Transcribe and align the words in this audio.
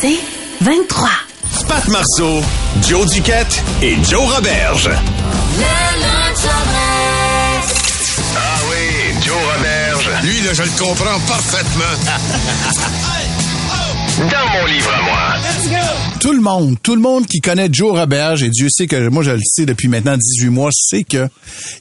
C'est 0.00 0.18
23. 0.60 1.08
Pat 1.68 1.88
Marceau, 1.88 2.42
Joe 2.88 3.10
Duquette 3.10 3.62
et 3.82 3.96
Joe 4.04 4.34
Roberge. 4.34 4.90
Ah 8.36 8.60
oui, 8.70 9.14
Joe 9.24 9.36
Roberge. 9.56 10.10
Lui, 10.24 10.40
là, 10.42 10.52
je 10.52 10.62
le 10.62 10.70
comprends 10.78 11.20
parfaitement. 11.26 11.84
Dans 14.18 14.48
mon 14.52 14.66
livre 14.66 14.92
à 14.92 15.02
moi. 15.02 15.34
Tout 16.20 16.32
le 16.32 16.40
monde, 16.40 16.76
tout 16.82 16.94
le 16.94 17.00
monde 17.00 17.26
qui 17.26 17.40
connaît 17.40 17.68
Joe 17.70 17.98
Roberge, 17.98 18.44
et 18.44 18.48
Dieu 18.48 18.68
sait 18.70 18.86
que 18.86 19.08
moi 19.08 19.24
je 19.24 19.32
le 19.32 19.40
sais 19.44 19.66
depuis 19.66 19.88
maintenant 19.88 20.16
18 20.16 20.48
mois, 20.50 20.70
sait 20.72 21.02
que 21.02 21.28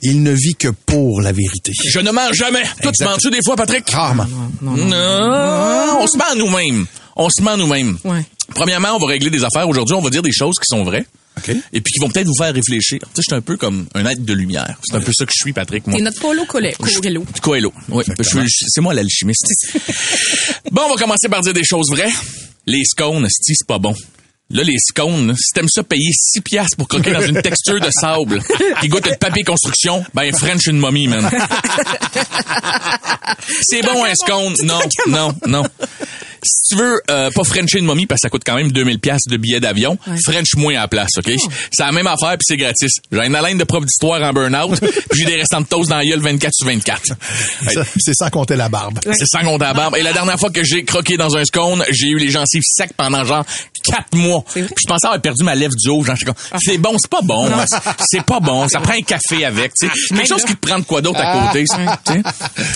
il 0.01 0.23
ne 0.23 0.31
vit 0.31 0.55
que 0.55 0.69
pour 0.69 1.21
la 1.21 1.31
vérité. 1.31 1.71
Je 1.87 1.99
ne 1.99 2.09
mens 2.11 2.33
jamais. 2.33 2.63
Toi, 2.81 2.91
tu 2.91 3.03
mens-tu 3.03 3.29
des 3.29 3.41
fois, 3.45 3.55
Patrick? 3.55 3.87
Rarement. 3.89 4.25
Non, 4.61 5.97
on 6.01 6.07
se 6.07 6.17
ment 6.17 6.35
nous-mêmes. 6.35 6.87
On 7.15 7.29
se 7.29 7.41
ment 7.41 7.57
nous-mêmes. 7.57 7.97
Ouais. 8.03 8.25
Premièrement, 8.55 8.95
on 8.95 8.99
va 8.99 9.07
régler 9.07 9.29
des 9.29 9.43
affaires. 9.43 9.67
Aujourd'hui, 9.67 9.95
on 9.95 10.01
va 10.01 10.09
dire 10.09 10.21
des 10.21 10.31
choses 10.31 10.55
qui 10.59 10.65
sont 10.67 10.83
vraies. 10.83 11.05
OK. 11.37 11.49
Et 11.73 11.81
puis 11.81 11.91
qui 11.93 11.99
vont 11.99 12.09
peut-être 12.09 12.27
vous 12.27 12.35
faire 12.37 12.53
réfléchir. 12.53 12.99
Tu 12.99 13.05
sais, 13.05 13.09
je 13.17 13.21
suis 13.23 13.33
un 13.35 13.41
peu 13.41 13.57
comme 13.57 13.87
un 13.95 14.05
être 14.05 14.23
de 14.23 14.33
lumière. 14.33 14.77
C'est 14.83 14.95
un 14.95 15.01
peu 15.01 15.11
ça 15.13 15.25
que 15.25 15.31
je 15.35 15.41
suis, 15.41 15.53
Patrick. 15.53 15.87
Moi. 15.87 15.97
T'es 15.97 16.03
notre 16.03 16.19
polo 16.21 16.45
collet. 16.45 16.75
Coelho. 16.79 17.25
Coelho. 17.41 17.73
Oui, 17.89 18.03
je 18.19 18.23
suis- 18.23 18.39
je- 18.47 18.65
c'est 18.67 18.81
moi 18.81 18.93
l'alchimiste. 18.93 19.47
bon, 20.71 20.83
on 20.85 20.89
va 20.89 20.95
commencer 21.01 21.29
par 21.29 21.41
dire 21.41 21.53
des 21.53 21.63
choses 21.63 21.89
vraies. 21.89 22.11
Les 22.67 22.83
scones, 22.85 23.27
c'est 23.29 23.67
pas 23.67 23.79
bon. 23.79 23.95
Là, 24.51 24.61
les 24.63 24.77
scones, 24.77 25.33
si 25.35 25.51
t'aimes 25.55 25.69
ça 25.69 25.81
payer 25.83 26.11
6 26.13 26.41
piastres 26.41 26.77
pour 26.77 26.87
croquer 26.87 27.11
dans 27.11 27.25
une 27.25 27.41
texture 27.41 27.79
de 27.79 27.89
sable 27.89 28.43
qui 28.81 28.87
goûte 28.89 29.07
le 29.07 29.15
papier 29.15 29.43
construction, 29.43 30.03
ben 30.13 30.31
French 30.35 30.67
une 30.67 30.77
momie, 30.77 31.07
man. 31.07 31.27
c'est 33.61 33.81
bon 33.81 34.03
un 34.03 34.13
scone. 34.13 34.53
Non, 34.63 34.79
non, 35.07 35.33
non. 35.47 35.63
Si 36.43 36.75
tu 36.75 36.81
veux 36.81 37.01
euh, 37.09 37.29
pas 37.31 37.43
Frencher 37.43 37.79
une 37.79 37.85
momie 37.85 38.05
parce 38.05 38.19
que 38.21 38.25
ça 38.25 38.29
coûte 38.29 38.43
quand 38.45 38.55
même 38.55 38.71
2000 38.71 38.99
pièces 38.99 39.23
de 39.29 39.37
billets 39.37 39.59
d'avion, 39.59 39.97
French 40.25 40.55
moins 40.55 40.75
à 40.75 40.81
la 40.81 40.87
place, 40.87 41.09
OK? 41.17 41.31
C'est 41.71 41.83
la 41.83 41.91
même 41.91 42.07
affaire 42.07 42.31
puis 42.31 42.43
c'est 42.43 42.57
gratis. 42.57 42.91
J'ai 43.11 43.25
une 43.25 43.35
haleine 43.35 43.57
de 43.57 43.63
prof 43.63 43.83
d'histoire 43.85 44.21
en 44.21 44.33
burn-out, 44.33 44.79
puis 45.09 45.19
j'ai 45.19 45.25
des 45.25 45.35
restants 45.35 45.61
de 45.61 45.65
toast 45.67 45.89
dans 45.89 45.97
la 45.97 46.05
gueule 46.05 46.19
24 46.19 46.51
sur 46.53 46.67
24. 46.67 47.01
Hey, 47.67 47.73
Ça, 47.73 47.83
C'est 47.97 48.13
sans 48.15 48.29
compter 48.29 48.55
la 48.55 48.69
barbe. 48.69 48.99
c'est 49.13 49.25
sans 49.25 49.41
compter 49.43 49.63
la 49.65 49.73
barbe. 49.73 49.95
Et 49.97 50.03
la 50.03 50.13
dernière 50.13 50.39
fois 50.39 50.49
que 50.49 50.63
j'ai 50.63 50.83
croqué 50.83 51.17
dans 51.17 51.35
un 51.37 51.45
scone, 51.45 51.83
j'ai 51.91 52.07
eu 52.07 52.17
les 52.17 52.29
gencives 52.29 52.63
secs 52.65 52.93
pendant 52.95 53.23
genre 53.23 53.45
quatre 53.83 54.13
mois. 54.15 54.43
Puis 54.53 54.63
je 54.63 54.87
pensais 54.87 55.07
avoir 55.07 55.21
perdu 55.21 55.43
ma 55.43 55.55
lèvre 55.55 55.73
du 55.75 55.89
haut. 55.89 56.03
Genre, 56.03 56.15
comme, 56.25 56.35
c'est 56.59 56.77
bon, 56.77 56.95
c'est 56.99 57.09
pas 57.09 57.21
bon. 57.21 57.49
C'est 58.09 58.23
pas 58.25 58.39
bon. 58.39 58.67
Ça 58.69 58.79
prend 58.79 58.93
un 58.93 59.01
café 59.01 59.45
avec, 59.45 59.73
tu 59.73 59.87
sais. 59.87 59.93
Quelque 60.15 60.27
chose 60.27 60.43
qui 60.45 60.55
te 60.55 60.67
prend 60.67 60.79
de 60.79 60.83
quoi 60.85 61.01
d'autre 61.01 61.19
à 61.19 61.47
côté, 61.47 61.65
ça, 61.65 61.77
tu 62.05 62.13
sais. 62.13 62.21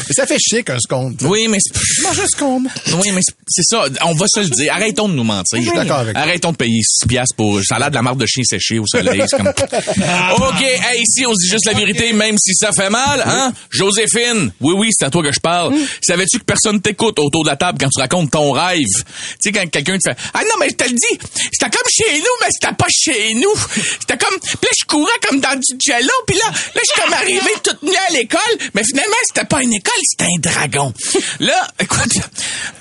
Mais 0.08 0.13
ça 0.13 0.25
fait 0.25 0.38
chic 0.39 0.69
un 0.69 0.80
scone. 0.80 1.16
Oui, 1.23 1.47
mais 1.50 1.58
c'est... 1.59 2.02
Mange 2.03 2.19
un 2.19 2.28
scone. 2.28 2.67
Oui, 3.02 3.11
mais 3.11 3.22
c'est- 3.22 3.35
c'est 3.47 3.63
ça. 3.63 3.85
On 4.05 4.13
va 4.13 4.25
se 4.28 4.39
le 4.41 4.47
dire. 4.50 4.73
Arrêtons 4.73 5.08
de 5.09 5.13
nous 5.13 5.23
mentir. 5.23 5.59
Je 5.59 5.67
suis 5.67 5.75
d'accord 5.75 6.00
avec 6.00 6.13
toi. 6.13 6.22
Arrêtons 6.23 6.52
de 6.52 6.58
payer 6.58 6.81
6 6.83 7.08
piastres 7.08 7.35
pour 7.35 7.59
salade 7.63 7.91
de 7.91 7.95
la 7.95 8.02
marde 8.02 8.19
de 8.19 8.25
chien 8.25 8.44
séché 8.45 8.80
au 8.80 8.85
soleil. 8.88 9.23
C'est 9.28 9.38
comme... 9.38 9.47
OK, 10.38 10.61
hey, 10.61 11.02
ici, 11.02 11.25
on 11.25 11.34
se 11.34 11.44
dit 11.45 11.50
juste 11.50 11.66
la 11.66 11.74
vérité, 11.74 12.13
même 12.13 12.35
si 12.39 12.53
ça 12.56 12.72
fait 12.72 12.89
mal, 12.89 13.24
hein? 13.25 13.53
Joséphine, 13.69 14.51
oui, 14.62 14.74
oui, 14.78 14.89
c'est 14.91 15.06
à 15.06 15.09
toi 15.09 15.24
que 15.24 15.31
je 15.31 15.39
parle. 15.39 15.74
Savais-tu 16.01 16.39
que 16.39 16.44
personne 16.44 16.81
t'écoute 16.81 17.19
autour 17.19 17.44
de 17.44 17.50
la 17.50 17.56
table 17.56 17.78
quand 17.79 17.89
tu 17.89 18.00
racontes 18.01 18.31
ton 18.31 18.51
rêve? 18.51 18.79
Tu 18.95 19.03
sais, 19.41 19.51
quand 19.51 19.69
quelqu'un 19.69 19.97
te 19.97 20.09
fait, 20.09 20.18
ah 20.34 20.39
non, 20.44 20.56
mais 20.59 20.69
je 20.69 20.75
te 20.75 20.84
le 20.84 20.97
dis, 20.97 21.19
c'était 21.52 21.69
comme 21.69 21.90
chez 21.90 22.18
nous, 22.18 22.35
mais 22.41 22.47
c'était 22.52 22.75
pas 22.75 22.88
chez 22.90 23.34
nous. 23.35 23.56
C'était 24.00 24.18
comme, 24.18 24.40
puis 24.40 24.58
là, 24.63 24.69
je 24.80 24.85
courais 24.85 25.19
comme 25.28 25.40
dans 25.40 25.56
du 25.56 25.78
jello, 25.85 26.09
puis 26.25 26.38
là, 26.38 26.46
là, 26.47 26.81
je 26.81 26.91
suis 26.91 27.02
comme 27.02 27.13
arrivé 27.13 27.52
toute 27.63 27.84
nue 27.84 27.96
à 28.09 28.13
l'école, 28.13 28.41
mais 28.74 28.84
finalement, 28.84 29.16
c'était 29.28 29.47
pas 29.47 29.62
une 29.63 29.74
école, 29.74 30.02
c'était 30.03 30.25
un 30.25 30.40
dragon. 30.40 30.94
Là, 31.40 31.68
écoute, 31.80 32.13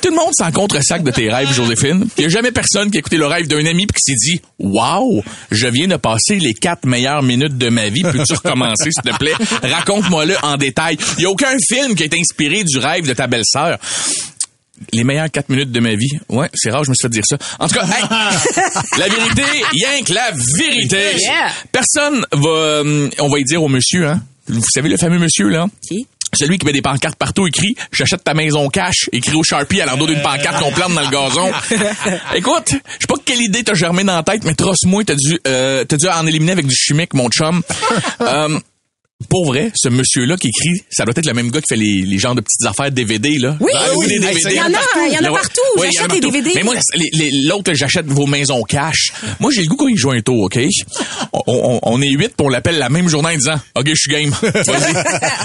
tout 0.03 0.11
le 0.11 0.17
monde 0.17 0.33
s'en 0.37 0.51
contre-sac 0.53 1.03
de 1.03 1.11
tes 1.11 1.31
rêves, 1.31 1.53
Joséphine. 1.53 2.07
Il 2.17 2.25
y 2.25 2.27
a 2.27 2.29
jamais 2.29 2.53
personne 2.53 2.91
qui 2.91 2.99
a 2.99 3.01
écouté 3.01 3.17
le 3.17 3.27
rêve 3.27 3.47
d'un 3.47 3.65
ami 3.67 3.87
puis 3.87 4.01
qui 4.01 4.13
s'est 4.13 4.19
dit, 4.19 4.41
wow, 4.59 5.23
je 5.51 5.67
viens 5.67 5.89
de 5.89 5.97
passer 5.97 6.37
les 6.37 6.55
quatre 6.55 6.87
meilleures 6.87 7.23
minutes 7.23 7.59
de 7.59 7.69
ma 7.69 7.89
vie. 7.89 8.03
Peux-tu 8.03 8.35
recommencer, 8.35 8.91
s'il 8.91 9.13
te 9.13 9.17
plaît? 9.17 9.35
Raconte-moi-le 9.63 10.37
en 10.43 10.57
détail. 10.57 10.97
Il 11.19 11.23
y 11.23 11.27
a 11.27 11.31
aucun 11.31 11.57
film 11.69 11.95
qui 11.95 12.05
été 12.05 12.19
inspiré 12.19 12.65
du 12.65 12.79
rêve 12.79 13.07
de 13.07 13.13
ta 13.13 13.27
belle-sœur. 13.27 13.79
Les 14.93 15.05
meilleures 15.05 15.31
quatre 15.31 15.49
minutes 15.49 15.73
de 15.73 15.81
ma 15.81 15.95
vie. 15.95 16.19
Ouais, 16.29 16.49
c'est 16.55 16.71
rare, 16.71 16.85
je 16.85 16.91
me 16.91 16.95
suis 16.95 17.03
fait 17.03 17.09
dire 17.09 17.25
ça. 17.27 17.39
En 17.59 17.69
tout 17.69 17.75
cas, 17.75 17.87
hey, 17.87 18.05
la 18.99 19.09
vérité, 19.09 19.43
rien 19.73 20.03
que 20.05 20.13
la 20.13 20.31
vérité. 20.33 21.17
Yeah. 21.19 21.53
Personne 21.73 22.27
va, 22.33 22.49
euh, 22.49 23.09
on 23.19 23.29
va 23.29 23.39
y 23.39 23.45
dire 23.45 23.63
au 23.63 23.69
monsieur, 23.69 24.07
hein. 24.09 24.23
Vous 24.49 24.63
savez 24.73 24.89
le 24.89 24.97
fameux 24.97 25.19
monsieur, 25.19 25.49
là? 25.49 25.67
Qui? 25.89 26.07
Celui 26.35 26.59
qui 26.59 26.67
met 26.67 26.73
des 26.73 26.83
pancartes 26.83 27.17
partout 27.17 27.47
écrit 27.47 27.77
j'achète 27.93 28.23
ta 28.25 28.35
maison 28.35 28.69
cash 28.69 29.09
écrit 29.13 29.37
au 29.37 29.43
Sharpie 29.43 29.81
à 29.81 29.87
l'endroit 29.87 30.09
d'une 30.09 30.21
pancarte 30.23 30.63
qu'on 30.63 30.73
plante 30.73 30.95
dans 30.95 31.01
le 31.01 31.09
gazon. 31.09 31.51
Écoute, 32.35 32.69
je 32.69 32.75
sais 32.75 33.07
pas 33.09 33.15
quelle 33.25 33.41
idée 33.41 33.63
t'as 33.63 33.75
germé 33.75 34.05
dans 34.05 34.17
la 34.17 34.23
tête 34.23 34.45
mais 34.45 34.55
trosse-moi 34.55 35.05
t'as 35.05 35.15
dû 35.15 35.39
euh, 35.47 35.85
t'as 35.85 35.97
dû 35.97 36.09
en 36.09 36.27
éliminer 36.27 36.53
avec 36.53 36.67
du 36.67 36.75
chimique 36.75 37.15
mon 37.15 37.29
chum. 37.29 37.63
Euh, 38.21 38.59
pour 39.31 39.47
vrai, 39.47 39.73
ce 39.75 39.89
monsieur-là 39.89 40.37
qui 40.37 40.49
écrit, 40.49 40.83
ça 40.91 41.05
doit 41.07 41.15
être 41.17 41.25
le 41.25 41.33
même 41.33 41.51
gars 41.51 41.61
qui 41.63 41.67
fait 41.75 41.81
les, 41.81 42.03
les 42.03 42.19
genres 42.19 42.35
de 42.35 42.43
petites 42.43 42.67
affaires 42.67 42.93
DVD, 42.93 43.39
là. 43.39 43.57
Oui, 43.61 43.73
Ah 43.75 43.89
oui, 43.97 44.07
des 44.09 44.15
il 44.17 44.21
DVD. 44.21 44.55
y 44.57 44.61
en 44.61 44.65
a, 44.67 45.07
il 45.09 45.13
y 45.15 45.19
en 45.19 45.25
a 45.25 45.33
partout. 45.33 45.61
ouais, 45.79 45.89
il 45.91 45.95
y 45.95 46.01
en 46.01 46.05
a 46.05 46.09
J'achète 46.09 46.11
des 46.13 46.21
partout. 46.21 46.31
DVD. 46.33 46.51
Mais 46.55 46.63
moi, 46.63 46.75
l'autre, 47.49 47.73
j'achète 47.73 48.07
vos 48.07 48.27
maisons 48.27 48.63
cash. 48.63 49.13
Moi, 49.41 49.51
j'ai 49.55 49.63
le 49.63 49.69
goût 49.69 49.77
qu'on 49.77 49.89
y 49.89 49.97
joue 49.97 50.11
un 50.11 50.21
tour, 50.21 50.45
OK? 50.45 50.59
On, 51.33 51.41
on- 51.47 51.81
on 51.83 52.03
est 52.03 52.11
huit, 52.11 52.29
puis 52.37 52.47
on 52.47 52.51
l'appelle 52.51 52.77
la 52.79 52.91
même 52.91 53.09
journée 53.09 53.31
en 53.31 53.37
disant, 53.37 53.59
OK, 53.75 53.87
je 53.89 53.95
suis 53.95 54.11
game. 54.11 54.31
Vas-y. 54.43 54.95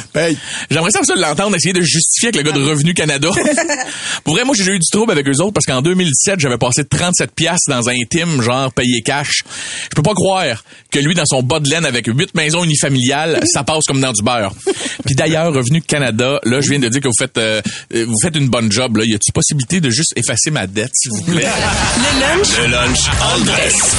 Paye. 0.14 0.38
J'aimerais 0.70 0.92
ça, 0.92 1.00
ça 1.04 1.16
l'entendre, 1.16 1.56
essayer 1.56 1.74
de 1.74 1.82
justifier 1.82 2.28
avec 2.30 2.44
le 2.44 2.52
gars 2.52 2.58
de 2.58 2.64
Revenu 2.64 2.94
Canada. 2.94 3.30
Pour 4.26 4.34
vrai, 4.36 4.44
moi, 4.44 4.54
j'ai 4.58 4.70
eu 4.74 4.80
du 4.80 4.88
trouble 4.92 5.14
avec 5.14 5.26
eux 5.30 5.40
autres 5.42 5.54
parce 5.54 5.66
qu'en 5.66 5.82
2017, 5.82 6.40
j'avais 6.42 6.58
passé 6.58 6.84
37 6.84 7.32
piastres 7.34 7.70
dans 7.70 7.88
un 7.90 7.96
team, 8.10 8.42
genre 8.42 8.72
payé 8.74 9.02
cash. 9.02 9.44
Je 9.90 9.96
peux 9.96 10.04
pas 10.04 10.14
croire 10.14 10.64
que 10.92 11.00
lui, 11.00 11.14
dans 11.16 11.26
son 11.26 11.42
bas 11.42 11.62
de 11.62 11.70
laine 11.70 11.86
avec 11.86 12.06
huit 12.08 12.36
maisons 12.36 12.64
unifamiliales, 12.66 13.40
ça 13.46 13.61
passe 13.64 13.84
comme 13.88 14.02
dans 14.02 14.12
du 14.12 14.22
beurre. 14.22 14.54
Puis 15.06 15.16
d'ailleurs, 15.16 15.54
Revenu 15.54 15.82
Canada, 15.82 16.40
là, 16.44 16.62
je 16.62 16.70
viens 16.70 16.80
de 16.80 16.90
dire 16.90 17.02
que 17.02 17.08
vous 17.08 17.14
faites, 17.18 17.38
euh, 17.38 17.62
euh, 17.94 18.06
vous 18.06 18.18
faites 18.22 18.36
une 18.36 18.50
bonne 18.50 18.72
job, 18.72 18.98
là. 18.98 19.04
Y 19.06 19.14
a-t-il 19.14 19.34
possibilité 19.34 19.82
de 19.82 19.90
juste 19.90 20.14
effacer 20.16 20.52
ma 20.52 20.68
dette, 20.68 20.92
s'il 20.94 21.12
vous 21.12 21.24
plaît? 21.24 21.48
Le 21.48 22.72
lunch? 22.72 23.10
En 23.22 23.40
dress. 23.44 23.96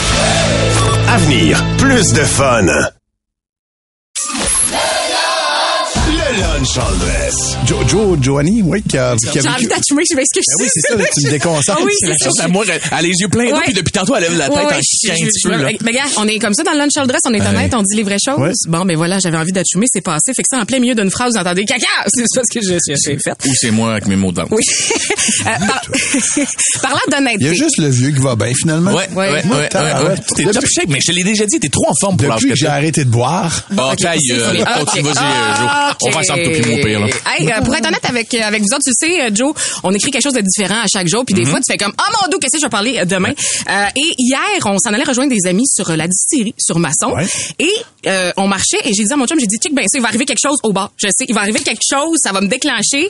Avenir, 1.09 1.63
plus 1.79 2.13
de 2.13 2.25
fun. 2.25 2.67
En 6.63 6.97
dress. 6.97 7.35
Joe, 7.67 7.79
Joe, 7.89 8.17
Joanie, 8.23 8.63
oui, 8.63 8.85
qui 8.89 8.97
a, 8.97 9.17
qui 9.17 9.37
a 9.37 9.43
J'ai 9.43 9.49
envie 9.49 9.67
d'attumer, 9.67 10.05
je 10.09 10.15
m'excuse. 10.15 10.45
Ah 10.49 10.55
oui, 10.61 10.69
c'est 10.73 10.81
ça, 10.81 10.95
tu 11.19 11.27
me 11.27 11.31
déconcentres. 11.31 11.79
Ah 11.81 11.85
oui, 11.85 11.93
C'est 12.01 12.31
ça. 12.31 12.47
moi, 12.47 12.65
elle 12.69 12.81
a 12.93 13.03
les 13.03 13.09
yeux 13.09 13.27
pleins 13.27 13.51
d'eau, 13.51 13.57
puis 13.65 13.75
depuis 13.75 13.91
tantôt, 13.91 14.15
elle 14.15 14.23
lève 14.23 14.39
la 14.39 14.49
tête 14.49 14.59
Ouais, 14.59 14.65
en 14.67 14.81
chiant 14.81 15.13
un 15.13 15.17
je- 15.17 15.25
petit 15.27 15.41
je- 15.43 15.49
peu, 15.49 15.57
là. 15.57 15.71
Mais 15.85 15.91
gars, 15.93 16.05
on 16.19 16.29
est 16.29 16.39
comme 16.39 16.55
ça 16.55 16.63
dans 16.63 16.71
le 16.71 16.79
lunch 16.79 16.93
on 16.97 17.35
est 17.35 17.41
honnête, 17.45 17.75
on 17.75 17.83
dit 17.83 17.97
les 17.97 18.05
vraies 18.05 18.17
choses. 18.25 18.59
Bon, 18.69 18.85
ben 18.85 18.97
voilà, 18.97 19.19
j'avais 19.19 19.39
envie 19.39 19.51
d'attumer, 19.51 19.87
c'est 19.93 20.03
passé. 20.03 20.33
Fait 20.37 20.43
que 20.43 20.49
ça, 20.49 20.59
en 20.59 20.65
plein 20.65 20.79
milieu 20.79 20.95
d'une 20.95 21.11
phrase, 21.11 21.33
vous 21.35 21.41
entendez 21.41 21.65
caca! 21.65 21.85
C'est 22.15 22.27
ça 22.29 22.43
ce 22.49 22.61
que 22.61 22.65
j'ai 22.65 23.19
fait. 23.19 23.33
Ou 23.49 23.53
c'est 23.57 23.73
moi 23.73 23.93
avec 23.95 24.07
mes 24.07 24.15
mots 24.17 24.31
dents. 24.33 24.47
Oui. 24.53 24.63
Euh, 25.47 25.67
par- 25.67 25.83
Parlant 26.83 26.99
d'honnêteté. 27.11 27.37
Il 27.41 27.47
y 27.47 27.51
a 27.51 27.55
juste 27.55 27.79
le 27.79 27.89
vieux 27.89 28.11
qui 28.11 28.21
va 28.21 28.37
bien, 28.37 28.53
finalement. 28.55 28.93
Ouais, 28.93 29.09
ouais, 29.15 29.43
ouais. 29.45 29.69
T'es 30.37 30.45
top 30.45 30.65
shape, 30.67 30.89
mais 30.89 30.99
je 31.01 31.11
te 31.11 31.17
l'ai 31.17 31.25
déjà 31.25 31.47
dit, 31.47 31.59
t'es 31.59 31.69
trop 31.69 31.87
en 31.89 31.95
forme 32.01 32.17
pour 32.17 32.29
l'âge 32.29 32.43
que 32.43 32.55
j'ai 32.55 32.67
arrêté 32.67 33.05
de 33.05 33.11
boire, 33.11 33.65
Ah, 33.77 33.95
On 36.03 36.11
va 36.11 36.21
ok. 36.21 36.27
Faire 36.55 36.65
ça 36.65 36.71
puis 36.71 36.77
mon 36.77 36.85
pire, 36.85 37.01
là. 37.01 37.07
Hey, 37.37 37.51
euh, 37.53 37.61
pour 37.63 37.75
être 37.75 37.87
honnête 37.87 38.05
avec, 38.05 38.35
euh, 38.35 38.43
avec 38.43 38.61
vous 38.63 38.69
autres, 38.75 38.83
tu 38.85 38.93
sais, 38.99 39.23
euh, 39.23 39.31
Joe, 39.35 39.53
on 39.83 39.93
écrit 39.93 40.11
quelque 40.11 40.23
chose 40.23 40.35
de 40.35 40.41
différent 40.41 40.81
à 40.83 40.87
chaque 40.93 41.09
jour, 41.09 41.25
puis 41.25 41.35
des 41.35 41.45
fois, 41.45 41.59
tu 41.61 41.71
fais 41.73 41.79
comme, 41.79 41.93
oh 41.99 42.13
mon 42.23 42.29
dieu, 42.29 42.39
qu'est-ce 42.41 42.53
que 42.53 42.59
je 42.59 42.67
vais 42.67 42.71
parler 42.71 42.99
euh, 42.99 43.05
demain? 43.05 43.33
Euh, 43.71 43.87
et 43.97 44.15
hier, 44.19 44.41
on 44.67 44.79
s'en 44.79 44.93
allait 44.93 45.05
rejoindre 45.05 45.33
des 45.35 45.47
amis 45.49 45.67
sur 45.67 45.95
la 45.97 46.07
distillerie, 46.09 46.55
sur 46.59 46.79
Masson, 46.79 47.13
Ouais. 47.15 47.27
et 47.59 47.73
euh, 48.07 48.33
on 48.37 48.47
marchait, 48.49 48.79
et 48.85 48.93
j'ai 48.95 49.05
dit 49.05 49.13
à 49.13 49.17
mon 49.17 49.27
chum, 49.27 49.39
j'ai 49.41 49.47
dit, 49.47 49.59
check, 49.59 49.75
ben 49.75 49.83
ça, 49.83 49.99
il 49.99 50.03
va 50.03 50.09
arriver 50.09 50.25
quelque 50.25 50.43
chose 50.43 50.59
au 50.63 50.73
bar. 50.73 50.93
Je 50.97 51.09
sais, 51.17 51.25
il 51.29 51.35
va 51.35 51.41
arriver 51.43 51.61
quelque 51.61 51.83
chose, 51.89 52.17
ça 52.23 52.33
va 52.33 52.41
me 52.41 52.49
déclencher. 52.49 53.09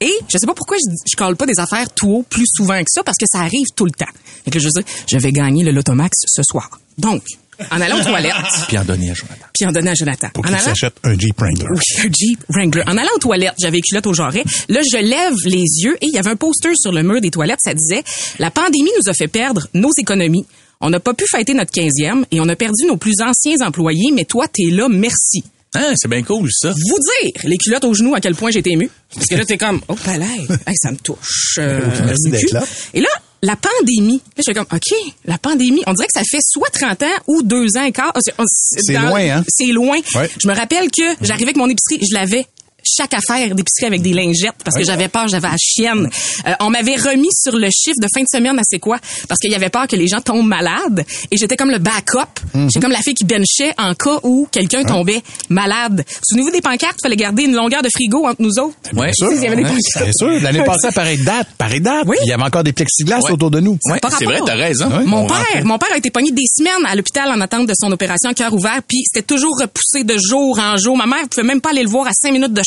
Et 0.00 0.12
je 0.28 0.36
sais 0.36 0.46
pas 0.46 0.54
pourquoi 0.54 0.76
je, 0.78 0.90
je 1.08 1.16
colle 1.16 1.36
pas 1.36 1.46
des 1.46 1.60
affaires 1.60 1.88
tout 1.94 2.08
haut 2.10 2.22
plus 2.28 2.46
souvent 2.52 2.78
que 2.80 2.88
ça, 2.90 3.04
parce 3.04 3.16
que 3.18 3.26
ça 3.30 3.38
arrive 3.38 3.66
tout 3.76 3.84
le 3.84 3.92
temps. 3.92 4.10
Fait 4.44 4.50
que 4.50 4.58
je 4.58 4.64
veux 4.64 4.70
dire, 4.72 4.82
je 5.08 5.16
vais 5.16 5.30
gagner 5.30 5.62
le 5.62 5.70
Lotomax 5.70 6.10
ce 6.26 6.42
soir. 6.42 6.68
Donc, 6.98 7.22
en 7.70 7.80
allant 7.80 8.00
aux 8.00 8.04
toilettes, 8.04 8.32
Puis 8.68 8.78
en 8.78 8.84
donner 8.84 9.10
à 9.10 9.14
Jonathan. 9.14 9.44
puis 9.54 9.66
en 9.66 9.72
donner 9.72 9.90
à 9.90 9.94
Jonathan. 9.94 10.28
Pour 10.34 10.44
qu'il 10.44 10.54
allant- 10.54 10.64
s'achète 10.64 10.94
un 11.04 11.18
Jeep 11.18 11.38
Wrangler. 11.38 11.66
oui, 11.70 11.80
un 11.98 12.02
Jeep 12.12 12.44
Wrangler. 12.48 12.82
En 12.86 12.96
allant 12.96 13.10
aux 13.16 13.18
toilettes, 13.20 13.54
j'avais 13.60 13.76
les 13.76 13.82
culottes 13.82 14.06
au 14.06 14.14
jarret. 14.14 14.44
Là, 14.68 14.80
je 14.82 14.96
lève 14.98 15.34
les 15.44 15.64
yeux 15.84 15.96
et 16.00 16.06
il 16.06 16.14
y 16.14 16.18
avait 16.18 16.30
un 16.30 16.36
poster 16.36 16.70
sur 16.74 16.92
le 16.92 17.02
mur 17.02 17.20
des 17.20 17.30
toilettes. 17.30 17.60
Ça 17.62 17.74
disait 17.74 18.02
«La 18.38 18.50
pandémie 18.50 18.90
nous 19.02 19.10
a 19.10 19.14
fait 19.14 19.28
perdre 19.28 19.66
nos 19.74 19.90
économies. 19.98 20.44
On 20.80 20.90
n'a 20.90 20.98
pas 21.00 21.14
pu 21.14 21.24
fêter 21.30 21.54
notre 21.54 21.70
15e 21.72 22.24
et 22.32 22.40
on 22.40 22.48
a 22.48 22.56
perdu 22.56 22.86
nos 22.86 22.96
plus 22.96 23.14
anciens 23.20 23.64
employés, 23.66 24.10
mais 24.12 24.24
toi, 24.24 24.46
t'es 24.48 24.70
là, 24.70 24.88
merci.» 24.90 25.44
Hein, 25.74 25.94
c'est 25.96 26.08
bien 26.08 26.22
cool, 26.22 26.50
ça. 26.52 26.68
Vous 26.70 26.98
dire, 27.22 27.32
les 27.44 27.56
culottes 27.56 27.84
aux 27.84 27.94
genoux, 27.94 28.14
à 28.14 28.20
quel 28.20 28.34
point 28.34 28.50
j'étais 28.50 28.72
ému. 28.72 28.90
Parce 29.14 29.26
que 29.26 29.36
là, 29.36 29.44
t'es 29.46 29.56
comme, 29.56 29.80
oh, 29.88 29.94
palais, 29.94 30.26
hey, 30.66 30.74
ça 30.76 30.90
me 30.90 30.98
touche. 30.98 31.54
euh, 31.58 31.80
Merci 32.04 32.30
d'être 32.30 32.52
là. 32.52 32.62
Et 32.92 33.00
là, 33.00 33.08
la 33.42 33.56
pandémie. 33.56 34.22
Là, 34.36 34.38
je 34.38 34.42
suis 34.42 34.54
comme, 34.54 34.66
OK, 34.72 35.14
la 35.24 35.36
pandémie, 35.38 35.82
on 35.86 35.92
dirait 35.92 36.06
que 36.06 36.18
ça 36.18 36.22
fait 36.28 36.38
soit 36.40 36.70
30 36.70 37.02
ans 37.02 37.06
ou 37.26 37.42
2 37.42 37.76
ans 37.76 37.84
et 37.84 37.92
quart. 37.92 38.12
Ah, 38.14 38.20
C'est 38.20 38.34
C'est 38.38 38.92
loin, 38.98 39.20
hein? 39.20 39.44
C'est 39.48 39.66
loin. 39.66 39.98
Ouais. 40.14 40.30
Je 40.40 40.48
me 40.48 40.54
rappelle 40.54 40.90
que 40.90 41.02
j'arrivais 41.20 41.46
avec 41.46 41.56
mon 41.56 41.68
épicerie, 41.68 42.00
je 42.08 42.14
l'avais 42.14 42.46
chaque 42.82 43.14
affaire 43.14 43.54
d'épicerie 43.54 43.86
avec 43.86 44.02
des 44.02 44.12
lingettes 44.12 44.54
parce 44.64 44.76
que 44.76 44.84
j'avais 44.84 45.08
peur, 45.08 45.28
j'avais 45.28 45.48
la 45.48 45.56
chienne. 45.58 46.08
Euh, 46.46 46.52
on 46.60 46.70
m'avait 46.70 46.96
remis 46.96 47.28
sur 47.32 47.56
le 47.56 47.68
chiffre 47.70 47.98
de 48.00 48.06
fin 48.14 48.22
de 48.22 48.26
semaine 48.30 48.58
à 48.58 48.62
c'est 48.64 48.78
quoi? 48.78 48.98
Parce 49.28 49.38
qu'il 49.40 49.50
y 49.50 49.54
avait 49.54 49.68
peur 49.70 49.86
que 49.86 49.96
les 49.96 50.06
gens 50.08 50.20
tombent 50.20 50.46
malades 50.46 51.04
et 51.30 51.36
j'étais 51.36 51.56
comme 51.56 51.70
le 51.70 51.78
backup. 51.78 52.18
J'étais 52.54 52.80
comme 52.80 52.92
la 52.92 53.00
fille 53.00 53.14
qui 53.14 53.24
benchait 53.24 53.72
en 53.78 53.94
cas 53.94 54.18
où 54.22 54.46
quelqu'un 54.50 54.84
tombait 54.84 55.22
malade. 55.48 56.04
Souvenez-vous 56.28 56.50
des 56.50 56.60
pancartes, 56.60 56.98
fallait 57.02 57.16
garder 57.16 57.44
une 57.44 57.54
longueur 57.54 57.82
de 57.82 57.88
frigo 57.88 58.26
entre 58.26 58.42
nous 58.42 58.58
autres. 58.58 58.76
Ouais. 58.94 59.12
Sûr. 59.14 59.30
Il 59.32 59.42
y 59.42 59.46
avait 59.46 59.56
des 59.56 59.62
Ouais. 59.62 59.68
pancartes. 59.70 60.04
Bien 60.04 60.12
sûr. 60.12 60.40
L'année 60.42 60.64
passée, 60.64 60.88
à 60.88 60.92
pareille 60.92 61.22
date, 61.24 61.48
pareille 61.58 61.80
date. 61.80 62.04
Oui. 62.06 62.16
Il 62.24 62.28
y 62.28 62.32
avait 62.32 62.42
encore 62.42 62.64
des 62.64 62.72
plexiglas 62.72 63.20
autour 63.30 63.50
de 63.50 63.60
nous. 63.60 63.78
Par 64.00 64.12
c'est 64.18 64.24
vrai, 64.24 64.40
t'as 64.44 64.54
raison. 64.56 64.88
Mon 65.06 65.22
On 65.24 65.26
père, 65.26 65.64
mon 65.64 65.78
père 65.78 65.90
a 65.92 65.96
été 65.98 66.10
pogné 66.10 66.30
des 66.32 66.44
semaines 66.46 66.84
à 66.86 66.94
l'hôpital 66.94 67.28
en 67.30 67.40
attente 67.40 67.66
de 67.68 67.74
son 67.78 67.90
opération 67.92 68.30
à 68.30 68.34
cœur 68.34 68.52
ouvert, 68.52 68.80
puis 68.86 69.02
c'était 69.04 69.26
toujours 69.26 69.56
repoussé 69.60 70.04
de 70.04 70.16
jour 70.18 70.58
en 70.58 70.76
jour. 70.76 70.96
Ma 70.96 71.06
mère 71.06 71.28
pouvait 71.28 71.46
même 71.46 71.60
pas 71.60 71.70
aller 71.70 71.82
le 71.82 71.88
voir 71.88 72.06
à 72.06 72.10
cinq 72.12 72.32
minutes 72.32 72.52
de 72.52 72.62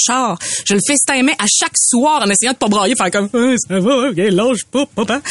Je 0.65 0.73
le 0.73 0.79
festinais 0.85 1.33
à 1.33 1.45
chaque 1.47 1.77
soir 1.77 2.21
en 2.25 2.29
essayant 2.29 2.53
de 2.53 2.57
pas 2.57 2.67
brailler, 2.67 2.95
faire 2.95 3.11
comme 3.11 3.29
Ah, 3.33 3.55
ça 3.57 3.79
va, 3.79 4.09
ok, 4.09 4.17
lâche 4.17 4.65
pas, 4.65 4.85
papa. 4.85 5.21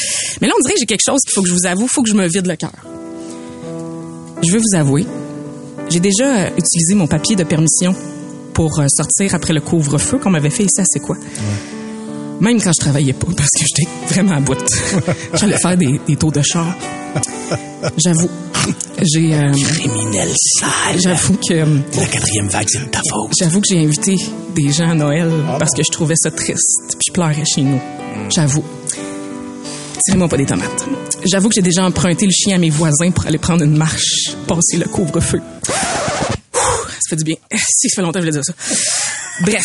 Mais 0.41 0.47
là, 0.49 0.55
on 0.56 0.61
dirait 0.62 0.75
que 0.75 0.81
j'ai 0.81 0.87
quelque 0.87 1.05
chose 1.06 1.21
qu'il 1.25 1.32
faut 1.32 1.43
que 1.43 1.49
je 1.49 1.55
vous 1.55 1.67
avoue, 1.67 1.87
faut 1.87 2.03
que 2.03 2.11
je 2.11 2.15
me 2.15 2.26
vide 2.26 2.47
le 2.47 2.56
cœur. 2.56 2.73
Je 4.43 4.50
veux 4.53 4.59
vous 4.59 4.76
avouer, 4.76 5.06
j'ai 5.88 6.00
déjà 6.00 6.25
euh, 6.25 6.50
utilisé 6.59 6.94
mon 6.94 7.06
papier 7.06 7.37
de 7.37 7.44
permission 7.44 7.94
pour 8.53 8.79
euh, 8.81 8.87
sortir 8.88 9.35
après 9.35 9.53
le 9.53 9.61
couvre-feu 9.61 10.19
qu'on 10.19 10.31
m'avait 10.31 10.50
fait 10.50 10.65
ici 10.65 10.82
C'est 10.91 11.00
quoi? 11.00 11.17
Même 12.44 12.61
quand 12.61 12.73
je 12.79 12.81
travaillais 12.81 13.12
pas, 13.14 13.26
parce 13.37 13.49
que 13.49 13.64
j'étais 13.67 13.88
vraiment 14.14 14.32
à 14.37 14.41
bout. 14.41 14.56
J'allais 15.35 15.58
faire 15.58 15.76
des, 15.76 15.99
des 16.06 16.17
tours 16.17 16.31
de 16.32 16.43
char. 16.43 16.67
J'avoue. 17.96 18.29
J'ai. 19.02 19.35
euh, 19.35 19.52
Criminel 19.52 20.29
sale. 20.58 21.00
J'avoue 21.00 21.35
que. 21.37 21.55
euh, 21.55 21.79
La 21.96 22.06
quatrième 22.06 22.49
vague, 22.49 22.69
c'est 22.69 22.81
de 22.81 22.85
ta 22.91 23.00
faute. 23.11 23.32
J'avoue 23.38 23.61
que 23.61 23.67
j'ai 23.69 23.79
invité 23.82 24.17
des 24.55 24.70
gens 24.73 24.91
à 24.91 24.94
Noël 24.94 25.31
parce 25.58 25.73
que 25.73 25.82
je 25.82 25.91
trouvais 25.91 26.14
ça 26.17 26.31
triste, 26.31 26.96
puis 26.99 27.06
je 27.08 27.12
pleurais 27.12 27.44
chez 27.46 27.62
nous. 27.62 27.81
J'avoue. 28.31 28.64
Tirez-moi 30.06 30.29
pas 30.29 30.37
des 30.37 30.47
tomates. 30.47 30.87
J'avoue 31.25 31.49
que 31.49 31.55
j'ai 31.55 31.62
déjà 31.62 31.85
emprunté 31.85 32.26
le 32.26 32.32
chien 32.32 32.56
à 32.56 32.58
mes 32.58 32.69
voisins 32.70 33.11
pour 33.11 33.26
aller 33.26 33.38
prendre 33.38 33.64
une 33.64 33.76
marche, 33.76 34.32
passer 34.47 34.76
le 34.76 34.85
couvre-feu. 34.87 35.40
Ça 36.52 37.08
fait 37.11 37.17
du 37.17 37.25
bien. 37.25 37.37
Si, 37.55 37.88
ça 37.88 37.97
fait 37.97 38.02
longtemps 38.02 38.20
que 38.20 38.26
je 38.26 38.31
voulais 38.31 38.43
dire 38.43 38.44
ça. 38.44 38.52
Bref, 39.41 39.65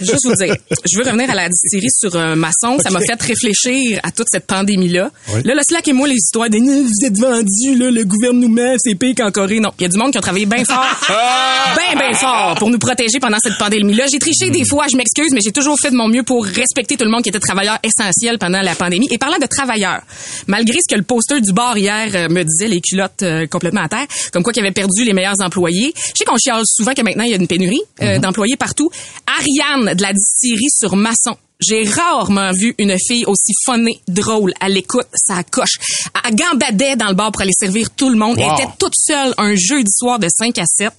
juste 0.00 0.24
vous 0.24 0.34
dire, 0.34 0.56
je 0.90 0.98
veux 0.98 1.04
revenir 1.04 1.30
à 1.30 1.34
la 1.34 1.48
distillerie 1.48 1.90
sur 1.90 2.16
un 2.16 2.34
maçon. 2.34 2.78
Ça 2.82 2.90
m'a 2.90 3.00
fait 3.00 3.20
réfléchir 3.20 4.00
à 4.02 4.10
toute 4.10 4.26
cette 4.30 4.46
pandémie-là. 4.46 5.10
Oui. 5.28 5.42
Là, 5.44 5.54
le 5.54 5.60
slack 5.62 5.86
et 5.88 5.92
moi, 5.92 6.08
les 6.08 6.16
histoires 6.16 6.50
de 6.50 6.58
vous 6.58 7.06
êtes 7.06 7.18
vendus, 7.18 7.78
là, 7.78 7.90
le 7.90 8.04
gouvernement, 8.04 8.74
c'est 8.78 8.94
pire 8.94 9.14
qu'en 9.16 9.30
Corée. 9.30 9.60
Non, 9.60 9.70
il 9.78 9.82
y 9.82 9.84
a 9.84 9.88
du 9.88 9.96
monde 9.96 10.12
qui 10.12 10.18
a 10.18 10.20
travaillé 10.20 10.46
bien 10.46 10.64
fort, 10.64 10.84
bien, 11.08 11.98
bien 11.98 12.14
fort 12.14 12.56
pour 12.58 12.70
nous 12.70 12.78
protéger 12.78 13.20
pendant 13.20 13.38
cette 13.38 13.58
pandémie-là. 13.58 14.06
J'ai 14.10 14.18
triché 14.18 14.50
des 14.50 14.64
fois, 14.64 14.86
je 14.90 14.96
m'excuse, 14.96 15.32
mais 15.32 15.40
j'ai 15.44 15.52
toujours 15.52 15.76
fait 15.80 15.90
de 15.90 15.96
mon 15.96 16.08
mieux 16.08 16.22
pour 16.22 16.44
respecter 16.44 16.96
tout 16.96 17.04
le 17.04 17.10
monde 17.10 17.22
qui 17.22 17.28
était 17.28 17.40
travailleur 17.40 17.78
essentiel 17.82 18.38
pendant 18.38 18.62
la 18.62 18.74
pandémie. 18.74 19.08
Et 19.10 19.18
parlant 19.18 19.38
de 19.38 19.46
travailleurs, 19.46 20.00
malgré 20.46 20.78
ce 20.80 20.92
que 20.92 20.98
le 20.98 21.04
poster 21.04 21.40
du 21.40 21.52
bar 21.52 21.76
hier 21.76 22.10
euh, 22.14 22.28
me 22.28 22.42
disait, 22.42 22.68
les 22.68 22.80
culottes 22.80 23.22
euh, 23.22 23.46
complètement 23.46 23.82
à 23.82 23.88
terre, 23.88 24.06
comme 24.32 24.42
quoi 24.42 24.52
qu'il 24.52 24.62
avait 24.62 24.72
perdu 24.72 25.04
les 25.04 25.12
meilleurs 25.12 25.40
employés. 25.40 25.92
Je 25.96 26.12
sais 26.18 26.24
qu'on 26.24 26.36
chiale 26.36 26.62
souvent 26.64 26.92
que 26.94 27.02
maintenant 27.02 27.24
il 27.24 27.30
y 27.30 27.34
a 27.34 27.36
une 27.36 27.46
pénurie 27.46 27.82
euh, 28.02 28.18
d'employés 28.18 28.56
partout. 28.56 28.90
Ariane 29.26 29.94
de 29.94 30.02
la 30.02 30.12
distillerie 30.12 30.70
sur 30.70 30.96
Masson. 30.96 31.36
J'ai 31.60 31.88
rarement 31.88 32.50
vu 32.52 32.74
une 32.78 32.96
fille 32.98 33.24
aussi 33.26 33.52
phonée, 33.64 34.00
drôle, 34.08 34.52
à 34.60 34.68
l'écoute, 34.68 35.06
ça 35.14 35.42
coche. 35.44 35.78
Elle 36.26 36.34
gambadait 36.34 36.96
dans 36.96 37.08
le 37.08 37.14
bar 37.14 37.30
pour 37.30 37.42
aller 37.42 37.52
servir 37.58 37.90
tout 37.90 38.10
le 38.10 38.16
monde. 38.16 38.38
Elle 38.38 38.52
était 38.52 38.72
toute 38.78 38.94
seule 38.96 39.32
un 39.38 39.54
jeudi 39.54 39.90
soir 39.90 40.18
de 40.18 40.28
5 40.28 40.58
à 40.58 40.64
7. 40.66 40.92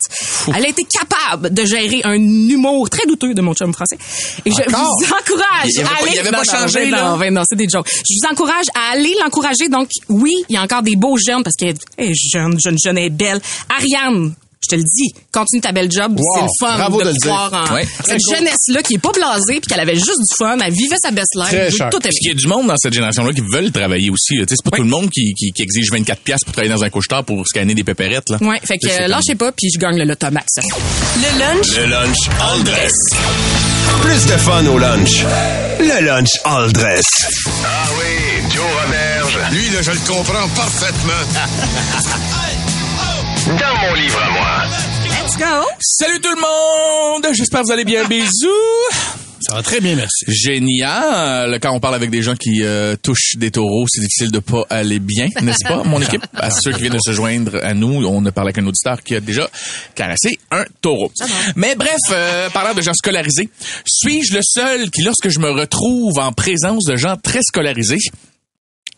Elle 0.56 0.66
a 0.66 0.70
été 0.70 0.84
capable 0.86 1.54
de 1.54 1.66
gérer 1.66 2.02
un 2.06 2.16
humour 2.16 2.90
très 2.90 3.06
douteux 3.06 3.34
de 3.34 3.42
mon 3.42 3.54
chum 3.54 3.74
français. 3.74 3.98
Et 4.46 4.52
je 4.52 4.56
vous 4.70 4.74
encourage 4.74 5.66
Il 5.66 5.82
avait 5.82 5.90
à 5.90 5.98
aller... 6.02 6.12
il 6.14 6.20
avait 6.20 6.32
pas 6.32 6.38
non, 6.38 6.44
changé, 6.44 6.86
non, 6.86 6.92
là? 6.98 7.18
non, 7.18 7.32
non, 7.32 7.42
c'est 7.48 7.58
des 7.58 7.68
jokes. 7.70 7.90
Je 8.10 8.16
vous 8.16 8.32
encourage 8.32 8.66
à 8.76 8.94
aller 8.94 9.14
l'encourager. 9.22 9.68
Donc, 9.68 9.90
oui, 10.10 10.34
il 10.50 10.54
y 10.54 10.58
a 10.58 10.64
encore 10.64 10.84
des 10.84 10.96
beaux 10.96 11.18
jeunes 11.18 11.44
parce 11.44 11.56
qu'elle 11.58 11.76
est 11.98 12.14
jeune, 12.16 12.58
jeune, 12.64 12.78
jeune 12.82 12.98
et 12.98 13.10
belle. 13.10 13.42
Ariane, 13.70 14.34
je 14.64 14.70
te 14.70 14.76
le 14.76 14.84
dis, 14.84 15.14
continue 15.32 15.62
ta 15.62 15.72
belle 15.72 15.92
job. 15.92 16.18
Wow, 16.20 16.26
C'est 16.36 16.42
le 16.42 16.48
fun 16.60 16.78
bravo 16.78 17.00
de, 17.00 17.04
de 17.06 17.10
le 17.10 17.16
dire. 17.16 17.34
en... 17.70 17.74
Ouais. 17.74 17.88
Cette 18.04 18.20
jeunesse-là 18.30 18.82
qui 18.82 18.96
est 18.96 19.00
pas 19.00 19.12
blasée 19.12 19.60
puis 19.60 19.68
qu'elle 19.70 19.80
avait 19.80 19.96
juste 19.96 20.18
du 20.18 20.36
fun, 20.38 20.58
elle 20.60 20.74
vivait 20.74 20.98
sa 21.02 21.12
best 21.12 21.36
life. 21.36 21.48
Très 21.50 21.70
J'ai 21.72 21.78
cher. 21.78 21.90
tout. 21.92 22.00
Puis 22.00 22.10
qu'il 22.12 22.28
y 22.30 22.32
a 22.32 22.36
du 22.36 22.48
monde 22.48 22.68
dans 22.68 22.78
cette 22.78 22.94
génération-là 22.94 23.32
qui 23.34 23.42
veulent 23.54 23.72
travailler 23.72 24.10
aussi. 24.10 24.36
C'est 24.48 24.64
pas 24.64 24.78
tout 24.78 24.84
le 24.84 24.90
monde 24.90 25.10
qui, 25.10 25.34
qui, 25.36 25.52
qui 25.52 25.62
exige 25.62 25.92
24 25.92 26.22
pièces 26.22 26.44
pour 26.44 26.54
travailler 26.54 26.74
dans 26.74 26.84
un 26.84 26.90
couche-tard 26.90 27.24
pour 27.24 27.46
scanner 27.48 27.76
des 27.76 27.84
pépérettes. 27.84 28.30
Là. 28.30 28.38
Ouais, 28.42 28.60
fait 28.64 28.78
que 28.78 28.88
euh, 29.04 29.08
lâchez 29.08 29.36
pas 29.36 29.52
puis 29.52 29.70
je 29.74 29.80
gagne 29.80 29.98
le 29.98 30.06
lotomax. 30.06 30.48
Le 30.58 31.40
lunch? 31.40 31.68
Le 31.78 31.86
lunch 31.86 32.18
all 32.42 32.64
dress. 32.64 32.94
Plus 34.02 34.26
de 34.26 34.38
fun 34.38 34.66
au 34.66 34.78
lunch. 34.80 35.24
Le 35.80 36.06
lunch 36.06 36.30
all 36.44 36.72
dress. 36.74 37.06
Ah 37.64 37.68
oui, 38.00 38.50
Joe 38.54 38.64
Roberge. 38.84 39.38
Lui, 39.52 39.70
là, 39.76 39.82
je 39.82 39.92
le 39.92 39.98
comprends 40.08 40.48
parfaitement. 40.56 42.42
Dans 43.46 43.52
mon 43.80 43.94
livre 43.94 44.20
à 44.20 44.32
moi. 44.32 44.64
Let's 45.06 45.38
go! 45.38 45.68
Salut 45.80 46.20
tout 46.20 46.32
le 46.32 46.42
monde! 46.42 47.28
J'espère 47.36 47.62
que 47.62 47.68
vous 47.68 47.74
allez 47.74 47.86
bien. 47.86 48.04
Bisous! 48.06 48.50
Ça 49.40 49.54
va 49.54 49.62
très 49.62 49.82
bien, 49.82 49.96
merci. 49.96 50.26
Génial! 50.28 51.60
Quand 51.62 51.72
on 51.72 51.80
parle 51.80 51.94
avec 51.94 52.10
des 52.10 52.24
gens 52.24 52.36
qui 52.36 52.64
euh, 52.64 52.96
touchent 52.96 53.36
des 53.36 53.52
taureaux, 53.52 53.86
c'est 53.88 54.02
difficile 54.02 54.32
de 54.32 54.40
pas 54.40 54.66
aller 54.72 54.98
bien, 54.98 55.28
n'est-ce 55.44 55.64
pas, 55.64 55.84
mon 55.84 56.02
équipe? 56.02 56.26
À 56.34 56.50
ceux 56.50 56.72
qui 56.72 56.82
viennent 56.82 56.94
de 56.94 57.00
se 57.00 57.12
joindre 57.12 57.60
à 57.64 57.76
nous, 57.76 58.04
on 58.08 58.26
a 58.26 58.32
parlé 58.32 58.48
avec 58.48 58.58
un 58.58 58.66
auditeur 58.66 59.04
qui 59.04 59.14
a 59.14 59.20
déjà 59.20 59.48
caressé 59.94 60.40
un 60.50 60.66
taureau. 60.82 61.12
Mais 61.56 61.76
bref, 61.76 62.00
euh, 62.10 62.50
parlant 62.50 62.74
de 62.74 62.82
gens 62.82 62.96
scolarisés, 62.96 63.50
suis-je 63.86 64.34
le 64.34 64.42
seul 64.44 64.90
qui, 64.90 65.04
lorsque 65.04 65.30
je 65.30 65.38
me 65.38 65.52
retrouve 65.52 66.18
en 66.18 66.32
présence 66.32 66.86
de 66.86 66.96
gens 66.96 67.16
très 67.16 67.42
scolarisés, 67.44 68.00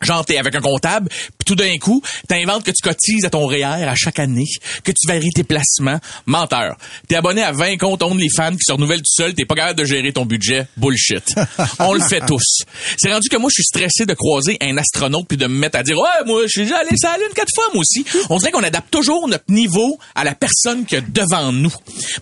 Genre, 0.00 0.24
t'es 0.24 0.38
avec 0.38 0.54
un 0.54 0.60
comptable, 0.60 1.08
puis 1.08 1.44
tout 1.44 1.56
d'un 1.56 1.76
coup, 1.78 2.00
t'inventes 2.28 2.64
que 2.64 2.70
tu 2.70 2.82
cotises 2.82 3.24
à 3.24 3.30
ton 3.30 3.46
REER 3.46 3.64
à 3.64 3.94
chaque 3.96 4.18
année, 4.20 4.46
que 4.84 4.92
tu 4.92 5.08
varies 5.08 5.30
tes 5.34 5.42
placements. 5.42 5.98
Menteur. 6.26 6.76
T'es 7.08 7.16
abonné 7.16 7.42
à 7.42 7.52
20 7.52 7.78
comptes 7.78 8.02
OnlyFans 8.02 8.52
qui 8.52 8.64
se 8.64 8.72
renouvellent 8.72 9.00
tout 9.00 9.12
seul, 9.12 9.34
t'es 9.34 9.44
pas 9.44 9.56
capable 9.56 9.78
de 9.80 9.84
gérer 9.84 10.12
ton 10.12 10.24
budget. 10.24 10.66
Bullshit. 10.76 11.24
On 11.80 11.92
le 11.92 12.00
fait 12.00 12.24
tous. 12.26 12.62
C'est 12.96 13.12
rendu 13.12 13.28
que 13.28 13.36
moi, 13.36 13.50
je 13.50 13.54
suis 13.54 13.64
stressé 13.64 14.06
de 14.06 14.14
croiser 14.14 14.56
un 14.60 14.76
astronaute 14.76 15.26
puis 15.28 15.36
de 15.36 15.46
me 15.46 15.58
mettre 15.58 15.78
à 15.78 15.82
dire, 15.82 15.98
ouais, 15.98 16.24
moi, 16.26 16.42
je 16.44 16.48
suis 16.48 16.62
déjà 16.62 16.78
allé 16.78 16.90
sur 16.96 17.10
la 17.10 17.16
Lune 17.18 17.34
quatre 17.34 17.52
fois, 17.54 17.64
moi 17.72 17.80
aussi. 17.80 18.04
On 18.30 18.38
dirait 18.38 18.52
qu'on 18.52 18.62
adapte 18.62 18.90
toujours 18.90 19.26
notre 19.26 19.44
niveau 19.48 19.98
à 20.14 20.22
la 20.24 20.34
personne 20.34 20.84
qui 20.84 20.94
est 20.94 21.12
devant 21.12 21.52
nous. 21.52 21.72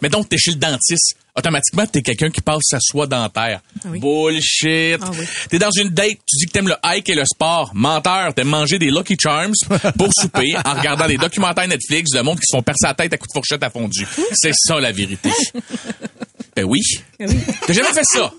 Mais 0.00 0.08
donc, 0.08 0.28
t'es 0.28 0.38
chez 0.38 0.52
le 0.52 0.56
dentiste. 0.56 1.16
Automatiquement, 1.36 1.86
t'es 1.86 2.00
quelqu'un 2.02 2.30
qui 2.30 2.40
passe 2.40 2.62
sa 2.70 2.78
soie 2.80 3.06
dentaire. 3.06 3.60
oui. 3.84 4.00
Bullshit. 4.00 4.98
Ah 5.02 5.10
oui. 5.12 5.26
T'es 5.50 5.58
dans 5.58 5.70
une 5.70 5.90
date, 5.90 6.16
tu 6.26 6.36
dis 6.38 6.46
que 6.46 6.52
t'aimes 6.52 6.68
le 6.68 6.76
hike 6.84 7.08
et 7.10 7.14
le 7.14 7.24
sport. 7.26 7.70
Menteur, 7.74 8.32
t'aimes 8.34 8.48
manger 8.48 8.78
des 8.78 8.90
Lucky 8.90 9.16
Charms 9.20 9.52
pour 9.98 10.08
souper 10.18 10.54
en 10.64 10.74
regardant 10.74 11.06
des 11.06 11.18
documentaires 11.18 11.68
Netflix 11.68 12.10
de 12.12 12.20
monde 12.20 12.38
qui 12.38 12.46
se 12.50 12.56
font 12.56 12.62
percer 12.62 12.86
la 12.86 12.94
tête 12.94 13.12
à 13.12 13.18
coups 13.18 13.28
de 13.28 13.32
fourchette 13.38 13.62
à 13.62 13.70
fondu. 13.70 14.06
C'est 14.32 14.54
ça 14.54 14.80
la 14.80 14.92
vérité. 14.92 15.30
Ben 16.56 16.64
oui. 16.64 16.80
T'as 17.18 17.72
jamais 17.74 17.92
fait 17.92 18.04
ça? 18.14 18.32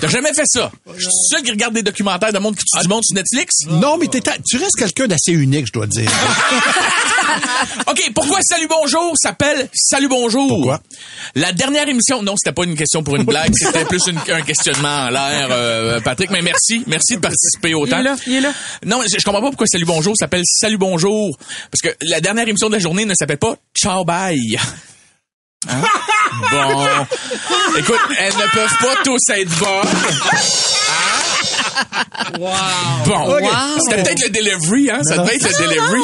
T'as 0.00 0.08
jamais 0.08 0.32
fait 0.32 0.46
ça? 0.46 0.72
Je 0.96 1.02
suis 1.02 1.10
seul 1.30 1.42
qui 1.42 1.50
regarde 1.50 1.74
des 1.74 1.82
documentaires 1.82 2.32
de 2.32 2.38
monde 2.38 2.56
qui 2.56 2.64
tue 2.64 2.80
du 2.82 2.88
monde 2.88 3.04
sur 3.04 3.14
Netflix. 3.14 3.66
Non, 3.68 3.98
mais 3.98 4.06
t'es 4.06 4.22
ta- 4.22 4.38
tu 4.38 4.56
restes 4.56 4.76
quelqu'un 4.78 5.06
d'assez 5.06 5.32
unique, 5.32 5.66
je 5.66 5.72
dois 5.72 5.86
te 5.86 5.92
dire. 5.92 6.10
OK, 7.86 8.10
pourquoi 8.14 8.38
Salut 8.42 8.66
Bonjour 8.68 9.12
s'appelle 9.20 9.68
Salut 9.74 10.08
Bonjour? 10.08 10.48
Pourquoi? 10.48 10.80
La 11.34 11.52
dernière 11.52 11.86
émission, 11.88 12.22
non, 12.22 12.34
c'était 12.38 12.54
pas 12.54 12.64
une 12.64 12.74
question 12.76 13.02
pour 13.02 13.16
une 13.16 13.24
blague, 13.24 13.52
c'était 13.54 13.84
plus 13.84 14.00
une- 14.06 14.18
un 14.32 14.40
questionnement 14.40 15.02
en 15.04 15.10
l'air, 15.10 15.48
euh, 15.50 16.00
Patrick, 16.00 16.30
mais 16.30 16.40
merci, 16.40 16.82
merci 16.86 17.16
de 17.16 17.20
participer 17.20 17.74
autant. 17.74 17.98
Il 17.98 18.00
est 18.00 18.04
là, 18.04 18.16
il 18.26 18.32
est 18.32 18.40
là. 18.40 18.52
Non, 18.86 19.02
je, 19.02 19.18
je 19.18 19.24
comprends 19.24 19.42
pas 19.42 19.48
pourquoi 19.48 19.66
Salut 19.66 19.84
Bonjour 19.84 20.14
s'appelle 20.16 20.42
Salut 20.46 20.78
Bonjour. 20.78 21.36
Parce 21.70 21.82
que 21.82 21.94
la 22.06 22.22
dernière 22.22 22.48
émission 22.48 22.68
de 22.68 22.74
la 22.74 22.78
journée 22.80 23.04
ne 23.04 23.14
s'appelle 23.14 23.36
pas 23.38 23.56
Ciao 23.76 24.04
Bye. 24.06 24.58
Hein? 25.68 25.82
Bon. 26.50 27.06
Écoute, 27.76 28.00
elles 28.18 28.36
ne 28.36 28.46
peuvent 28.50 28.78
pas 28.80 28.96
tous 29.04 29.28
être 29.30 29.58
bonnes. 29.58 29.86
Hein? 29.86 31.19
Bon, 33.06 33.36
Ok. 33.36 33.42
c'était 33.88 34.02
peut-être 34.02 34.22
le 34.24 34.30
delivery, 34.30 34.90
hein? 34.90 35.00
Ça 35.04 35.18
devait 35.18 35.36
être 35.36 35.48
le 35.58 35.66
delivery. 35.66 36.00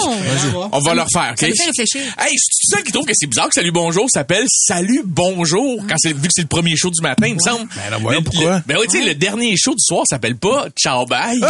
non. 0.52 0.68
On 0.72 0.78
va 0.80 0.94
le 0.94 1.02
refaire, 1.02 1.32
OK? 1.32 1.38
Ça 1.40 1.46
me 1.46 1.52
fait 1.54 1.64
réfléchir. 1.66 2.00
Hey, 2.18 2.32
je 2.32 2.42
suis 2.42 2.68
seul 2.70 2.82
qui 2.82 2.92
trouve 2.92 3.06
que 3.06 3.12
c'est 3.14 3.26
bizarre 3.26 3.48
que 3.48 3.54
Salut 3.54 3.70
Bonjour 3.72 4.06
s'appelle 4.10 4.44
Salut 4.48 5.02
Bonjour 5.04 5.82
quand 5.88 5.94
c'est 5.98 6.12
vu 6.12 6.22
que 6.28 6.32
c'est 6.34 6.42
le 6.42 6.48
premier 6.48 6.76
show 6.76 6.90
du 6.90 7.00
matin, 7.02 7.26
il 7.28 7.34
me 7.34 7.40
semble. 7.40 7.66
Ben 7.74 7.90
là, 7.90 7.98
Mais 8.10 8.20
pourquoi. 8.22 8.56
le- 8.56 8.62
ben 8.66 8.76
oui, 8.80 8.86
tu 8.90 8.98
sais, 8.98 9.04
le 9.04 9.14
dernier 9.14 9.54
show 9.56 9.72
du 9.72 9.82
soir 9.82 10.04
s'appelle 10.08 10.36
pas 10.36 10.66
Ciao 10.78 11.04
Bye. 11.06 11.38
Non, 11.38 11.48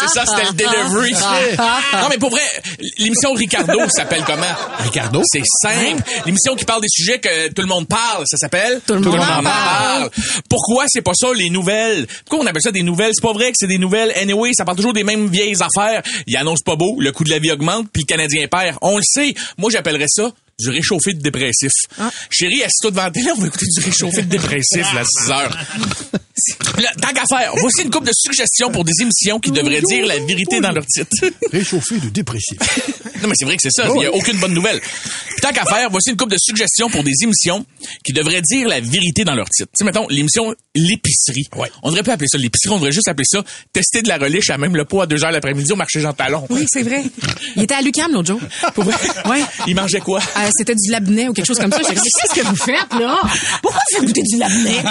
c'est 0.00 0.08
ça, 0.08 0.24
c'était 0.26 0.48
le 0.48 0.52
delivery. 0.54 1.12
non, 1.12 2.08
mais 2.10 2.18
pour 2.18 2.30
vrai, 2.30 2.42
l'émission 2.98 3.32
Ricardo 3.34 3.78
s'appelle 3.88 4.24
comment? 4.26 4.42
Ricardo? 4.80 5.22
C'est 5.24 5.42
simple. 5.62 6.02
L'émission 6.26 6.54
qui 6.56 6.64
parle 6.64 6.80
des 6.82 6.88
sujets 6.90 7.18
que 7.18 7.48
tout 7.48 7.62
le 7.62 7.68
monde 7.68 7.86
parle, 7.88 8.24
ça 8.26 8.36
s'appelle? 8.36 8.80
Tout 8.86 8.94
le 8.94 9.00
monde 9.00 9.20
en 9.20 9.42
parle. 9.42 10.10
Pourquoi 10.48 10.84
c'est 10.88 11.02
pas 11.02 11.12
ça, 11.14 11.28
les 11.42 11.50
nouvelles? 11.50 12.06
Pourquoi 12.24 12.44
on 12.44 12.46
appelle 12.46 12.62
ça 12.62 12.72
des 12.72 12.82
nouvelles? 12.82 13.12
C'est 13.14 13.22
pas 13.22 13.32
vrai 13.32 13.50
que 13.50 13.56
c'est 13.56 13.66
des 13.66 13.78
nouvelles. 13.78 14.12
Anyway, 14.16 14.50
ça 14.54 14.64
parle 14.64 14.76
toujours 14.76 14.92
des 14.92 15.04
mêmes 15.04 15.28
vieilles 15.28 15.56
affaires. 15.60 16.02
Il 16.26 16.36
annonce 16.36 16.62
pas 16.62 16.76
beau, 16.76 16.96
le 16.98 17.12
coût 17.12 17.24
de 17.24 17.30
la 17.30 17.38
vie 17.38 17.50
augmente, 17.50 17.88
puis 17.92 18.02
le 18.02 18.06
Canadien 18.06 18.46
perd. 18.48 18.78
On 18.82 18.96
le 18.96 19.02
sait. 19.04 19.34
Moi, 19.58 19.70
j'appellerais 19.70 20.08
ça 20.08 20.32
du 20.62 20.70
réchauffé 20.70 21.14
de 21.14 21.20
dépressif. 21.20 21.72
Chérie, 22.30 22.62
assis-toi 22.62 22.90
devant 22.90 23.04
la 23.04 23.10
télé, 23.10 23.30
on 23.36 23.40
va 23.40 23.46
écouter 23.46 23.66
du 23.66 23.84
réchauffé 23.84 24.22
de 24.22 24.28
dépressif, 24.28 24.92
là, 24.94 25.02
6 25.04 25.30
heures. 25.30 25.58
Là, 26.78 26.88
tant 27.00 27.12
qu'à 27.12 27.24
faire, 27.28 27.52
voici 27.56 27.82
une 27.82 27.90
couple 27.90 28.06
de 28.06 28.12
suggestions 28.14 28.70
pour 28.70 28.84
des 28.84 28.92
émissions 29.00 29.38
qui 29.38 29.50
devraient 29.50 29.82
dire 29.82 30.06
la 30.06 30.18
vérité 30.18 30.60
dans 30.60 30.72
leur 30.72 30.86
titre. 30.86 31.10
Réchauffé 31.52 31.98
de 31.98 32.08
dépressif. 32.08 32.58
Non, 33.22 33.28
mais 33.28 33.34
c'est 33.36 33.44
vrai 33.44 33.56
que 33.56 33.62
c'est 33.62 33.70
ça. 33.70 33.86
Il 33.88 33.98
n'y 33.98 34.06
a 34.06 34.12
aucune 34.12 34.38
bonne 34.38 34.54
nouvelle. 34.54 34.80
Puis 34.80 35.40
tant 35.42 35.52
qu'à 35.52 35.64
faire, 35.64 35.90
voici 35.90 36.10
une 36.10 36.16
couple 36.16 36.32
de 36.32 36.38
suggestions 36.40 36.88
pour 36.88 37.04
des 37.04 37.12
émissions 37.22 37.64
qui 38.02 38.12
devraient 38.12 38.40
dire 38.42 38.66
la 38.66 38.80
vérité 38.80 39.24
dans 39.24 39.34
leur 39.34 39.48
titre. 39.50 39.68
Tu 39.76 39.78
sais, 39.78 39.84
mettons, 39.84 40.06
l'émission 40.08 40.54
L'épicerie. 40.74 41.48
Ouais. 41.54 41.70
On 41.82 41.90
devrait 41.90 42.02
pas 42.02 42.14
appeler 42.14 42.28
ça 42.28 42.38
l'épicerie, 42.38 42.72
on 42.72 42.76
devrait 42.76 42.92
juste 42.92 43.08
appeler 43.08 43.26
ça 43.26 43.44
tester 43.74 44.00
de 44.00 44.08
la 44.08 44.16
reliche 44.16 44.48
à 44.48 44.56
même 44.56 44.74
le 44.74 44.86
pot 44.86 45.02
à 45.02 45.06
deux 45.06 45.22
heures 45.22 45.30
l'après-midi 45.30 45.70
au 45.70 45.76
marché 45.76 46.00
Jean 46.00 46.14
Talon. 46.14 46.46
Oui, 46.48 46.64
c'est 46.66 46.82
vrai. 46.82 47.04
Il 47.56 47.62
était 47.64 47.74
à 47.74 47.82
Lucam 47.82 48.10
l'autre 48.10 48.28
jour. 48.28 48.40
Pour 48.74 48.84
vrai? 48.84 48.96
Ouais. 49.26 49.42
Il 49.66 49.74
mangeait 49.74 50.00
quoi? 50.00 50.20
Euh, 50.38 50.48
c'était 50.56 50.74
du 50.74 50.90
labnet 50.90 51.28
ou 51.28 51.32
quelque 51.32 51.46
chose 51.46 51.58
comme 51.58 51.72
ça. 51.72 51.80
J'ai 51.86 51.94
dit, 51.94 52.00
qu'est-ce 52.20 52.40
que 52.40 52.46
vous 52.46 52.56
faites, 52.56 52.92
là? 52.98 53.20
Pourquoi 53.62 53.80
vous 53.90 53.96
faites 53.96 54.06
goûter 54.06 54.22
du 54.22 54.38
labnet? 54.38 54.82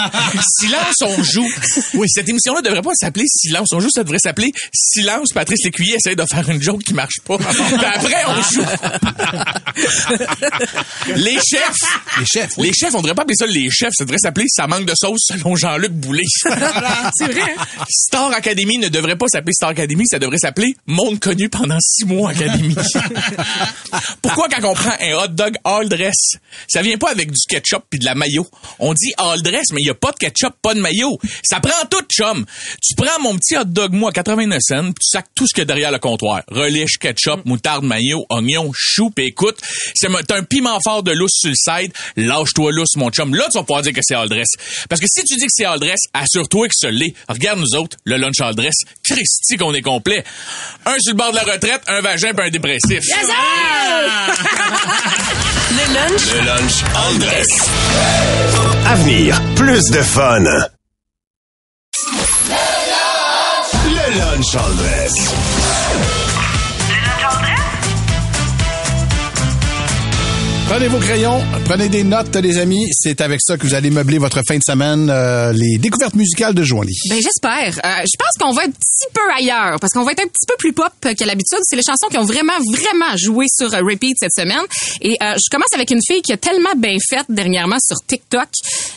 Silence, 0.59 0.95
on 1.01 1.23
joue. 1.23 1.47
Oui, 1.95 2.07
cette 2.09 2.27
émission-là 2.29 2.61
devrait 2.61 2.81
pas 2.81 2.91
s'appeler 2.95 3.25
Silence, 3.27 3.69
on 3.73 3.79
joue, 3.79 3.89
ça 3.89 4.03
devrait 4.03 4.19
s'appeler 4.19 4.51
Silence. 4.73 5.29
Patrice 5.33 5.63
Lécuyer 5.63 5.95
essaie 5.95 6.15
de 6.15 6.25
faire 6.29 6.49
une 6.49 6.61
joke 6.61 6.83
qui 6.83 6.93
marche 6.93 7.19
pas. 7.25 7.37
Puis 7.37 7.85
après, 7.85 8.23
on 8.27 8.41
joue. 8.41 8.65
les 11.15 11.35
chefs. 11.35 12.19
Les 12.19 12.25
chefs, 12.25 12.57
oui. 12.57 12.67
Les 12.67 12.73
chefs, 12.73 12.93
on 12.95 13.01
devrait 13.01 13.15
pas 13.15 13.23
appeler 13.23 13.35
ça 13.35 13.45
les 13.45 13.69
chefs, 13.69 13.93
ça 13.97 14.05
devrait 14.05 14.19
s'appeler 14.19 14.45
Ça 14.47 14.67
manque 14.67 14.85
de 14.85 14.93
sauce 14.95 15.21
selon 15.27 15.55
Jean-Luc 15.55 15.91
Boulay. 15.91 16.23
C'est 17.15 17.31
vrai. 17.31 17.55
Star 17.89 18.31
Academy 18.33 18.77
ne 18.77 18.89
devrait 18.89 19.17
pas 19.17 19.27
s'appeler 19.31 19.53
Star 19.53 19.69
Academy, 19.69 20.05
ça 20.07 20.19
devrait 20.19 20.37
s'appeler 20.37 20.75
Monde 20.87 21.19
connu 21.19 21.49
pendant 21.49 21.77
six 21.79 22.05
mois 22.05 22.31
Academy. 22.31 22.75
Pourquoi 24.21 24.47
quand 24.49 24.67
on 24.67 24.73
prend 24.73 24.93
un 25.01 25.13
hot 25.15 25.27
dog 25.29 25.50
all 25.63 25.89
dress, 25.89 26.35
ça 26.67 26.81
vient 26.81 26.97
pas 26.97 27.11
avec 27.11 27.31
du 27.31 27.39
ketchup 27.49 27.83
puis 27.89 27.99
de 27.99 28.05
la 28.05 28.15
mayo. 28.15 28.47
On 28.79 28.93
dit 28.93 29.11
all 29.17 29.41
dress, 29.41 29.65
mais 29.73 29.81
il 29.81 29.87
y 29.87 29.89
a 29.89 29.93
pas 29.95 30.11
de 30.11 30.17
ketchup, 30.17 30.53
pas 30.61 30.73
de 30.73 30.79
mayo. 30.79 31.17
Ça 31.43 31.59
prend 31.59 31.85
tout, 31.89 32.01
chum. 32.11 32.45
Tu 32.81 32.95
prends 32.95 33.19
mon 33.21 33.35
petit 33.37 33.57
hot 33.57 33.65
dog 33.65 33.93
moi 33.93 34.09
à 34.09 34.13
89 34.13 34.59
cents, 34.61 34.83
puis 34.83 34.93
tu 35.01 35.09
sacs 35.09 35.27
tout 35.35 35.47
ce 35.47 35.53
qu'il 35.53 35.61
y 35.61 35.63
a 35.63 35.65
derrière 35.65 35.91
le 35.91 35.99
comptoir. 35.99 36.41
Relish, 36.49 36.97
ketchup, 36.99 37.45
moutarde, 37.45 37.83
mayo, 37.83 38.25
oignon, 38.29 38.71
chou, 38.73 39.09
puis 39.09 39.25
écoute, 39.27 39.57
c'est 39.95 40.07
un- 40.07 40.43
piment 40.43 40.79
fort 40.83 41.03
de 41.03 41.11
lousse 41.11 41.31
sur 41.33 41.49
le 41.51 41.55
side, 41.55 41.91
lâche-toi 42.17 42.71
lousse 42.71 42.95
mon 42.95 43.09
chum. 43.09 43.33
Là, 43.35 43.47
tu 43.51 43.57
vas 43.57 43.63
pouvoir 43.63 43.81
dire 43.83 43.93
que 43.93 44.01
c'est 44.01 44.15
all 44.15 44.27
dress. 44.29 44.47
Parce 44.89 44.99
que 44.99 45.07
si 45.07 45.23
tu 45.23 45.35
dis 45.35 45.45
que 45.45 45.51
c'est 45.55 45.65
all 45.65 45.79
dress, 45.79 45.99
assure-toi 46.13 46.67
que 46.67 46.73
ce 46.75 46.87
l'est. 46.87 47.13
Regarde 47.29 47.59
nous 47.59 47.75
autres, 47.77 47.97
le 48.05 48.17
lunch 48.17 48.39
all 48.41 48.55
dress. 48.55 48.73
Christy 49.03 49.57
qu'on 49.57 49.73
est 49.73 49.81
complet. 49.81 50.23
Un 50.85 50.95
sur 50.99 51.13
le 51.13 51.17
bord 51.17 51.31
de 51.31 51.35
la 51.35 51.43
retraite, 51.43 51.81
un 51.87 52.01
vagin 52.01 52.33
puis 52.33 52.47
un 52.47 52.49
dépressif. 52.49 53.01
Le 55.31 55.85
lunch 55.93 56.33
Le 56.33 56.41
lunch 56.41 56.83
Andress. 56.95 57.69
Avenir, 58.87 59.41
plus 59.55 59.89
de 59.91 60.03
fun. 60.03 60.43
Le 63.85 64.07
lunch 64.19 64.55
Andress. 64.55 66.20
Prenez 70.71 70.87
vos 70.87 70.99
crayons, 70.99 71.41
prenez 71.65 71.89
des 71.89 72.05
notes, 72.05 72.33
les 72.37 72.57
amis. 72.57 72.87
C'est 72.93 73.19
avec 73.19 73.41
ça 73.41 73.57
que 73.57 73.67
vous 73.67 73.73
allez 73.73 73.89
meubler 73.89 74.19
votre 74.19 74.41
fin 74.47 74.57
de 74.57 74.63
semaine, 74.63 75.09
euh, 75.09 75.51
les 75.51 75.77
découvertes 75.77 76.15
musicales 76.15 76.53
de 76.53 76.63
Joanie. 76.63 76.97
Ben 77.09 77.19
j'espère. 77.21 77.77
Euh, 77.83 78.05
je 78.05 78.17
pense 78.17 78.31
qu'on 78.39 78.53
va 78.53 78.63
être 78.63 78.69
un 78.69 78.71
petit 78.71 79.13
peu 79.13 79.19
ailleurs 79.37 79.81
parce 79.81 79.91
qu'on 79.91 80.05
va 80.05 80.13
être 80.13 80.21
un 80.21 80.27
petit 80.27 80.45
peu 80.47 80.55
plus 80.57 80.71
pop 80.71 80.93
que 81.01 81.25
l'habitude. 81.25 81.59
C'est 81.63 81.75
les 81.75 81.83
chansons 81.83 82.07
qui 82.09 82.17
ont 82.17 82.23
vraiment 82.23 82.53
vraiment 82.71 83.17
joué 83.17 83.47
sur 83.53 83.73
euh, 83.73 83.81
repeat 83.81 84.15
cette 84.17 84.31
semaine. 84.31 84.61
Et 85.01 85.17
euh, 85.21 85.35
je 85.35 85.49
commence 85.51 85.73
avec 85.73 85.91
une 85.91 85.99
fille 86.07 86.21
qui 86.21 86.31
a 86.31 86.37
tellement 86.37 86.73
bien 86.77 86.95
fait 87.05 87.25
dernièrement 87.27 87.79
sur 87.85 87.97
TikTok. 88.07 88.47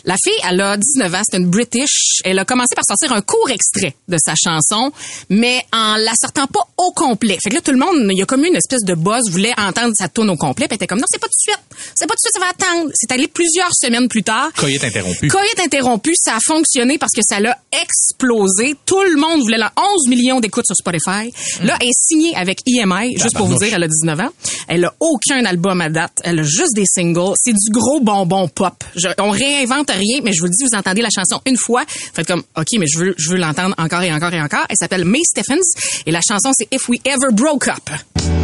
La 0.04 0.14
fille, 0.22 0.38
elle 0.48 0.60
a 0.60 0.76
19 0.76 1.12
ans, 1.12 1.22
c'est 1.28 1.38
une 1.38 1.50
British. 1.50 2.20
Elle 2.24 2.38
a 2.38 2.44
commencé 2.44 2.76
par 2.76 2.84
sortir 2.84 3.12
un 3.12 3.20
court 3.20 3.50
extrait 3.50 3.96
de 4.06 4.16
sa 4.24 4.34
chanson, 4.36 4.92
mais 5.28 5.58
en 5.72 5.96
la 5.96 6.12
sortant 6.20 6.46
pas 6.46 6.60
au 6.78 6.92
complet. 6.92 7.36
Fait 7.42 7.50
que 7.50 7.56
là 7.56 7.60
tout 7.62 7.72
le 7.72 7.78
monde, 7.78 8.08
il 8.12 8.18
y 8.18 8.22
a 8.22 8.26
comme 8.26 8.44
une 8.44 8.54
espèce 8.54 8.84
de 8.84 8.94
buzz, 8.94 9.28
voulait 9.28 9.54
entendre 9.58 9.92
sa 9.98 10.08
tune 10.08 10.30
au 10.30 10.36
complet, 10.36 10.68
puis 10.68 10.76
était 10.76 10.86
comme 10.86 11.00
non, 11.00 11.06
c'est 11.10 11.20
pas 11.20 11.26
tout 11.26 11.50
de 11.50 11.52
suite. 11.52 11.63
C'est 11.94 12.06
pas 12.06 12.14
tout 12.14 12.28
de 12.28 12.30
suite, 12.30 12.34
ça 12.34 12.40
va 12.40 12.50
attendre. 12.50 12.90
C'est 12.94 13.12
allé 13.12 13.28
plusieurs 13.28 13.70
semaines 13.74 14.08
plus 14.08 14.22
tard. 14.22 14.50
Coyote 14.56 14.84
interrompu. 14.84 15.28
Coyote 15.28 15.60
interrompu, 15.64 16.12
ça 16.16 16.36
a 16.36 16.38
fonctionné 16.44 16.98
parce 16.98 17.12
que 17.12 17.22
ça 17.28 17.40
l'a 17.40 17.56
explosé. 17.82 18.74
Tout 18.86 19.02
le 19.02 19.16
monde 19.20 19.40
voulait 19.40 19.58
la 19.58 19.72
11 19.76 20.08
millions 20.08 20.40
d'écoutes 20.40 20.66
sur 20.66 20.76
Spotify. 20.76 21.32
Là, 21.62 21.76
elle 21.80 21.88
est 21.88 21.92
signée 21.94 22.34
avec 22.36 22.60
EMI, 22.66 23.16
juste 23.18 23.36
pour 23.36 23.46
vous 23.46 23.58
dire, 23.58 23.74
elle 23.74 23.82
a 23.82 23.88
19 23.88 24.20
ans. 24.20 24.30
Elle 24.68 24.84
a 24.84 24.94
aucun 25.00 25.44
album 25.44 25.80
à 25.80 25.88
date. 25.88 26.12
Elle 26.24 26.40
a 26.40 26.42
juste 26.42 26.74
des 26.74 26.84
singles. 26.86 27.34
C'est 27.42 27.52
du 27.52 27.70
gros 27.70 28.00
bonbon 28.00 28.48
pop. 28.48 28.74
Je- 28.96 29.08
on 29.18 29.30
réinvente 29.30 29.90
rien, 29.90 30.20
mais 30.22 30.32
je 30.32 30.40
vous 30.40 30.46
le 30.46 30.50
dis, 30.52 30.64
vous 30.64 30.76
entendez 30.78 31.02
la 31.02 31.10
chanson 31.14 31.40
une 31.46 31.56
fois, 31.56 31.84
faites 31.88 32.26
comme, 32.26 32.42
OK, 32.56 32.66
mais 32.78 32.86
je 32.86 32.98
veux, 32.98 33.14
je 33.18 33.30
veux 33.30 33.36
l'entendre 33.36 33.74
encore 33.78 34.02
et 34.02 34.12
encore 34.12 34.32
et 34.32 34.40
encore. 34.40 34.64
Elle 34.68 34.76
s'appelle 34.78 35.04
May 35.04 35.22
Stephens 35.24 35.62
et 36.06 36.10
la 36.10 36.20
chanson, 36.26 36.50
c'est 36.56 36.68
If 36.74 36.88
We 36.88 37.00
Ever 37.04 37.32
Broke 37.32 37.68
Up. 37.68 37.90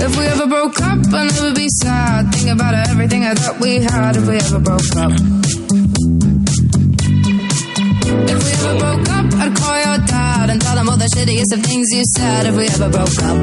If 0.00 0.16
we 0.16 0.26
ever 0.26 0.46
broke 0.46 0.80
up, 0.80 0.98
I'd 1.12 1.32
never 1.34 1.52
be 1.52 1.66
sad. 1.68 2.30
Think 2.32 2.48
about 2.50 2.74
everything 3.02 3.25
I 3.25 3.33
thought 3.33 3.59
we 3.61 3.76
had 3.76 4.14
if 4.14 4.28
we 4.28 4.37
ever 4.37 4.59
broke 4.59 4.95
up. 4.97 5.12
If 8.28 8.45
we 8.45 8.50
ever 8.61 8.78
broke 8.78 9.09
up, 9.09 9.25
I'd 9.40 9.57
call 9.57 9.78
your 9.78 9.99
dad 10.07 10.50
and 10.50 10.61
tell 10.61 10.76
him 10.76 10.87
all 10.87 10.99
the 10.99 11.07
shittiest 11.07 11.50
of 11.57 11.64
things 11.64 11.87
you 11.92 12.04
said 12.14 12.45
if 12.45 12.54
we 12.57 12.66
ever 12.66 12.90
broke 12.90 13.19
up. 13.23 13.38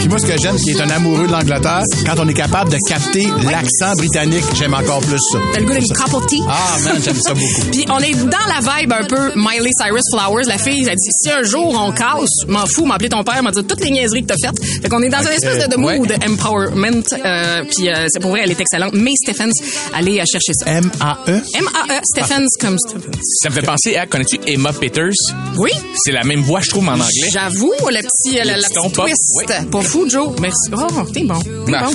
Puis 0.00 0.08
moi, 0.08 0.18
ce 0.18 0.26
que 0.26 0.38
j'aime, 0.38 0.56
qui 0.56 0.70
est 0.70 0.80
un 0.80 0.90
amoureux 0.90 1.26
de 1.26 1.32
l'Angleterre, 1.32 1.82
quand 2.04 2.14
on 2.18 2.28
est 2.28 2.34
capable 2.34 2.70
de 2.70 2.78
capter 2.88 3.26
l'accent 3.50 3.94
britannique, 3.96 4.44
j'aime 4.54 4.74
encore 4.74 5.00
plus 5.00 5.18
ça. 5.32 5.38
T'as 5.52 5.60
le 5.60 5.66
goût 5.66 5.72
d'une 5.72 6.14
of 6.14 6.26
tea? 6.26 6.42
Ah, 6.48 6.76
man, 6.84 7.00
j'aime 7.02 7.16
ça 7.16 7.34
beaucoup. 7.34 7.62
Puis 7.72 7.84
on 7.90 7.98
est 8.00 8.14
dans 8.14 8.46
la 8.48 8.60
vibe 8.60 8.92
un 8.92 9.04
peu 9.04 9.32
Miley 9.34 9.70
Cyrus 9.80 10.02
Flowers. 10.12 10.44
La 10.46 10.58
fille, 10.58 10.82
elle 10.82 10.90
a 10.90 10.94
dit 10.94 11.10
si 11.10 11.30
un 11.30 11.42
jour 11.42 11.74
on 11.78 11.92
casse, 11.92 12.46
m'en 12.48 12.66
fous, 12.66 12.84
m'appeler 12.84 13.08
ton 13.08 13.24
père, 13.24 13.42
m'a 13.42 13.50
dit 13.50 13.64
toutes 13.64 13.82
les 13.84 13.90
niaiseries 13.90 14.22
que 14.22 14.34
t'as 14.34 14.46
faites. 14.46 14.64
Fait 14.82 14.88
qu'on 14.88 15.02
est 15.02 15.08
dans 15.08 15.22
une 15.22 15.28
espèce 15.32 15.66
de, 15.66 15.70
de 15.70 15.76
mood 15.76 16.10
ouais. 16.10 16.18
empowerment. 16.28 17.02
Euh, 17.24 17.62
puis 17.64 17.88
euh, 17.88 18.06
c'est 18.08 18.20
pour 18.20 18.30
vrai, 18.30 18.42
elle 18.44 18.50
est 18.50 18.60
excellente. 18.60 18.94
May 18.94 19.14
Stephens, 19.16 19.52
allez 19.94 20.20
euh, 20.20 20.24
chercher 20.30 20.52
ça. 20.52 20.66
M-A-E. 20.70 21.40
M-A-E, 21.54 22.00
Stephens 22.04 22.46
comme 22.60 22.76
Stephens. 22.78 23.10
Ça 23.42 23.48
me 23.48 23.54
fait 23.54 23.62
penser 23.62 23.96
à, 23.96 24.06
connais-tu 24.06 24.38
Emma 24.46 24.72
Peters? 24.72 25.12
Oui, 25.56 25.70
C'est 25.96 26.12
la 26.12 26.24
même 26.24 26.40
voix, 26.42 26.60
je 26.60 26.70
trouve, 26.70 26.88
en 26.88 26.92
anglais. 26.94 27.28
j'avoue, 27.32 27.72
le 27.88 28.02
petit, 28.02 28.38
euh, 28.38 28.44
la, 28.44 28.56
la 28.56 28.68
petite 28.68 28.92
twist. 28.92 29.43
Pas 29.46 29.82
fou, 29.82 30.08
Joe. 30.08 30.34
Merci. 30.40 30.70
Oh, 30.72 31.02
t'es 31.12 31.22
bon. 31.24 31.38
T'es 31.66 31.72
Ah, 31.74 31.84
bon. 31.90 31.92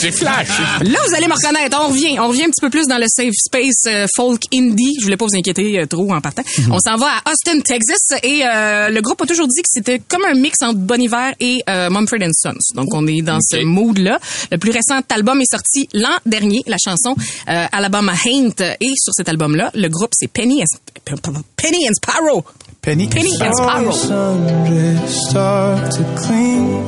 c'est 0.00 0.10
flash. 0.10 0.48
Là, 0.82 0.98
vous 1.06 1.14
allez 1.14 1.26
me 1.28 1.32
reconnaître. 1.34 1.78
On 1.80 1.88
revient. 1.88 2.18
On 2.18 2.28
revient 2.28 2.44
un 2.44 2.50
petit 2.50 2.60
peu 2.60 2.70
plus 2.70 2.86
dans 2.86 2.98
le 2.98 3.06
safe 3.08 3.32
space 3.34 3.84
euh, 3.86 4.06
folk 4.16 4.42
indie. 4.52 4.94
Je 4.98 5.04
voulais 5.04 5.16
pas 5.16 5.24
vous 5.26 5.36
inquiéter 5.36 5.78
euh, 5.80 5.86
trop 5.86 6.12
en 6.12 6.20
partant. 6.20 6.42
On 6.70 6.78
s'en 6.78 6.96
va 6.96 7.18
à 7.24 7.30
Austin, 7.30 7.60
Texas. 7.60 8.18
Et 8.22 8.42
euh, 8.44 8.88
le 8.88 9.00
groupe 9.00 9.20
a 9.22 9.26
toujours 9.26 9.46
dit 9.46 9.62
que 9.62 9.68
c'était 9.68 10.00
comme 10.00 10.24
un 10.24 10.34
mix 10.34 10.60
entre 10.62 10.78
Bon 10.78 11.00
Iver 11.00 11.32
et 11.40 11.62
euh, 11.68 11.88
Mumford 11.90 12.18
Sons. 12.32 12.74
Donc, 12.74 12.92
on 12.92 13.06
est 13.06 13.22
dans 13.22 13.38
ce 13.40 13.62
mood-là. 13.62 14.18
Le 14.50 14.58
plus 14.58 14.70
récent 14.72 15.00
album 15.10 15.40
est 15.40 15.50
sorti 15.50 15.88
l'an 15.92 16.16
dernier. 16.26 16.62
La 16.66 16.76
chanson 16.82 17.14
euh, 17.48 17.66
Alabama 17.70 18.12
Haint 18.26 18.50
est 18.80 18.94
sur 18.96 19.12
cet 19.14 19.28
album-là. 19.28 19.70
Le 19.74 19.88
groupe, 19.88 20.10
c'est 20.14 20.28
Penny 20.28 20.62
and, 20.62 21.14
Penny 21.56 21.88
and 21.88 21.92
Sparrow. 21.94 22.44
Penny. 22.82 23.06
Penny 23.06 23.30
and. 23.40 23.94
Sundry 23.94 25.06
start 25.06 25.92
to 25.92 26.02
clean. 26.18 26.82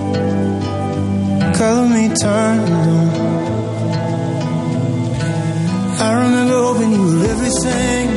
Color 1.55 1.89
me 1.89 2.09
turned 2.09 2.73
on. 2.73 3.09
I 6.01 6.13
remember 6.25 6.57
hoping 6.67 6.91
you 6.91 7.01
were 7.01 7.25
everything. 7.31 8.11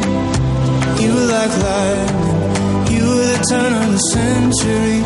You 1.04 1.14
were 1.14 1.28
like 1.28 1.54
lightning. 1.62 2.27
You 3.50 3.56
were 3.56 3.70
the 3.70 3.70
turn 3.70 3.74
of 3.74 3.92
the 3.92 4.00
century. 4.00 4.98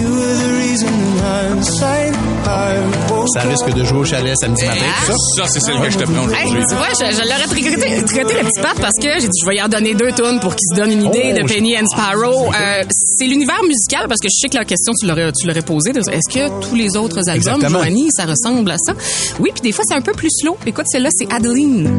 You 0.00 0.08
were 0.14 0.34
the 0.34 0.50
reason 0.60 0.88
in 0.88 1.18
hindsight 1.18 2.14
I 2.46 3.10
woke 3.12 3.26
Ça 3.34 3.40
risque 3.42 3.72
de 3.74 3.84
jouer 3.84 3.98
au 4.00 4.04
chalet 4.04 4.34
samedi 4.36 4.64
matin, 4.64 4.78
tout 5.06 5.12
ça? 5.12 5.42
Ça, 5.44 5.48
c'est 5.48 5.60
celle 5.60 5.80
que 5.80 5.90
je 5.90 5.98
te 5.98 6.04
prends 6.04 6.28
Hey, 6.30 6.46
aujourd'hui. 6.46 6.64
tu 6.68 6.74
vois, 6.76 6.88
je, 6.98 7.14
je 7.14 7.22
l'aurais 7.22 7.46
tricoté, 7.46 8.04
tricoté 8.04 8.34
le 8.34 8.46
petit 8.48 8.60
parce 8.80 8.94
que 9.00 9.08
j'ai 9.20 9.28
dit 9.28 9.38
je 9.42 9.46
vais 9.48 9.56
y 9.56 9.62
en 9.62 9.68
donner 9.68 9.94
deux 9.94 10.12
tonnes 10.12 10.40
pour 10.40 10.54
qu'il 10.56 10.66
se 10.74 10.80
donne 10.80 10.92
une 10.92 11.04
idée 11.04 11.34
Oh, 11.36 11.42
de 11.42 11.46
Penny 11.46 11.76
and 11.76 11.86
Sparrow. 11.92 12.50
Euh, 12.52 12.82
c'est 12.90 13.26
l'univers 13.26 13.62
musical 13.66 14.06
parce 14.08 14.20
que 14.20 14.28
je 14.32 14.38
sais 14.40 14.48
que 14.48 14.56
la 14.56 14.64
question 14.64 14.92
tu 14.98 15.06
l'aurais 15.06 15.30
tu 15.32 15.46
l'aurais 15.46 15.62
posée. 15.62 15.90
Est-ce 15.90 16.32
que 16.34 16.60
tous 16.66 16.74
les 16.74 16.96
autres 16.96 17.18
albums, 17.28 17.54
Exactement. 17.56 17.78
Joanie, 17.80 18.08
ça 18.10 18.24
ressemble 18.24 18.70
à 18.70 18.76
ça? 18.78 18.94
Oui, 19.38 19.50
puis 19.52 19.62
des 19.62 19.72
fois 19.72 19.84
c'est 19.86 19.94
un 19.94 20.00
peu 20.02 20.12
plus 20.12 20.30
slow. 20.40 20.56
Écoute, 20.66 20.86
celle-là 20.90 21.10
c'est 21.16 21.30
Adeline. 21.32 21.90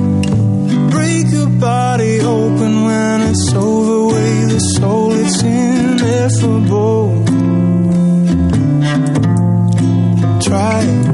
Break 0.92 1.32
your 1.32 1.50
body 1.50 2.20
open 2.22 2.84
when 2.84 3.22
it's 3.30 3.54
over. 3.54 4.14
Weigh 4.14 4.46
the 4.54 4.60
soul, 4.78 5.14
it's 5.14 5.42
ineffable. 5.42 7.24
Try 10.42 10.82
it. 10.82 11.06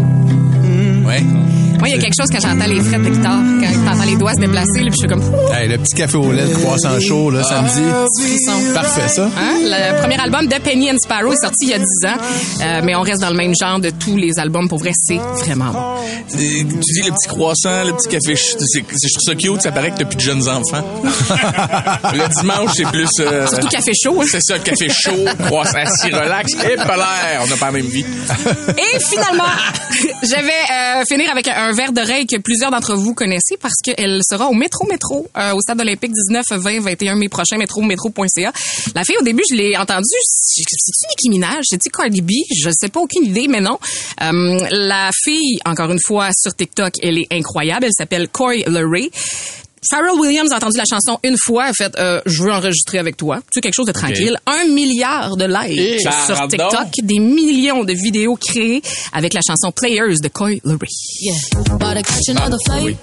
Mm. 0.63 1.05
Ouais. 1.05 1.66
Moi, 1.79 1.89
il 1.89 1.95
y 1.95 1.97
a 1.97 2.01
quelque 2.01 2.15
chose 2.19 2.27
quand 2.31 2.39
j'entends 2.41 2.65
les 2.67 2.81
frettes 2.81 3.03
de 3.03 3.09
guitare, 3.09 3.39
quand 3.61 3.85
t'entends 3.91 4.05
les 4.05 4.15
doigts 4.15 4.33
se 4.33 4.39
déplacer, 4.39 4.79
là, 4.81 4.89
puis 4.89 4.93
je 4.93 4.97
suis 4.97 5.07
comme 5.07 5.23
Hey, 5.53 5.67
le 5.67 5.77
petit 5.77 5.93
café 5.95 6.17
au 6.17 6.31
lait, 6.31 6.45
le 6.47 6.55
croissant 6.55 6.99
chaud, 6.99 7.29
là, 7.29 7.43
samedi. 7.43 7.81
frisson. 8.19 8.73
Parfait, 8.73 9.07
ça. 9.07 9.25
Hein? 9.37 9.57
Le 9.61 9.99
premier 10.01 10.19
album 10.19 10.47
de 10.47 10.55
Penny 10.57 10.91
and 10.91 10.97
Sparrow 11.03 11.31
est 11.33 11.41
sorti 11.41 11.65
il 11.65 11.69
y 11.69 11.73
a 11.73 11.77
10 11.79 11.83
ans, 12.07 12.17
euh, 12.61 12.81
mais 12.83 12.95
on 12.95 13.01
reste 13.01 13.21
dans 13.21 13.29
le 13.29 13.35
même 13.35 13.53
genre 13.59 13.79
de 13.79 13.89
tous 13.91 14.17
les 14.17 14.39
albums. 14.39 14.67
Pour 14.67 14.79
vrai, 14.79 14.91
c'est 14.93 15.19
vraiment 15.45 15.71
bon. 15.71 15.79
Tu 16.31 16.37
dis 16.37 16.63
le 17.05 17.11
petit 17.11 17.27
croissant, 17.27 17.83
le 17.85 17.93
petit 17.93 18.07
café, 18.09 18.35
je 18.35 18.55
trouve 18.57 19.21
ça 19.25 19.35
cute, 19.35 19.61
ça 19.61 19.71
paraît 19.71 19.91
que 19.91 19.97
t'as 19.97 20.05
plus 20.05 20.15
de 20.17 20.21
jeunes 20.21 20.47
enfants. 20.49 20.83
le 22.13 22.41
dimanche, 22.41 22.71
c'est 22.75 22.85
plus... 22.87 23.09
euh, 23.19 23.47
Surtout 23.47 23.67
café 23.67 23.91
chaud. 24.01 24.21
hein. 24.21 24.25
C'est 24.29 24.41
ça, 24.41 24.59
café 24.59 24.87
chaud, 24.89 25.25
croissant 25.45 25.77
assis, 25.79 26.11
relax, 26.13 26.53
et 26.53 26.75
l'air, 26.75 27.41
on 27.43 27.47
n'a 27.47 27.55
pas 27.55 27.67
la 27.67 27.71
même 27.71 27.85
vie. 27.85 28.05
Et 28.77 28.99
finalement, 28.99 29.43
je 30.23 30.35
vais 30.35 30.99
euh, 31.01 31.03
finir 31.07 31.29
avec 31.31 31.47
un, 31.47 31.66
un 31.67 31.73
verre 31.73 31.91
d'oreille 31.91 32.25
que 32.25 32.37
plusieurs 32.37 32.71
d'entre 32.71 32.95
vous 32.95 33.13
connaissez 33.13 33.57
parce 33.61 33.75
qu'elle 33.83 34.21
sera 34.23 34.47
au 34.47 34.53
Métro 34.53 34.87
Métro 34.87 35.27
euh, 35.37 35.53
au 35.53 35.59
Stade 35.59 35.81
olympique 35.81 36.11
19, 36.13 36.45
20, 36.51 36.79
21 36.79 37.15
mai 37.15 37.27
prochain, 37.27 37.57
métro-métro.ca. 37.57 38.53
La 38.95 39.03
fille, 39.03 39.17
au 39.19 39.23
début, 39.23 39.43
je 39.49 39.55
l'ai 39.55 39.75
entendue. 39.75 40.05
C'est-tu 40.21 41.07
Nicki 41.09 41.29
Minaj? 41.29 41.59
C'est-tu 41.63 41.89
Cardi 41.89 42.21
B? 42.21 42.31
Je 42.55 42.69
sais 42.71 42.87
pas, 42.87 43.01
aucune 43.01 43.25
idée, 43.25 43.47
mais 43.49 43.59
non. 43.59 43.77
Euh, 44.21 44.59
la 44.71 45.09
fille, 45.13 45.59
encore 45.65 45.91
une 45.91 45.99
fois, 45.99 46.29
sur 46.33 46.55
TikTok, 46.55 46.93
elle 47.01 47.17
est 47.17 47.27
incroyable. 47.31 47.85
Elle 47.85 47.93
s'appelle 47.93 48.29
Coy 48.29 48.63
Leray. 48.65 49.11
Pharrell 49.89 50.19
Williams 50.19 50.51
a 50.51 50.57
entendu 50.57 50.77
la 50.77 50.83
chanson 50.89 51.19
une 51.23 51.35
fois, 51.41 51.65
a 51.65 51.73
fait 51.73 51.93
euh, 51.97 52.21
je 52.25 52.43
veux 52.43 52.51
enregistrer 52.51 52.97
avec 52.97 53.17
toi. 53.17 53.37
Tu 53.37 53.43
sais 53.55 53.61
quelque 53.61 53.75
chose 53.75 53.85
de 53.85 53.91
tranquille? 53.91 54.37
Un 54.45 54.65
milliard 54.69 55.37
de 55.37 55.45
likes 55.45 56.01
sur 56.01 56.35
Pardon? 56.35 56.47
TikTok, 56.47 56.87
des 57.03 57.19
millions 57.19 57.83
de 57.83 57.93
vidéos 57.93 58.35
créées 58.35 58.81
avec 59.13 59.33
la 59.33 59.41
chanson 59.45 59.71
Players 59.71 60.15
de 60.21 60.27
Coy 60.27 60.59
Leray. 60.63 60.87
Yeah, 61.21 61.35
Ah, 61.79 62.57
flight. 62.65 62.97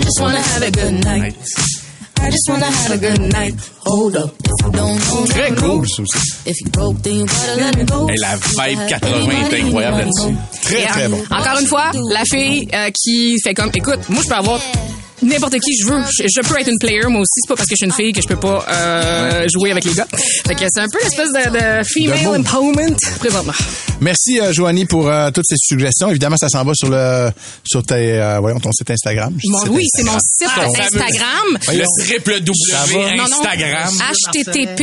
The 0.00 1.85
I 2.20 2.30
just 2.30 2.48
wanna 2.48 2.66
have 2.66 2.90
a 2.92 2.98
good 2.98 3.32
night. 3.32 3.54
Hold 3.84 4.16
up. 4.16 4.34
If 4.44 4.66
you 4.66 4.72
don't 4.72 4.98
know, 4.98 5.26
Très 5.26 5.50
cool, 5.54 5.86
ça 5.88 6.02
aussi. 6.02 6.18
If 6.46 6.60
you 6.60 6.70
broke, 6.70 7.02
then 7.02 7.14
you 7.16 7.26
gotta 7.26 7.56
let 7.56 7.76
it 7.78 7.90
go. 7.90 8.08
Et 8.08 8.16
la 8.18 8.36
vibe 8.36 8.86
80 8.88 9.50
est 9.50 9.62
incroyable 9.62 9.98
là-dessus. 9.98 10.36
Très, 10.62 10.86
très 10.86 11.08
bon. 11.08 11.18
Encore 11.30 11.58
une 11.60 11.66
fois, 11.66 11.90
la 12.10 12.24
fille 12.24 12.68
euh, 12.74 12.90
qui 12.90 13.36
fait 13.42 13.54
comme, 13.54 13.70
écoute, 13.74 14.00
moi 14.08 14.22
je 14.22 14.28
peux 14.28 14.34
avoir 14.34 14.60
n'importe 15.22 15.58
qui 15.60 15.76
je 15.80 15.86
veux. 15.86 16.02
Je, 16.18 16.24
je 16.28 16.40
peux 16.48 16.58
être 16.60 16.68
une 16.68 16.78
player, 16.78 17.02
moi 17.08 17.20
aussi. 17.20 17.40
C'est 17.42 17.48
pas 17.48 17.56
parce 17.56 17.68
que 17.68 17.74
je 17.74 17.78
suis 17.78 17.86
une 17.86 17.92
fille 17.92 18.12
que 18.12 18.22
je 18.22 18.28
peux 18.28 18.36
pas 18.36 18.64
euh, 18.68 19.46
jouer 19.52 19.70
avec 19.70 19.84
les 19.84 19.92
gars. 19.94 20.06
Fait 20.46 20.54
que 20.54 20.64
c'est 20.72 20.80
un 20.80 20.86
peu 20.92 20.98
l'espèce 21.02 21.28
de, 21.32 21.50
de 21.80 21.84
female 21.84 22.40
empowerment 22.40 22.96
présentement. 23.18 23.52
Merci, 24.00 24.40
euh, 24.40 24.52
Joanie, 24.52 24.84
pour 24.84 25.08
euh, 25.08 25.30
toutes 25.30 25.46
ces 25.48 25.56
suggestions. 25.58 26.10
Évidemment, 26.10 26.36
ça 26.36 26.48
s'en 26.48 26.64
va 26.64 26.72
sur 26.74 26.90
le 26.90 27.30
sur 27.64 27.82
tes, 27.84 27.94
euh, 28.20 28.38
voyons, 28.40 28.60
ton 28.60 28.70
site 28.72 28.90
Instagram. 28.90 29.34
Mon- 29.44 29.58
Site 29.60 29.68
oui, 29.70 29.84
c'est 29.94 30.04
mon 30.04 30.18
site 30.18 30.48
fameux- 30.50 30.68
Instagram. 30.80 31.58
Le 31.72 32.04
triple 32.04 32.40
W. 32.40 33.20
Instagram. 33.20 33.92
HTTP 34.34 34.82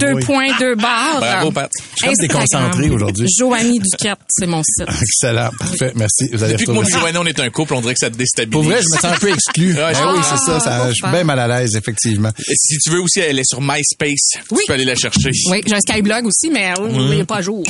deux 0.00 0.20
points 0.20 0.56
deux 0.58 0.74
barres. 0.76 1.18
Bravo, 1.18 1.50
Pat. 1.50 1.70
Je 2.00 2.06
suis 2.06 2.16
déconcentré 2.20 2.90
aujourd'hui. 2.90 3.26
Joanie 3.38 3.80
Duquette, 3.80 4.18
c'est 4.28 4.46
mon 4.46 4.62
site. 4.62 4.86
Excellent. 5.02 5.50
Parfait. 5.58 5.92
Merci. 5.96 6.28
Vous 6.32 6.42
allez 6.42 6.52
Depuis 6.52 6.66
que 6.66 6.70
moi 6.72 6.84
et 6.84 7.16
on 7.16 7.26
est 7.26 7.40
un 7.40 7.50
couple, 7.50 7.74
on 7.74 7.80
dirait 7.80 7.94
que 7.94 8.00
ça 8.00 8.10
te 8.10 8.16
déstabilise. 8.16 8.52
Pour 8.52 8.62
vrai, 8.62 8.80
je 8.80 8.86
me 8.94 9.00
sens 9.00 9.12
un 9.12 9.18
peu 9.18 9.30
exclu. 9.30 9.71
Ouais, 9.74 9.92
Ben 9.92 10.12
oui, 10.14 10.20
c'est 10.28 10.36
ça, 10.38 10.60
ça. 10.60 10.88
Je 10.88 10.92
suis 10.94 11.10
bien 11.10 11.24
mal 11.24 11.38
à 11.38 11.46
l'aise, 11.48 11.76
effectivement. 11.76 12.30
Et 12.48 12.54
Si 12.56 12.78
tu 12.78 12.90
veux 12.90 13.00
aussi, 13.00 13.20
elle 13.20 13.38
est 13.38 13.44
sur 13.48 13.60
MySpace. 13.60 14.40
Oui. 14.50 14.58
Tu 14.60 14.66
peux 14.66 14.72
aller 14.74 14.84
la 14.84 14.94
chercher. 14.94 15.30
Oui, 15.50 15.60
j'ai 15.66 15.74
un 15.74 15.80
Skyblog 15.80 16.26
aussi, 16.26 16.50
mais 16.50 16.72
il 16.90 17.08
n'est 17.18 17.24
pas 17.24 17.36
à 17.36 17.42
jour. 17.42 17.62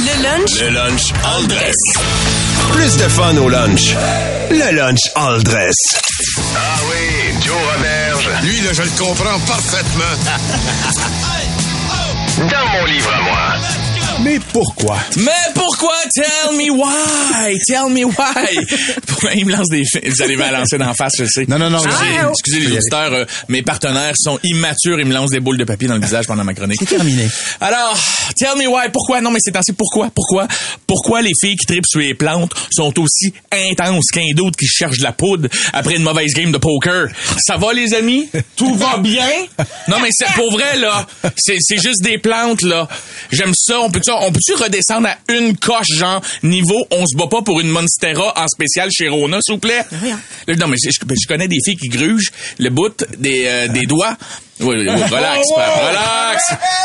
Le 0.00 0.22
lunch 0.22 0.60
Le 0.60 0.68
lunch 0.70 1.12
all 1.24 1.46
dress. 1.46 1.76
Plus 2.72 2.96
de 2.96 3.08
fun 3.08 3.36
au 3.36 3.48
lunch. 3.48 3.94
Le 4.50 4.74
lunch 4.76 5.00
all 5.14 5.42
dress. 5.42 5.74
Ah 6.54 6.58
oui, 6.90 7.34
Joe 7.44 7.54
Roberge. 7.76 8.28
Lui, 8.44 8.60
là, 8.60 8.72
je 8.72 8.82
le 8.82 8.90
comprends 8.98 9.38
parfaitement. 9.40 10.04
Dans 12.38 12.66
mon 12.78 12.84
livre 12.86 13.10
à 13.14 13.22
moi. 13.22 13.91
Mais 14.20 14.38
pourquoi? 14.52 14.98
Mais 15.16 15.30
pourquoi? 15.54 15.94
Tell 16.14 16.56
me 16.56 16.70
why? 16.70 17.58
Tell 17.66 17.88
me 17.90 18.04
why? 18.04 18.66
Pourquoi 19.06 19.32
il 19.34 19.46
me 19.46 19.52
lance 19.52 19.68
des 19.68 19.84
films? 19.84 20.12
Vous 20.12 20.22
allez 20.22 20.36
me 20.36 20.40
la 20.42 20.50
lancer 20.60 20.78
d'en 20.78 20.94
face, 20.94 21.12
je 21.18 21.24
sais. 21.26 21.44
Non, 21.48 21.58
non, 21.58 21.70
non. 21.70 21.78
Excusez, 21.78 22.18
Ah, 22.20 22.28
excusez 22.30 22.60
les 22.60 22.76
auditeurs, 22.76 23.12
euh, 23.12 23.24
mes 23.48 23.62
partenaires 23.62 24.14
sont 24.16 24.38
immatures 24.42 24.98
et 25.00 25.04
me 25.04 25.12
lancent 25.14 25.30
des 25.30 25.40
boules 25.40 25.58
de 25.58 25.64
papier 25.64 25.88
dans 25.88 25.94
le 25.94 26.00
visage 26.00 26.26
pendant 26.26 26.44
ma 26.44 26.54
chronique. 26.54 26.78
C'est 26.80 26.96
terminé. 26.96 27.28
Alors, 27.60 27.98
tell 28.36 28.56
me 28.58 28.66
why, 28.66 28.88
pourquoi? 28.92 29.20
Non, 29.20 29.30
mais 29.30 29.38
c'est 29.40 29.54
ainsi, 29.56 29.72
pourquoi? 29.72 30.10
Pourquoi? 30.14 30.48
Pourquoi 30.86 31.22
les 31.22 31.30
filles 31.40 31.56
qui 31.56 31.66
tripent 31.66 31.86
sur 31.86 32.00
les 32.00 32.14
plantes 32.14 32.52
sont 32.70 32.92
aussi 32.98 33.32
intenses 33.52 34.06
qu'un 34.12 34.22
d'autre 34.34 34.56
qui 34.58 34.66
cherche 34.66 34.98
de 34.98 35.04
la 35.04 35.12
poudre 35.12 35.48
après 35.72 35.94
une 35.96 36.02
mauvaise 36.02 36.32
game 36.34 36.52
de 36.52 36.58
poker? 36.58 37.08
Ça 37.38 37.56
va, 37.56 37.72
les 37.72 37.94
amis? 37.94 38.28
Tout 38.56 38.74
va 38.74 38.98
bien? 38.98 39.28
Non, 39.88 39.98
mais 40.00 40.08
c'est 40.10 40.30
pour 40.34 40.50
vrai, 40.52 40.76
là. 40.78 41.06
C'est, 41.36 41.56
juste 41.80 42.02
des 42.02 42.18
plantes, 42.18 42.62
là. 42.62 42.88
J'aime 43.30 43.52
ça. 43.54 43.80
On 43.80 43.90
peut-tu, 43.90 44.01
on 44.08 44.32
peut-tu 44.32 44.54
redescendre 44.54 45.08
à 45.08 45.16
une 45.32 45.56
coche, 45.56 45.86
genre, 45.96 46.20
niveau, 46.42 46.86
on 46.90 47.04
se 47.06 47.16
bat 47.16 47.26
pas 47.28 47.42
pour 47.42 47.60
une 47.60 47.68
Monstera 47.68 48.32
en 48.36 48.48
spécial 48.48 48.88
chez 48.92 49.08
Rona, 49.08 49.38
s'il 49.42 49.54
vous 49.54 49.60
plaît? 49.60 49.84
Là, 50.46 50.54
Non, 50.56 50.66
mais 50.68 50.76
je, 50.82 50.90
je 50.90 51.26
connais 51.28 51.48
des 51.48 51.58
filles 51.64 51.76
qui 51.76 51.88
grugent 51.88 52.30
le 52.58 52.70
bout 52.70 53.04
des, 53.18 53.44
euh, 53.46 53.68
des 53.68 53.86
doigts. 53.86 54.16
Oui, 54.60 54.76
oui, 54.78 54.86
oui, 54.86 55.02
relax, 55.02 55.46
Pat, 55.56 55.70
relax. 55.88 56.42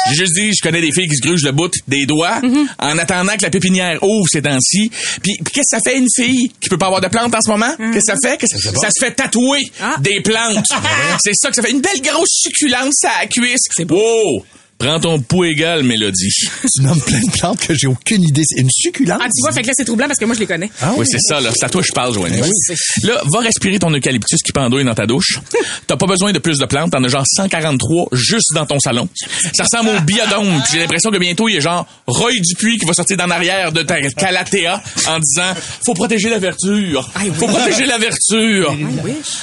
J'ai 0.09 0.15
juste 0.15 0.33
dit, 0.33 0.51
je 0.53 0.63
connais 0.63 0.81
des 0.81 0.91
filles 0.91 1.07
qui 1.07 1.15
se 1.17 1.21
grugent 1.21 1.43
le 1.43 1.51
bout 1.51 1.71
des 1.87 2.05
doigts 2.05 2.39
en 2.79 2.97
attendant 2.97 3.35
que 3.35 3.43
la 3.43 3.49
pépinière 3.51 4.01
ouvre 4.01 4.27
ces 4.31 4.41
temps-ci. 4.41 4.89
Puis, 5.21 5.33
puis 5.43 5.53
qu'est-ce 5.53 5.75
que 5.75 5.81
ça 5.83 5.89
fait 5.91 5.97
une 5.97 6.07
fille 6.15 6.49
qui 6.59 6.69
peut 6.69 6.77
pas 6.77 6.87
avoir 6.87 7.01
de 7.01 7.07
plantes 7.07 7.35
en 7.35 7.41
ce 7.41 7.49
moment? 7.49 7.75
Qu'est-ce 7.77 8.11
que 8.11 8.17
ça 8.19 8.29
fait? 8.29 8.37
Qu'est-ce 8.37 8.55
que 8.55 8.79
ça, 8.79 8.89
se 8.89 9.05
fait 9.05 9.11
tatouer 9.11 9.61
des 9.99 10.21
plantes? 10.21 10.65
C'est 11.23 11.33
ça 11.35 11.49
que 11.49 11.55
ça 11.55 11.61
fait. 11.61 11.71
Une 11.71 11.81
belle 11.81 12.01
grosse 12.01 12.29
succulence 12.31 13.03
à 13.03 13.21
la 13.21 13.27
cuisse. 13.27 13.61
Wow! 13.89 14.43
Prends 14.77 14.99
ton 14.99 15.19
pouls 15.19 15.45
égal, 15.45 15.83
Mélodie. 15.83 16.29
Tu 16.75 16.83
nommes 16.83 17.01
plein 17.01 17.19
de 17.19 17.31
plantes 17.31 17.59
que 17.65 17.73
j'ai 17.73 17.87
aucune 17.87 18.21
idée. 18.21 18.43
C'est 18.45 18.61
une 18.61 18.69
succulente. 18.69 19.19
Ah, 19.23 19.25
tu 19.27 19.41
vois, 19.41 19.51
fait 19.51 19.63
que 19.63 19.67
là, 19.67 19.73
c'est 19.75 19.85
troublant 19.85 20.05
parce 20.05 20.19
que 20.19 20.25
moi, 20.25 20.35
je 20.35 20.39
les 20.39 20.45
connais. 20.45 20.69
Ah 20.81 20.93
Oui, 20.97 21.05
c'est 21.09 21.19
ça, 21.19 21.39
là. 21.41 21.49
C'est 21.55 21.65
à 21.65 21.69
toi 21.69 21.81
que 21.81 21.87
je 21.87 21.93
parle, 21.93 22.13
Joanie. 22.13 22.39
Ben 22.41 22.77
Là, 23.03 23.21
va 23.33 23.39
respirer 23.39 23.79
ton 23.79 23.89
eucalyptus 23.91 24.41
qui 24.43 24.51
pendouille 24.51 24.83
dans 24.83 24.93
ta 24.93 25.07
douche. 25.07 25.39
T'as 25.87 25.95
pas 25.97 26.05
besoin 26.05 26.31
de 26.31 26.37
plus 26.39 26.59
de 26.59 26.65
plantes. 26.65 26.91
T'en 26.91 27.03
as 27.03 27.07
genre 27.07 27.23
143 27.25 28.09
juste 28.11 28.53
dans 28.53 28.65
ton 28.67 28.79
salon. 28.79 29.09
Ça 29.53 29.63
ressemble 29.63 29.89
au 29.97 30.01
biodôme. 30.01 30.61
Puis 30.63 30.73
J'ai 30.73 30.79
l'impression 30.79 31.09
que 31.09 31.17
bientôt, 31.17 31.47
il 31.49 31.55
y 31.55 31.57
a 31.57 31.61
genre 31.61 31.87
Roy 32.05 32.33
Dupuis 32.39 32.77
qui 32.77 32.85
va 32.85 32.93
sortir 32.93 33.17
d'en 33.17 33.31
arrière 33.31 33.71
de 33.71 33.81
ta 33.81 33.99
calatéa 34.01 34.81
en 35.07 35.19
disant 35.19 35.53
faut 35.85 35.93
protéger 35.95 36.29
la 36.29 36.37
verdure. 36.39 37.09
Faut 37.35 37.47
protéger 37.47 37.85
la 37.87 37.97
verdure. 37.97 38.75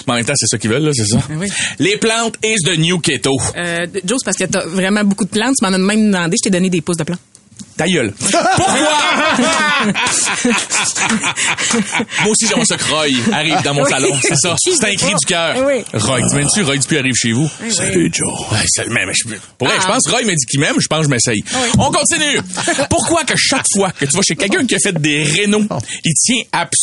Mais 0.07 0.12
en 0.12 0.14
même 0.14 0.25
temps, 0.25 0.35
c'est 0.37 0.47
ça 0.47 0.59
qu'ils 0.59 0.70
veulent, 0.70 0.85
là, 0.85 0.90
c'est 0.94 1.07
ça. 1.07 1.18
oui. 1.31 1.49
Les 1.81 1.97
plantes 1.97 2.37
is 2.44 2.57
the 2.64 2.79
new 2.79 3.01
keto. 3.01 3.33
Euh, 3.57 3.87
Joe, 4.05 4.18
c'est 4.20 4.25
parce 4.25 4.37
que 4.37 4.44
t'as 4.44 4.64
vraiment 4.66 5.03
beaucoup 5.03 5.23
de 5.24 5.28
plantes. 5.28 5.54
Tu 5.58 5.64
m'en 5.64 5.72
as 5.72 5.78
même 5.78 6.10
demandé. 6.10 6.37
Je 6.38 6.44
t'ai 6.44 6.50
donné 6.50 6.70
des 6.70 6.80
pouces 6.80 6.96
de 6.96 7.04
plantes. 7.04 7.20
Ta 7.76 7.87
gueule. 7.88 8.12
Pourquoi? 8.20 8.98
Moi 12.22 12.30
aussi, 12.30 12.46
j'aimerais 12.48 12.64
ça 12.66 12.76
que 12.76 12.84
Roy 12.84 13.06
arrive 13.32 13.62
dans 13.64 13.74
mon 13.74 13.82
Oui. 13.82 13.90
salon. 13.90 14.10
C'est 14.22 14.37
ça. 14.37 14.54
C'est 14.58 14.84
un 14.84 14.94
cri 14.94 15.12
du 15.14 15.26
cœur. 15.26 15.56
Oui. 15.66 15.84
Roy, 15.92 16.20
tu 16.28 16.37
m'aimes-tu? 16.37 16.62
Roy 16.62 16.76
Dupuis 16.78 16.98
arrive 16.98 17.14
chez 17.16 17.32
vous. 17.32 17.50
Salut, 17.70 18.10
Joe. 18.12 18.28
Ouais, 18.52 18.58
c'est- 18.66 18.87
mais, 18.88 19.04
mais 19.06 19.12
je, 19.14 19.24
pour 19.58 19.66
vrai, 19.68 19.76
Ah. 19.78 19.82
je 19.82 19.87
pense 19.88 20.04
que 20.06 20.10
Roy 20.12 20.22
m'a 20.24 20.34
dit 20.34 20.46
qu'il 20.46 20.60
m'aime, 20.60 20.76
je 20.78 20.87
pense 20.87 20.98
que 21.00 21.04
je 21.04 21.10
m'essaye. 21.10 21.44
On 21.78 21.90
continue. 21.90 22.38
Pourquoi 22.88 23.24
que 23.24 23.34
chaque 23.37 23.66
fois 23.74 23.90
que 23.90 24.04
tu 24.04 24.16
vas 24.16 24.22
chez 24.22 24.37
quelqu'un 24.37 24.64
qui 24.66 24.74
a 24.76 24.78
fait 24.78 24.92
des 25.00 25.24
rénaux, 25.24 25.64
il 26.04 26.12
tient 26.14 26.42
absolument 26.52 26.78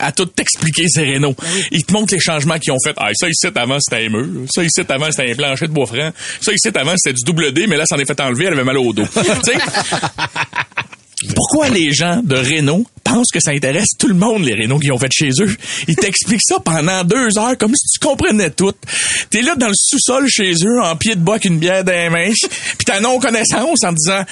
à 0.00 0.12
tout 0.12 0.26
t'expliquer 0.26 0.84
ses 0.88 1.02
rénaux. 1.02 1.34
Il 1.70 1.84
te 1.84 1.92
montre 1.92 2.14
les 2.14 2.20
changements 2.20 2.58
qu'ils 2.58 2.72
ont 2.72 2.78
fait. 2.82 2.94
Ah, 2.96 3.10
ça 3.14 3.28
ici 3.28 3.46
avant 3.54 3.78
c'était 3.80 4.06
un 4.06 4.08
mur, 4.08 4.26
ça 4.50 4.62
ici 4.62 4.80
avant 4.88 5.10
c'était 5.10 5.30
un 5.32 5.34
plancher 5.34 5.66
de 5.68 5.72
bois 5.72 5.86
franc, 5.86 6.10
ça 6.40 6.52
ici 6.52 6.68
avant 6.74 6.94
c'était 6.96 7.14
du 7.14 7.24
double 7.24 7.52
D, 7.52 7.66
mais 7.66 7.76
là 7.76 7.86
ça 7.86 7.96
en 7.96 7.98
est 7.98 8.06
fait 8.06 8.20
enlever, 8.20 8.46
elle 8.46 8.54
avait 8.54 8.64
mal 8.64 8.78
au 8.78 8.92
dos. 8.92 9.04
Pourquoi 11.34 11.68
les 11.68 11.92
gens 11.92 12.22
de 12.22 12.36
Renault 12.36 12.86
pensent 13.02 13.32
que 13.32 13.40
ça 13.40 13.50
intéresse 13.50 13.88
tout 13.98 14.06
le 14.06 14.14
monde, 14.14 14.44
les 14.44 14.54
Renault 14.54 14.78
qui 14.78 14.92
ont 14.92 14.98
fait 14.98 15.10
chez 15.12 15.30
eux? 15.40 15.56
Ils 15.88 15.96
t'expliquent 15.96 16.44
ça 16.44 16.60
pendant 16.60 17.02
deux 17.02 17.36
heures 17.38 17.58
comme 17.58 17.74
si 17.74 17.88
tu 17.88 17.98
comprenais 17.98 18.50
tout. 18.50 18.72
T'es 19.28 19.42
là 19.42 19.56
dans 19.56 19.66
le 19.66 19.74
sous-sol 19.74 20.28
chez 20.28 20.52
eux, 20.64 20.80
en 20.82 20.94
pied 20.94 21.16
de 21.16 21.20
bois 21.20 21.34
avec 21.34 21.46
une 21.46 21.58
bière 21.58 21.82
dans 21.82 21.92
les 21.92 22.08
mains, 22.08 22.30
puis 22.30 22.84
t'as 22.86 23.00
non-connaissance 23.00 23.82
en 23.84 23.92
disant 23.92 24.24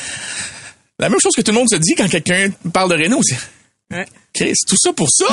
la 0.99 1.09
même 1.09 1.19
chose 1.21 1.35
que 1.35 1.43
tout 1.43 1.51
le 1.51 1.59
monde 1.59 1.69
se 1.69 1.77
dit 1.77 1.95
quand 1.97 2.09
quelqu'un 2.09 2.51
parle 2.73 2.97
de 2.97 3.03
Renault, 3.03 3.23
c'est 3.23 3.37
Chris, 4.37 4.53
tout 4.69 4.77
ça 4.77 4.93
pour 4.93 5.09
ça? 5.11 5.25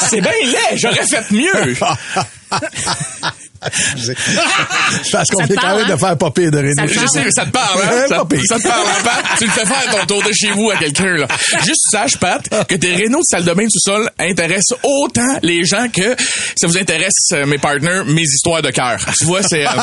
c'est 0.08 0.22
bien 0.22 0.32
laid, 0.44 0.78
j'aurais 0.78 1.06
fait 1.06 1.30
mieux. 1.30 1.74
Parce 5.12 5.28
qu'on 5.28 5.46
Ça 5.46 5.52
est 5.52 5.54
parle, 5.54 5.78
même 5.80 5.88
de 5.88 5.92
hein? 5.92 5.98
faire 5.98 6.32
pire 6.32 6.50
de 6.50 6.56
René. 6.58 6.74
Ça 6.74 6.82
te 6.86 6.88
Je 6.92 7.06
sais, 7.06 7.24
mais 7.24 7.30
ça 7.30 7.44
te 7.44 7.50
parle, 7.50 7.80
hein? 7.82 8.06
Ça, 8.08 8.24
pire. 8.24 8.40
ça 8.48 8.56
te 8.56 8.62
parle, 8.66 8.86
hein, 8.86 9.02
Pat? 9.04 9.24
Tu 9.38 9.44
le 9.44 9.50
fais 9.50 9.66
faire 9.66 9.90
ton 9.90 10.06
tour 10.06 10.22
de 10.22 10.32
chez 10.32 10.50
vous 10.52 10.70
à 10.70 10.76
quelqu'un, 10.76 11.16
là. 11.16 11.26
Juste 11.64 11.82
sache, 11.90 12.16
Pat, 12.18 12.42
que 12.66 12.74
tes 12.76 12.94
rénaux 12.94 13.18
de 13.18 13.24
salle 13.24 13.44
de 13.44 13.52
bain 13.52 13.64
tout 13.64 13.78
sol 13.84 14.10
intéressent 14.18 14.78
autant 14.82 15.38
les 15.42 15.64
gens 15.64 15.88
que 15.92 16.16
ça 16.58 16.66
vous 16.66 16.78
intéresse, 16.78 17.12
euh, 17.32 17.44
mes 17.46 17.58
partners, 17.58 18.02
mes 18.06 18.22
histoires 18.22 18.62
de 18.62 18.70
cœur. 18.70 18.98
Tu 19.18 19.24
vois, 19.26 19.42
c'est... 19.42 19.66
euh, 19.66 19.70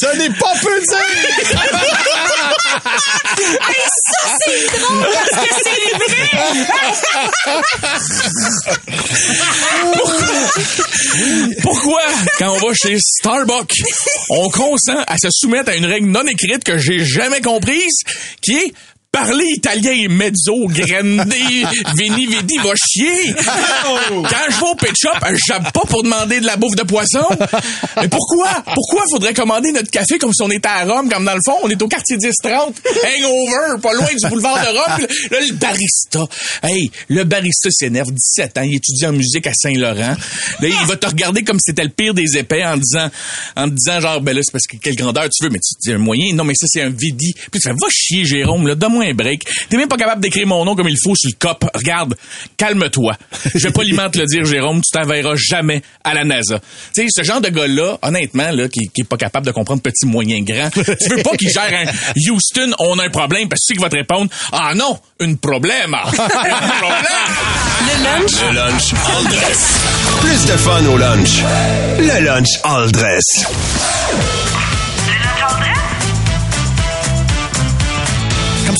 Ce 0.00 0.16
n'est 0.16 0.30
pas 0.30 0.54
peu 0.62 0.80
dire! 0.80 0.98
Pourquoi, 9.92 10.29
quand 12.38 12.50
on 12.50 12.58
va 12.58 12.74
chez 12.74 12.98
Starbucks, 12.98 13.82
on 14.30 14.50
consent 14.50 14.98
à 15.06 15.16
se 15.18 15.28
soumettre 15.30 15.70
à 15.70 15.76
une 15.76 15.86
règle 15.86 16.08
non 16.08 16.26
écrite 16.26 16.64
que 16.64 16.76
j'ai 16.78 17.04
jamais 17.04 17.40
comprise, 17.40 18.00
qui 18.40 18.56
est 18.56 18.74
Parler 19.12 19.44
italien 19.56 20.08
mezzo, 20.08 20.68
grande, 20.68 21.26
vini, 21.96 22.26
vidi, 22.26 22.58
va 22.58 22.70
chier. 22.76 23.34
Quand 24.08 24.50
je 24.50 24.60
vais 24.60 24.70
au 24.70 24.74
pet 24.76 24.92
shop, 24.96 25.18
j'aime 25.48 25.64
pas 25.74 25.80
pour 25.88 26.04
demander 26.04 26.38
de 26.38 26.46
la 26.46 26.56
bouffe 26.56 26.76
de 26.76 26.84
poisson. 26.84 27.26
Mais 28.00 28.06
pourquoi? 28.06 28.62
Pourquoi 28.72 29.02
faudrait 29.10 29.34
commander 29.34 29.72
notre 29.72 29.90
café 29.90 30.16
comme 30.16 30.32
si 30.32 30.40
on 30.42 30.50
était 30.50 30.68
à 30.68 30.84
Rome, 30.84 31.08
comme 31.08 31.24
dans 31.24 31.34
le 31.34 31.40
fond, 31.44 31.56
on 31.64 31.68
est 31.68 31.82
au 31.82 31.88
quartier 31.88 32.18
10-30, 32.18 32.30
hangover, 32.46 33.80
pas 33.82 33.92
loin 33.94 34.06
du 34.16 34.28
boulevard 34.28 34.60
de 34.62 34.68
Rome. 34.68 35.06
Là, 35.32 35.38
le 35.40 35.54
barista. 35.54 36.26
Hey, 36.62 36.90
le 37.08 37.24
barista 37.24 37.68
s'énerve, 37.72 38.12
17 38.12 38.58
ans, 38.58 38.62
il 38.62 38.76
étudie 38.76 39.06
en 39.06 39.12
musique 39.12 39.46
à 39.48 39.52
Saint-Laurent. 39.54 40.14
Là, 40.60 40.68
il 40.68 40.86
va 40.86 40.96
te 40.96 41.06
regarder 41.08 41.42
comme 41.42 41.58
si 41.58 41.72
c'était 41.72 41.84
le 41.84 41.90
pire 41.90 42.14
des 42.14 42.38
épais 42.38 42.64
en 42.64 42.76
disant, 42.76 43.10
en 43.56 43.66
disant 43.66 44.00
genre, 44.00 44.20
ben 44.20 44.36
là, 44.36 44.42
c'est 44.44 44.52
parce 44.52 44.68
que 44.70 44.76
quelle 44.76 44.94
grandeur 44.94 45.28
tu 45.30 45.42
veux, 45.42 45.50
mais 45.50 45.58
tu 45.58 45.74
te 45.74 45.80
dis 45.82 45.92
un 45.92 45.98
moyen. 45.98 46.32
Non, 46.34 46.44
mais 46.44 46.54
ça, 46.54 46.66
c'est 46.68 46.82
un 46.82 46.90
vidi. 46.90 47.34
Puis 47.50 47.60
tu 47.60 47.68
fais, 47.68 47.72
va 47.74 47.88
chier, 47.90 48.24
Jérôme, 48.24 48.68
là, 48.68 48.76
donne-moi 49.00 49.10
un 49.10 49.14
break. 49.14 49.44
T'es 49.68 49.76
même 49.76 49.88
pas 49.88 49.96
capable 49.96 50.20
d'écrire 50.20 50.46
mon 50.46 50.64
nom 50.64 50.74
comme 50.74 50.88
il 50.88 50.96
faut 51.02 51.14
sur 51.14 51.30
le 51.30 51.38
cop. 51.38 51.64
Regarde, 51.74 52.16
calme-toi. 52.56 53.16
Je 53.54 53.66
vais 53.66 53.72
poliment 53.72 54.08
te 54.10 54.18
le 54.18 54.26
dire, 54.26 54.44
Jérôme, 54.44 54.80
tu 54.80 54.90
t'enverras 54.90 55.34
jamais 55.36 55.82
à 56.04 56.14
la 56.14 56.24
NASA. 56.24 56.58
Tu 56.94 57.02
sais, 57.02 57.06
ce 57.10 57.22
genre 57.22 57.40
de 57.40 57.48
gars-là, 57.48 57.98
honnêtement, 58.02 58.50
là, 58.50 58.68
qui, 58.68 58.88
qui 58.88 59.02
est 59.02 59.08
pas 59.08 59.16
capable 59.16 59.46
de 59.46 59.52
comprendre 59.52 59.82
petit, 59.82 60.06
moyen, 60.06 60.42
grand, 60.42 60.70
tu 60.70 61.08
veux 61.08 61.22
pas 61.22 61.36
qu'il 61.36 61.50
gère 61.50 61.72
un 61.72 62.30
Houston, 62.30 62.72
on 62.78 62.98
a 62.98 63.04
un 63.04 63.10
problème, 63.10 63.48
parce 63.48 63.60
que 63.60 63.66
tu 63.66 63.66
sais 63.68 63.74
qu'il 63.74 63.82
va 63.82 63.88
te 63.88 63.96
répondre, 63.96 64.30
ah 64.52 64.74
non, 64.74 64.98
une 65.20 65.38
problème. 65.38 65.94
Un 66.04 66.10
problème. 66.10 67.04
Le 67.86 68.04
lunch? 68.04 68.32
Le 68.48 68.54
lunch 68.54 68.92
all 68.94 69.24
dress. 69.24 69.80
Plus 70.20 70.46
de 70.46 70.56
fun 70.56 70.86
au 70.86 70.96
lunch. 70.96 71.42
Le 71.98 72.24
lunch 72.24 72.48
all 72.64 72.90
dress. 72.90 73.24
Comme 75.40 75.79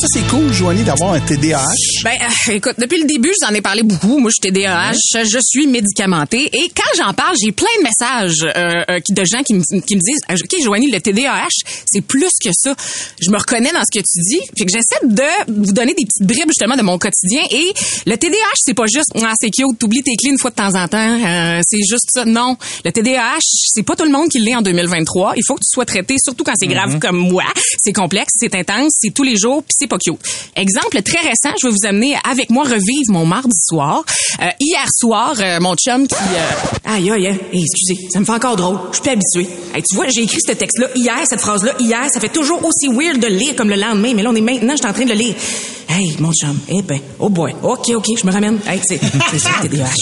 ça, 0.01 0.07
c'est 0.15 0.27
cool, 0.29 0.51
Joanie, 0.51 0.83
d'avoir 0.83 1.13
un 1.13 1.21
TDAH. 1.21 1.63
Ben, 2.05 2.17
euh, 2.23 2.53
écoute, 2.53 2.77
depuis 2.79 3.01
le 3.03 3.07
début, 3.07 3.33
j'en 3.43 3.55
ai 3.55 3.61
parlé 3.61 3.83
beaucoup. 3.83 4.19
Moi, 4.19 4.31
je 4.31 4.41
suis 4.43 4.51
TDAH, 4.53 4.93
je 5.15 5.39
suis 5.43 5.67
médicamentée. 5.67 6.49
Et 6.55 6.71
quand 6.75 6.91
j'en 6.97 7.13
parle, 7.13 7.37
j'ai 7.43 7.53
plein 7.53 7.67
de 7.79 7.83
messages 7.83 8.43
euh, 8.57 8.83
euh, 8.89 9.01
de 9.07 9.25
gens 9.25 9.43
qui 9.43 9.53
me, 9.53 9.61
qui 9.81 9.97
me 9.97 10.01
disent, 10.01 10.21
OK, 10.31 10.63
Joanie, 10.65 10.91
le 10.91 11.01
TDAH, 11.01 11.49
c'est 11.85 12.01
plus 12.01 12.31
que 12.43 12.49
ça. 12.55 12.75
Je 13.21 13.31
me 13.31 13.37
reconnais 13.37 13.73
dans 13.73 13.83
ce 13.83 13.99
que 13.99 14.03
tu 14.03 14.21
dis. 14.23 14.41
Fait 14.57 14.65
que 14.65 14.73
j'essaie 14.73 15.05
de 15.07 15.63
vous 15.67 15.73
donner 15.73 15.93
des 15.93 16.07
petites 16.07 16.27
bribes, 16.27 16.49
justement, 16.49 16.77
de 16.77 16.83
mon 16.83 16.97
quotidien. 16.97 17.43
Et 17.51 17.73
le 18.07 18.17
TDAH, 18.17 18.37
c'est 18.57 18.75
pas 18.75 18.87
juste, 18.87 19.11
ah, 19.23 19.35
c'est 19.39 19.51
cute, 19.51 19.79
t'oublies 19.79 20.03
tes 20.03 20.17
clés 20.17 20.31
une 20.31 20.39
fois 20.39 20.51
de 20.51 20.57
temps 20.57 20.75
en 20.81 20.89
temps. 20.89 21.19
euh, 21.27 21.61
c'est 21.67 21.83
juste 21.87 22.09
ça. 22.09 22.25
Non. 22.25 22.57
Le 22.87 22.91
TDAH, 22.93 23.39
c'est 23.43 23.83
pas 23.83 23.97
tout 23.97 24.05
le 24.05 24.13
monde 24.13 24.31
qui 24.31 24.39
l'est 24.39 24.55
en 24.57 24.63
2023. 24.63 25.35
Il 25.37 25.43
faut 25.47 25.57
que 25.57 25.61
tu 25.61 25.71
sois 25.71 25.85
traité, 25.85 26.15
surtout 26.25 26.45
quand 26.45 26.55
c'est 26.59 26.69
grave 26.69 26.99
comme 27.01 27.19
moi. 27.19 27.45
C'est 27.83 27.93
complexe, 27.93 28.33
c'est 28.39 28.55
intense, 28.55 28.93
c'est 28.99 29.13
tous 29.13 29.25
les 29.25 29.37
jours, 29.37 29.63
puis 29.63 29.75
c'est 29.79 29.90
pas 29.91 29.99
cute. 29.99 30.17
Exemple 30.57 31.03
très 31.03 31.19
récent, 31.21 31.55
je 31.61 31.67
vais 31.67 31.73
vous 31.73 31.87
amener 31.89 32.17
avec 32.31 32.49
moi 32.51 32.65
revivre 32.65 33.11
mon 33.11 33.27
mardi 33.27 33.57
soir. 33.69 34.03
Euh, 34.41 34.47
hier 34.61 34.85
soir, 34.97 35.35
euh, 35.41 35.59
mon 35.61 35.75
chum 35.75 36.07
qui... 36.09 36.15
euh, 36.15 36.91
aïe, 36.91 37.11
aïe, 37.11 37.27
aïe, 37.27 37.41
Hey, 37.53 37.63
excusez, 37.65 38.09
ça 38.11 38.21
me 38.21 38.25
fait 38.25 38.33
encore 38.33 38.57
drôle. 38.57 38.79
Je 38.91 38.97
suis 38.97 39.03
plus 39.03 39.11
habituée. 39.11 39.49
Hey, 39.75 39.83
tu 39.83 39.95
vois, 39.97 40.07
j'ai 40.09 40.23
écrit 40.23 40.39
ce 40.47 40.53
texte-là 40.53 40.87
hier, 40.95 41.19
cette 41.29 41.41
phrase-là, 41.41 41.73
hier. 41.79 42.07
Ça 42.13 42.21
fait 42.21 42.29
toujours 42.29 42.65
aussi 42.65 42.89
weird 42.89 43.19
de 43.21 43.27
lire 43.27 43.55
comme 43.57 43.69
le 43.69 43.77
lendemain, 43.77 44.13
mais 44.15 44.23
là, 44.23 44.31
on 44.31 44.35
est 44.35 44.41
maintenant, 44.41 44.73
je 44.73 44.79
suis 44.79 44.87
en 44.87 44.93
train 44.93 45.05
de 45.05 45.11
le 45.11 45.17
lire. 45.17 45.35
Hey, 45.89 46.15
mon 46.21 46.33
chum, 46.33 46.57
eh 46.69 46.83
ben, 46.83 47.01
oh 47.19 47.29
boy, 47.29 47.53
ok, 47.63 47.91
ok, 47.97 48.07
je 48.21 48.25
me 48.25 48.33
ramène. 48.33 48.61
Hey, 48.67 48.81
c'est 48.87 48.99
ça, 49.39 49.51
TDAH. 49.63 49.87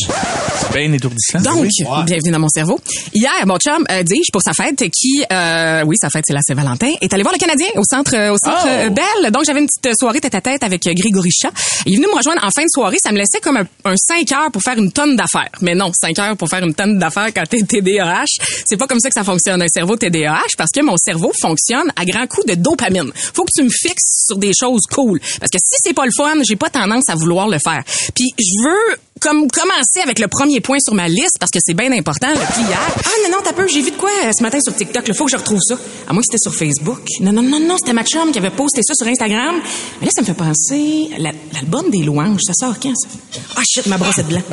C'est 0.60 0.76
bien 0.76 0.92
étourdissant. 0.92 1.38
Donc, 1.40 1.66
bienvenue 2.04 2.30
dans 2.32 2.40
mon 2.40 2.48
cerveau. 2.48 2.78
Hier, 3.14 3.30
mon 3.46 3.56
chum, 3.58 3.86
euh, 3.90 4.02
Dige, 4.02 4.26
pour 4.32 4.42
sa 4.42 4.52
fête, 4.52 4.84
qui, 4.90 5.22
euh, 5.32 5.82
oui, 5.86 5.96
sa 5.98 6.10
fête, 6.10 6.24
c'est 6.26 6.34
la 6.34 6.42
Saint-Valentin, 6.42 6.90
est 7.00 7.12
allé 7.14 7.22
voir 7.22 7.32
le 7.32 7.38
Canadien 7.38 7.68
au 7.76 7.82
centre, 7.88 8.12
au 8.30 8.36
centre 8.36 8.64
Oh. 8.66 8.68
euh, 8.68 8.90
Bell. 8.90 9.30
Donc, 9.32 9.44
j'avais 9.46 9.60
une 9.60 9.66
petite 9.66 9.77
soirée 9.98 10.20
tête 10.20 10.34
à 10.34 10.40
tête 10.40 10.62
avec 10.62 10.86
euh, 10.86 10.92
Grégory 10.94 11.30
Chat. 11.30 11.52
Il 11.86 11.94
est 11.94 11.96
venu 11.96 12.08
me 12.08 12.16
rejoindre 12.16 12.44
en 12.44 12.50
fin 12.50 12.62
de 12.62 12.70
soirée. 12.70 12.98
Ça 13.02 13.12
me 13.12 13.18
laissait 13.18 13.40
comme 13.40 13.56
un, 13.56 13.66
un 13.84 13.96
5 13.96 14.32
heures 14.32 14.50
pour 14.50 14.62
faire 14.62 14.78
une 14.78 14.92
tonne 14.92 15.16
d'affaires. 15.16 15.50
Mais 15.60 15.74
non, 15.74 15.90
5 15.94 16.18
heures 16.18 16.36
pour 16.36 16.48
faire 16.48 16.64
une 16.64 16.74
tonne 16.74 16.98
d'affaires 16.98 17.32
quand 17.34 17.44
t'es 17.48 17.62
TDAH. 17.62 18.24
C'est 18.66 18.76
pas 18.76 18.86
comme 18.86 19.00
ça 19.00 19.08
que 19.08 19.14
ça 19.14 19.24
fonctionne, 19.24 19.62
un 19.62 19.68
cerveau 19.68 19.96
TDAH, 19.96 20.56
parce 20.56 20.70
que 20.70 20.82
mon 20.82 20.96
cerveau 20.96 21.32
fonctionne 21.40 21.92
à 21.96 22.04
grands 22.04 22.26
coups 22.26 22.46
de 22.46 22.54
dopamine. 22.54 23.10
Faut 23.14 23.44
que 23.44 23.52
tu 23.54 23.62
me 23.62 23.70
fixes 23.70 24.26
sur 24.26 24.38
des 24.38 24.52
choses 24.58 24.82
cool. 24.92 25.20
Parce 25.40 25.50
que 25.50 25.58
si 25.64 25.76
c'est 25.82 25.94
pas 25.94 26.04
le 26.04 26.12
fun, 26.16 26.42
j'ai 26.42 26.56
pas 26.56 26.70
tendance 26.70 27.08
à 27.08 27.14
vouloir 27.14 27.48
le 27.48 27.58
faire. 27.58 27.82
Puis, 28.14 28.32
je 28.38 28.64
veux 28.64 28.98
comme 29.20 29.48
commencer 29.50 30.00
avec 30.02 30.18
le 30.18 30.28
premier 30.28 30.60
point 30.60 30.78
sur 30.80 30.94
ma 30.94 31.08
liste 31.08 31.36
parce 31.40 31.50
que 31.50 31.58
c'est 31.64 31.74
bien 31.74 31.90
important 31.92 32.28
le 32.28 32.34
hier. 32.36 32.78
Ah 33.04 33.08
non 33.24 33.36
non 33.36 33.42
t'as 33.44 33.52
peu 33.52 33.66
j'ai 33.68 33.82
vu 33.82 33.90
de 33.90 33.96
quoi 33.96 34.10
euh, 34.24 34.30
ce 34.36 34.42
matin 34.42 34.58
sur 34.60 34.74
TikTok 34.74 35.04
il 35.06 35.14
faut 35.14 35.24
que 35.24 35.30
je 35.30 35.36
retrouve 35.36 35.60
ça. 35.62 35.76
À 36.08 36.12
moi 36.12 36.22
c'était 36.24 36.38
sur 36.38 36.54
Facebook. 36.54 37.00
Non 37.20 37.32
non 37.32 37.42
non 37.42 37.60
non 37.60 37.76
c'était 37.78 37.92
ma 37.92 38.04
chum 38.04 38.30
qui 38.32 38.38
avait 38.38 38.50
posté 38.50 38.80
ça 38.82 38.94
sur 38.94 39.06
Instagram. 39.06 39.56
Mais 40.00 40.06
là 40.06 40.12
ça 40.14 40.22
me 40.22 40.26
fait 40.26 40.34
penser 40.34 41.10
la- 41.18 41.32
l'album 41.54 41.90
des 41.90 42.02
louanges 42.02 42.40
ça 42.46 42.52
sort 42.54 42.74
quand 42.82 42.94
ça? 42.96 43.08
Ah 43.56 43.62
shit 43.68 43.86
ma 43.86 43.96
brosse 43.98 44.18
est 44.18 44.22
blanc. 44.28 44.42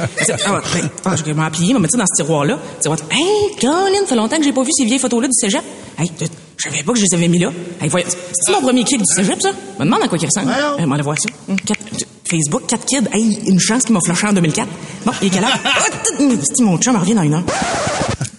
Ah 0.47 0.61
ben, 0.73 0.89
ah, 1.05 1.15
je 1.15 1.23
vais 1.23 1.33
m'en 1.33 1.49
plier, 1.49 1.73
me 1.73 1.79
mettre 1.79 1.93
ça 1.93 1.97
dans 1.99 2.05
ce 2.05 2.21
tiroir 2.23 2.45
là. 2.45 2.59
Tiroir. 2.81 2.99
Hey 3.11 3.55
Colin, 3.59 3.99
ça 4.01 4.05
fait 4.07 4.15
longtemps 4.15 4.37
que 4.37 4.43
j'ai 4.43 4.53
pas 4.53 4.63
vu 4.63 4.71
ces 4.75 4.85
vieilles 4.85 4.99
photos 4.99 5.21
là 5.21 5.27
du 5.27 5.33
cégep. 5.33 5.63
Hey 5.97 6.11
je 6.19 6.25
je 6.57 6.69
savais 6.69 6.83
pas 6.83 6.93
que 6.93 6.99
je 6.99 7.03
les 7.09 7.15
avais 7.17 7.27
mis 7.27 7.37
là. 7.39 7.51
Hey, 7.81 7.89
voyons, 7.89 8.07
c'est 8.33 8.51
mon 8.51 8.61
premier 8.61 8.83
kick 8.85 8.97
du 8.99 9.05
cégep 9.13 9.41
ça? 9.41 9.51
Je 9.51 9.79
me 9.83 9.85
demande 9.85 10.03
à 10.03 10.07
quoi 10.07 10.17
il 10.19 10.25
ressemble. 10.25 10.51
On 10.79 10.85
va 10.87 10.93
aller 10.95 11.03
voir 11.03 11.17
ça. 11.19 11.29
Quatre- 11.65 12.05
Facebook, 12.29 12.67
4 12.67 12.85
kids. 12.85 13.07
Hey, 13.13 13.39
une 13.47 13.59
chance 13.59 13.83
qu'il 13.83 13.93
m'a 13.93 13.99
flashé 14.03 14.27
en 14.27 14.33
2004. 14.33 14.67
Bon, 15.05 15.11
il 15.21 15.27
est 15.27 15.29
quelle 15.31 15.43
heure? 15.43 15.59
T- 16.17 16.63
mon 16.63 16.77
chum 16.77 16.95
revient 16.95 17.13
dans 17.13 17.21
une 17.23 17.33
heure. 17.35 17.43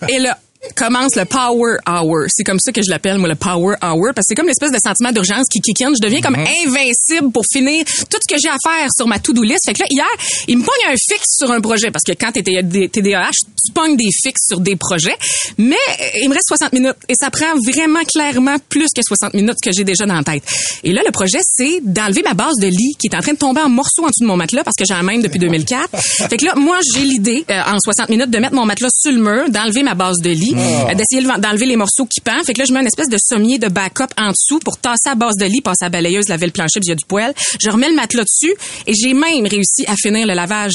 Et 0.08 0.18
là, 0.18 0.38
commence 0.74 1.14
le 1.16 1.24
power 1.24 1.76
hour. 1.88 2.26
C'est 2.28 2.44
comme 2.44 2.58
ça 2.58 2.72
que 2.72 2.82
je 2.82 2.90
l'appelle, 2.90 3.18
moi, 3.18 3.28
le 3.28 3.34
power 3.34 3.76
hour, 3.82 4.12
parce 4.14 4.26
que 4.26 4.28
c'est 4.28 4.34
comme 4.34 4.46
l'espèce 4.46 4.72
de 4.72 4.78
sentiment 4.82 5.12
d'urgence 5.12 5.46
qui 5.50 5.60
kick 5.60 5.80
in. 5.82 5.92
Je 5.94 6.02
deviens 6.02 6.20
comme 6.20 6.36
invincible 6.36 7.30
pour 7.32 7.44
finir 7.50 7.84
tout 8.10 8.18
ce 8.20 8.34
que 8.34 8.40
j'ai 8.40 8.48
à 8.48 8.56
faire 8.62 8.88
sur 8.94 9.06
ma 9.06 9.18
to-do 9.18 9.42
list. 9.42 9.60
Fait 9.66 9.74
que 9.74 9.80
là, 9.80 9.86
hier, 9.90 10.06
il 10.48 10.58
me 10.58 10.64
pogne 10.64 10.92
un 10.92 10.96
fixe 10.96 11.36
sur 11.38 11.50
un 11.50 11.60
projet, 11.60 11.90
parce 11.90 12.04
que 12.04 12.12
quand 12.12 12.32
t'es 12.32 12.42
TDAH, 12.42 13.30
tu 13.64 13.72
pognes 13.72 13.96
des 13.96 14.10
fixes 14.22 14.46
sur 14.48 14.60
des 14.60 14.76
projets. 14.76 15.16
Mais 15.58 15.76
euh, 15.76 16.04
il 16.22 16.28
me 16.28 16.34
reste 16.34 16.48
60 16.48 16.72
minutes, 16.72 16.96
et 17.08 17.14
ça 17.14 17.30
prend 17.30 17.54
vraiment 17.64 18.02
clairement 18.04 18.56
plus 18.68 18.88
que 18.94 19.02
60 19.02 19.34
minutes 19.34 19.58
que 19.62 19.70
j'ai 19.72 19.84
déjà 19.84 20.06
dans 20.06 20.14
la 20.14 20.24
tête. 20.24 20.42
Et 20.82 20.92
là, 20.92 21.02
le 21.04 21.12
projet, 21.12 21.38
c'est 21.42 21.80
d'enlever 21.82 22.22
ma 22.22 22.34
base 22.34 22.56
de 22.60 22.66
lit 22.66 22.94
qui 22.98 23.08
est 23.08 23.16
en 23.16 23.20
train 23.20 23.32
de 23.32 23.38
tomber 23.38 23.60
en 23.60 23.68
morceaux 23.68 24.02
en 24.02 24.08
dessous 24.08 24.22
de 24.22 24.26
mon 24.26 24.36
matelas, 24.36 24.64
parce 24.64 24.76
que 24.76 24.84
la 24.96 25.02
même 25.02 25.22
depuis 25.22 25.38
2004. 25.38 25.90
Fait 26.30 26.36
que 26.36 26.44
là, 26.44 26.54
moi, 26.56 26.78
j'ai 26.94 27.02
l'idée, 27.02 27.44
euh, 27.50 27.60
en 27.66 27.78
60 27.78 28.08
minutes, 28.08 28.30
de 28.30 28.38
mettre 28.38 28.54
mon 28.54 28.64
matelas 28.64 28.88
sur 28.92 29.12
le 29.12 29.18
mur, 29.18 29.48
d'enlever 29.48 29.82
ma 29.82 29.94
base 29.94 30.16
de 30.22 30.30
lit, 30.30 30.54
euh, 30.58 30.94
d'essayer 30.94 31.22
de- 31.22 31.40
d'enlever 31.40 31.66
les 31.66 31.76
morceaux 31.76 32.06
qui 32.06 32.20
pendent. 32.20 32.44
Fait 32.44 32.52
que 32.54 32.58
là, 32.60 32.64
je 32.64 32.72
mets 32.72 32.80
une 32.80 32.86
espèce 32.86 33.08
de 33.08 33.18
sommier 33.20 33.58
de 33.58 33.68
backup 33.68 34.06
en 34.18 34.30
dessous 34.30 34.58
pour 34.60 34.78
tasser 34.78 35.08
la 35.08 35.14
base 35.14 35.36
de 35.36 35.44
lit, 35.46 35.60
passer 35.60 35.84
à 35.84 35.86
la 35.86 35.90
balayeuse, 35.90 36.28
laver 36.28 36.46
le 36.46 36.52
plancher, 36.52 36.80
puis 36.80 36.86
il 36.86 36.90
y 36.90 36.92
a 36.92 36.96
du 36.96 37.04
poêle. 37.06 37.32
Je 37.60 37.70
remets 37.70 37.88
le 37.88 37.94
matelas 37.96 38.24
dessus, 38.24 38.54
et 38.86 38.94
j'ai 38.94 39.14
même 39.14 39.46
réussi 39.46 39.84
à 39.86 39.94
finir 39.96 40.26
le 40.26 40.34
lavage 40.34 40.72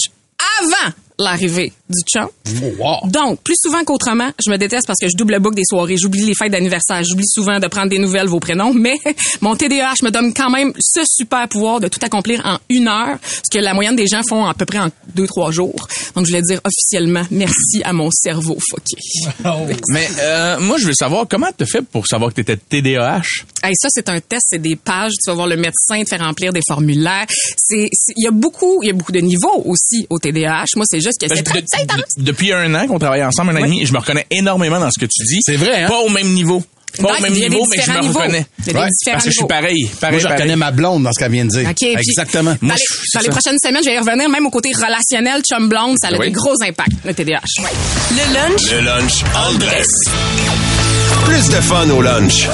avant 0.61 0.91
l'arrivée 1.19 1.73
du 1.89 1.99
chum. 2.11 2.27
wow. 2.79 3.07
Donc, 3.09 3.41
plus 3.41 3.55
souvent 3.61 3.83
qu'autrement, 3.83 4.31
je 4.43 4.49
me 4.49 4.57
déteste 4.57 4.87
parce 4.87 4.99
que 4.99 5.07
je 5.07 5.15
double 5.15 5.39
book 5.39 5.55
des 5.55 5.63
soirées, 5.65 5.97
j'oublie 5.97 6.25
les 6.25 6.35
fêtes 6.35 6.51
d'anniversaire, 6.51 7.03
j'oublie 7.03 7.27
souvent 7.27 7.59
de 7.59 7.67
prendre 7.67 7.89
des 7.89 7.99
nouvelles, 7.99 8.27
vos 8.27 8.39
prénoms, 8.39 8.73
mais 8.73 8.95
mon 9.41 9.55
TDAH 9.55 9.95
me 10.03 10.09
donne 10.09 10.33
quand 10.33 10.49
même 10.49 10.73
ce 10.79 11.01
super 11.05 11.47
pouvoir 11.47 11.79
de 11.79 11.87
tout 11.87 11.99
accomplir 12.01 12.41
en 12.45 12.57
une 12.69 12.87
heure, 12.87 13.17
ce 13.23 13.57
que 13.57 13.63
la 13.63 13.73
moyenne 13.73 13.95
des 13.95 14.07
gens 14.07 14.21
font 14.27 14.45
à 14.45 14.53
peu 14.53 14.65
près 14.65 14.79
en 14.79 14.89
deux, 15.15 15.27
trois 15.27 15.51
jours. 15.51 15.87
Donc, 16.15 16.25
je 16.25 16.31
voulais 16.31 16.43
dire 16.43 16.59
officiellement 16.63 17.25
merci 17.31 17.81
à 17.83 17.93
mon 17.93 18.09
cerveau 18.11 18.57
fucké. 18.69 18.97
Mais 19.89 20.07
euh, 20.19 20.59
moi, 20.59 20.77
je 20.77 20.87
veux 20.87 20.93
savoir 20.93 21.25
comment 21.29 21.49
tu 21.57 21.65
fait 21.65 21.81
pour 21.81 22.07
savoir 22.07 22.33
que 22.33 22.41
tu 22.41 22.41
étais 22.41 22.57
TDAH. 22.57 23.21
Hey, 23.63 23.73
ça, 23.75 23.89
c'est 23.91 24.09
un 24.09 24.19
test, 24.19 24.47
c'est 24.49 24.61
des 24.61 24.75
pages. 24.75 25.11
Tu 25.23 25.29
vas 25.29 25.35
voir 25.35 25.47
le 25.47 25.57
médecin 25.57 26.03
te 26.03 26.09
faire 26.09 26.21
remplir 26.21 26.53
des 26.53 26.61
formulaires. 26.67 27.25
Il 27.69 27.89
y 28.17 28.27
a 28.27 28.31
beaucoup, 28.31 28.81
il 28.83 28.87
y 28.87 28.89
a 28.89 28.93
beaucoup 28.93 29.11
de 29.11 29.19
niveaux 29.19 29.61
aussi 29.65 30.07
au 30.09 30.19
TDAH. 30.19 30.65
Moi, 30.75 30.85
c'est 30.87 31.00
juste 31.01 31.19
que 31.19 31.27
Ben, 31.27 31.35
c'est 31.35 31.43
de- 31.43 31.49
très, 31.49 31.61
de- 31.61 31.67
c'est 31.67 31.81
intense. 31.81 32.03
depuis 32.17 32.51
un 32.53 32.73
an 32.75 32.87
qu'on 32.87 32.99
travaille 32.99 33.23
ensemble, 33.23 33.51
un 33.51 33.55
an 33.55 33.59
et 33.59 33.63
demi, 33.63 33.81
et 33.81 33.85
je 33.85 33.93
me 33.93 33.99
reconnais 33.99 34.25
énormément 34.31 34.79
dans 34.79 34.89
ce 34.91 34.99
que 34.99 35.05
tu 35.05 35.23
dis. 35.23 35.39
C'est 35.45 35.55
vrai, 35.57 35.83
hein? 35.83 35.87
Pas 35.89 35.99
au 35.99 36.09
même 36.09 36.29
niveau. 36.33 36.63
Pas 36.97 37.03
Non, 37.03 37.09
au 37.17 37.21
même 37.21 37.31
niveau, 37.33 37.65
mais 37.69 37.81
je 37.81 37.89
me 37.89 37.99
reconnais. 37.99 38.45
Ouais, 38.67 38.73
parce 39.05 39.23
que 39.23 39.29
je 39.29 39.35
suis 39.37 39.45
pareil. 39.47 39.89
pareil 40.01 40.11
Moi, 40.15 40.19
je 40.19 40.23
pareil. 40.23 40.25
reconnais 40.39 40.55
ma 40.57 40.71
blonde 40.71 41.03
dans 41.03 41.13
ce 41.13 41.19
qu'elle 41.19 41.31
vient 41.31 41.45
de 41.45 41.49
dire. 41.49 41.69
OK, 41.69 41.75
puis 41.77 41.93
Exactement. 41.95 42.51
Dans, 42.51 42.57
Moi, 42.67 42.75
les, 42.75 42.81
je- 42.81 42.99
c'est 43.05 43.17
dans 43.19 43.23
les 43.23 43.29
prochaines 43.29 43.57
semaines, 43.63 43.81
je 43.81 43.89
vais 43.89 43.95
y 43.95 43.99
revenir 43.99 44.27
même 44.29 44.45
au 44.45 44.49
côté 44.49 44.71
relationnel, 44.75 45.41
chum 45.49 45.69
blonde, 45.69 45.95
ça 46.01 46.09
a 46.09 46.17
Oui. 46.17 46.25
des 46.27 46.31
gros 46.33 46.61
impacts, 46.61 46.91
le 47.05 47.13
TDAH. 47.13 47.39
Le 48.11 48.33
lunch 48.33 48.71
Le 48.73 48.81
lunch 48.81 49.23
all 49.35 49.57
dress. 49.57 49.87
Plus 51.25 51.49
de 51.49 51.61
fun 51.61 51.89
au 51.89 52.01
lunch. 52.01 52.47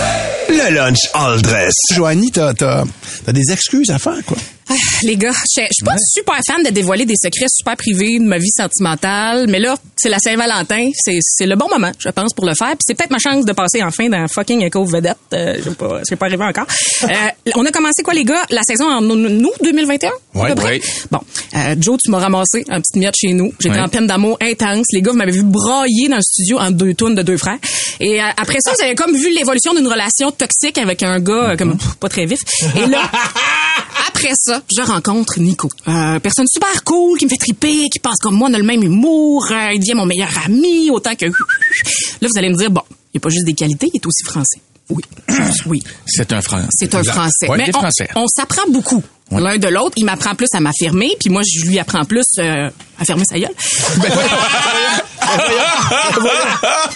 Le 0.50 0.74
lunch 0.74 0.98
all 1.14 1.42
dress. 1.42 1.74
Joanie, 1.94 2.32
t'as, 2.32 2.54
t'as, 2.54 2.84
t'as 3.26 3.32
des 3.32 3.52
excuses 3.52 3.90
à 3.90 4.00
faire, 4.00 4.24
quoi. 4.26 4.38
Ah, 4.70 4.74
les 5.04 5.16
gars, 5.16 5.32
je 5.32 5.62
je 5.62 5.68
suis 5.72 5.86
pas 5.86 5.96
super 5.98 6.36
fan 6.46 6.62
de 6.62 6.70
dévoiler 6.72 7.06
des 7.06 7.14
secrets 7.16 7.46
super 7.50 7.78
privés 7.78 8.20
de 8.20 8.26
ma 8.26 8.38
vie 8.38 8.50
sentimentale, 8.50 9.46
mais 9.48 9.60
là, 9.60 9.78
c'est 9.96 10.10
la 10.10 10.20
Saint-Valentin, 10.20 10.90
c'est 10.94 11.20
c'est 11.22 11.46
le 11.46 11.56
bon 11.56 11.70
moment, 11.70 11.92
je 11.98 12.10
pense, 12.10 12.34
pour 12.34 12.46
le 12.46 12.54
faire. 12.54 12.72
Puis 12.72 12.80
c'est 12.86 12.94
peut-être 12.94 13.12
ma 13.12 13.18
chance 13.18 13.46
de 13.46 13.54
passer 13.54 13.82
enfin 13.82 14.10
dans 14.10 14.28
fucking 14.28 14.62
Echo 14.64 14.84
Vedette. 14.84 15.16
Euh, 15.34 15.56
je 15.58 15.70
sais 15.70 15.76
pas, 15.76 16.00
c'est 16.04 16.16
pas 16.18 16.26
arrivé 16.26 16.44
encore. 16.44 16.66
Euh, 17.04 17.08
on 17.56 17.66
a 17.66 17.72
commencé 17.72 18.04
quoi, 18.04 18.14
les 18.14 18.26
gars, 18.26 18.44
la 18.50 18.62
saison 18.64 18.90
en 18.90 19.02
août 19.10 19.54
2021 19.64 20.10
à 20.10 20.38
Ouais, 20.38 20.62
ouais. 20.62 20.82
Bon, 21.12 21.20
euh, 21.56 21.76
Joe, 21.80 21.98
tu 22.04 22.12
m'as 22.12 22.20
ramassé 22.20 22.66
un 22.68 22.82
petit 22.82 23.00
miette 23.00 23.16
chez 23.18 23.32
nous. 23.32 23.54
J'étais 23.62 23.76
Ouais. 23.76 23.82
en 23.82 23.88
peine 23.88 24.06
d'amour 24.08 24.38
intense. 24.42 24.88
Les 24.92 25.02
gars, 25.02 25.12
vous 25.12 25.18
m'avez 25.18 25.32
vu 25.32 25.44
brailler 25.44 26.10
dans 26.10 26.18
le 26.18 26.22
studio 26.22 26.60
en 26.60 26.72
deux 26.72 26.94
tonnes 26.94 27.16
de 27.16 27.22
deux 27.22 27.38
frères. 27.38 27.58
Et 28.02 28.22
euh, 28.22 28.26
après 28.48 28.60
ça, 28.62 28.72
vous 28.74 28.82
avez 28.84 28.96
comme 28.96 29.14
vu 29.16 29.30
l'évolution 29.34 29.74
d'une 29.74 29.88
relation 29.88 30.32
toxique 30.32 30.78
avec 30.78 31.04
un 31.04 31.20
gars 31.20 31.52
euh, 31.52 31.58
comme 31.58 31.78
pff, 31.78 31.96
pas 31.96 32.08
très 32.10 32.26
vif. 32.26 32.40
Et 32.78 32.86
là, 32.86 33.02
après 34.08 34.32
ça, 34.36 34.62
je 34.74 34.82
rencontre 34.82 35.40
Nico. 35.40 35.70
Euh, 35.88 36.20
personne 36.20 36.46
super 36.52 36.84
cool, 36.86 37.18
qui 37.20 37.26
me 37.26 37.30
fait 37.30 37.38
triper, 37.38 37.90
qui 37.90 38.00
pense 38.00 38.18
comme 38.22 38.36
moi, 38.36 38.48
on 38.50 38.54
a 38.54 38.58
le 38.58 38.64
même 38.64 38.84
humour, 38.84 39.46
euh, 39.52 39.72
il 39.74 39.80
devient 39.80 39.96
mon 39.96 40.06
meilleur 40.06 40.30
ami, 40.46 40.90
autant 40.90 41.16
que... 41.16 41.26
Là, 42.22 42.28
vous 42.32 42.38
allez 42.38 42.50
me 42.50 42.56
dire, 42.56 42.72
bon, 42.72 42.82
il 42.90 43.18
n'y 43.18 43.20
a 43.20 43.22
pas 43.22 43.30
juste 43.30 43.46
des 43.46 43.54
qualités, 43.54 43.90
il 43.94 43.98
est 43.98 44.06
aussi 44.06 44.24
français. 44.24 44.62
Oui, 44.90 45.04
oui, 45.66 45.84
C'est 46.06 46.32
un 46.32 46.42
français. 46.42 46.68
c'est 46.72 46.96
un 46.96 47.04
français. 47.04 47.50
Ouais, 47.50 47.58
Mais 47.58 47.66
des 47.66 47.76
on, 47.76 47.80
Français. 47.80 48.08
on 48.16 48.26
s'apprend 48.28 48.64
beaucoup. 48.70 49.04
L'un 49.32 49.58
de 49.58 49.68
l'autre, 49.68 49.94
il 49.98 50.06
m'apprend 50.06 50.36
plus 50.36 50.48
à 50.54 50.60
m'affirmer, 50.62 51.12
puis 51.20 51.30
moi, 51.30 51.42
je 51.46 51.66
lui 51.68 51.78
apprends 51.80 52.06
plus 52.06 52.24
euh, 52.40 52.70
à 53.00 53.06
fermer 53.06 53.24
sa 53.30 53.38
gueule. 53.40 53.52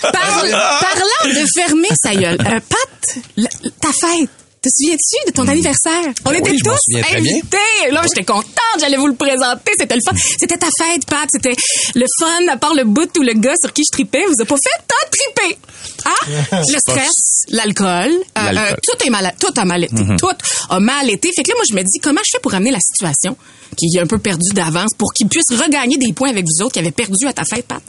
Parle- 0.02 0.52
parlant 0.52 1.26
de 1.26 1.46
fermer 1.56 1.88
sa 2.02 2.16
gueule, 2.16 2.38
euh, 2.40 2.60
Pat, 2.70 3.18
la- 3.38 3.50
ta 3.80 3.90
fête, 3.90 4.30
te 4.62 4.70
souviens-tu 4.70 5.28
de 5.28 5.34
ton 5.34 5.48
anniversaire? 5.48 6.14
On 6.26 6.32
était 6.32 6.52
Hmm. 6.52 6.58
je 6.64 6.70
m'en 6.70 6.76
tous 6.76 7.16
invités. 7.16 7.92
Là, 7.92 8.04
j'étais 8.04 8.24
contente, 8.24 8.78
j'allais 8.80 8.98
vous 8.98 9.08
le 9.08 9.16
présenter, 9.16 9.72
c'était 9.78 9.96
le 9.96 10.02
fun. 10.06 10.16
C'était 10.40 10.58
ta 10.58 10.68
fête, 10.78 11.06
Pat, 11.08 11.28
c'était 11.32 11.56
le 11.96 12.06
fun, 12.20 12.48
à 12.52 12.58
part 12.58 12.76
le 12.76 12.84
bout 12.84 13.10
où 13.18 13.22
le 13.24 13.34
gars 13.34 13.56
sur 13.60 13.74
qui 13.74 13.82
je 13.84 13.92
tripais, 13.92 14.24
vous 14.28 14.40
a 14.40 14.46
pas 14.46 14.56
fait 14.56 14.84
tant 14.88 15.10
triper. 15.10 15.58
Ah, 16.06 16.62
le 16.68 16.80
stress, 16.80 17.46
l'alcool, 17.50 18.12
euh, 18.12 18.40
euh, 18.40 18.76
tout 18.84 19.06
est 19.06 19.10
mal, 19.10 19.34
tout 19.40 19.54
a 19.56 19.66
mal 19.66 19.84
été, 19.84 19.96
tout 20.20 20.28
a 20.70 20.80
mal 20.80 21.10
été. 21.10 21.32
Fait 21.36 21.44
que 21.44 21.50
là, 21.50 21.56
moi, 21.56 21.64
je 21.70 21.76
me 21.76 21.82
dis, 21.82 22.00
comment 22.00 22.22
je 22.24 22.30
fais 22.32 22.40
pour 22.42 22.54
amener 22.54 22.72
la 22.72 22.80
situation 22.80 23.36
qui 23.78 23.98
est 23.98 24.00
un 24.02 24.08
peu 24.08 24.20
perdue 24.20 24.54
d'avance 24.54 24.92
pour 24.98 25.12
qu'il 25.14 25.28
puisse 25.28 25.50
regagner 25.52 25.98
des 25.98 26.14
points 26.14 26.30
avec 26.30 26.46
vous 26.46 26.64
autres 26.64 26.74
qui 26.74 26.80
avaient 26.80 26.92
perdu 26.92 27.26
à 27.28 27.34
ta 27.34 27.44
fête, 27.46 27.66
Pat? 27.66 27.82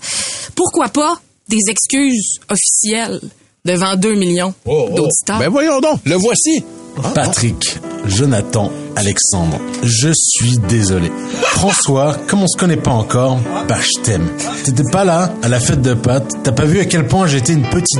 Pourquoi 0.54 0.88
pas 0.88 1.20
des 1.48 1.58
excuses 1.68 2.38
officielles? 2.48 3.20
Devant 3.64 3.96
2 3.96 4.14
millions 4.14 4.54
d'auditeurs? 4.66 5.38
Ben 5.38 5.48
voyons 5.48 5.80
donc, 5.80 6.00
le 6.04 6.16
voici. 6.16 6.64
Patrick, 7.14 7.78
Jonathan, 8.06 8.70
Alexandre, 8.96 9.58
je 9.82 10.10
suis 10.14 10.58
désolé. 10.68 11.10
François, 11.42 12.16
comme 12.26 12.42
on 12.42 12.46
se 12.48 12.58
connaît 12.58 12.76
pas 12.76 12.90
encore, 12.90 13.38
bah 13.68 13.78
je 13.80 14.02
t'aime. 14.02 14.28
T'étais 14.64 14.82
pas 14.90 15.04
là 15.04 15.32
à 15.42 15.48
la 15.48 15.58
fête 15.58 15.80
de 15.80 15.94
Pat, 15.94 16.22
t'as 16.42 16.52
pas 16.52 16.64
vu 16.64 16.80
à 16.80 16.84
quel 16.84 17.06
point 17.06 17.26
j'étais 17.26 17.54
une 17.54 17.62
petite. 17.62 17.98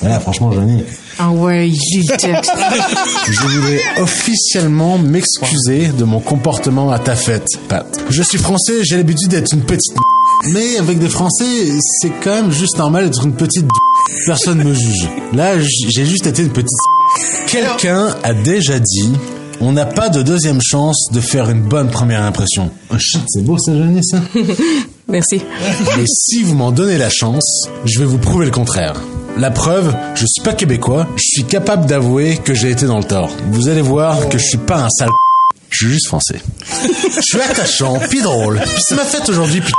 Voilà, 0.00 0.20
franchement, 0.20 0.52
Johnny, 0.52 0.84
Ah 1.18 1.30
ouais, 1.30 1.66
le 1.66 2.16
texte. 2.16 2.52
je 3.26 3.40
voulais 3.40 3.80
officiellement 4.00 4.98
m'excuser 4.98 5.88
de 5.88 6.04
mon 6.04 6.20
comportement 6.20 6.92
à 6.92 6.98
ta 7.00 7.16
fête, 7.16 7.48
Pat. 7.68 7.86
Je 8.10 8.22
suis 8.22 8.38
français, 8.38 8.84
j'ai 8.84 8.96
l'habitude 8.96 9.30
d'être 9.30 9.52
une 9.52 9.62
petite. 9.62 9.96
Mais 10.48 10.78
avec 10.78 10.98
des 10.98 11.08
Français, 11.08 11.44
c'est 12.00 12.12
quand 12.22 12.34
même 12.34 12.50
juste 12.50 12.78
normal 12.78 13.04
d'être 13.04 13.24
une 13.24 13.34
petite. 13.34 13.66
Personne 14.26 14.62
me 14.62 14.74
juge. 14.74 15.08
Là, 15.32 15.58
j'ai 15.58 16.06
juste 16.06 16.26
été 16.26 16.42
une 16.42 16.50
petite. 16.50 16.68
Quelqu'un 17.46 18.08
a 18.22 18.32
déjà 18.32 18.78
dit 18.78 19.12
on 19.60 19.72
n'a 19.72 19.84
pas 19.84 20.08
de 20.08 20.22
deuxième 20.22 20.60
chance 20.62 21.08
de 21.12 21.20
faire 21.20 21.50
une 21.50 21.60
bonne 21.60 21.90
première 21.90 22.22
impression. 22.22 22.70
Chat, 22.98 23.20
c'est 23.28 23.44
beau 23.44 23.58
ça, 23.58 23.76
Johnny, 23.76 24.00
ça 24.02 24.22
Merci. 25.08 25.42
Mais 25.98 26.04
si 26.06 26.42
vous 26.42 26.54
m'en 26.54 26.72
donnez 26.72 26.96
la 26.96 27.10
chance, 27.10 27.68
je 27.84 27.98
vais 27.98 28.06
vous 28.06 28.18
prouver 28.18 28.46
le 28.46 28.52
contraire. 28.52 28.94
La 29.36 29.50
preuve, 29.50 29.94
je 30.14 30.24
suis 30.26 30.42
pas 30.42 30.54
québécois, 30.54 31.06
je 31.16 31.24
suis 31.24 31.44
capable 31.44 31.86
d'avouer 31.86 32.38
que 32.38 32.54
j'ai 32.54 32.70
été 32.70 32.86
dans 32.86 32.98
le 32.98 33.04
tort. 33.04 33.30
Vous 33.50 33.68
allez 33.68 33.82
voir 33.82 34.28
que 34.30 34.38
je 34.38 34.44
suis 34.44 34.58
pas 34.58 34.84
un 34.84 34.88
sale 34.88 35.10
je 35.70 35.86
suis 35.86 35.92
juste 35.94 36.08
français. 36.08 36.42
Je 37.16 37.20
suis 37.22 37.40
attachant, 37.40 37.98
puis 38.10 38.20
drôle, 38.20 38.60
puis 38.60 38.82
c'est 38.86 38.96
ma 38.96 39.04
fête 39.04 39.28
aujourd'hui, 39.28 39.60
puis 39.60 39.72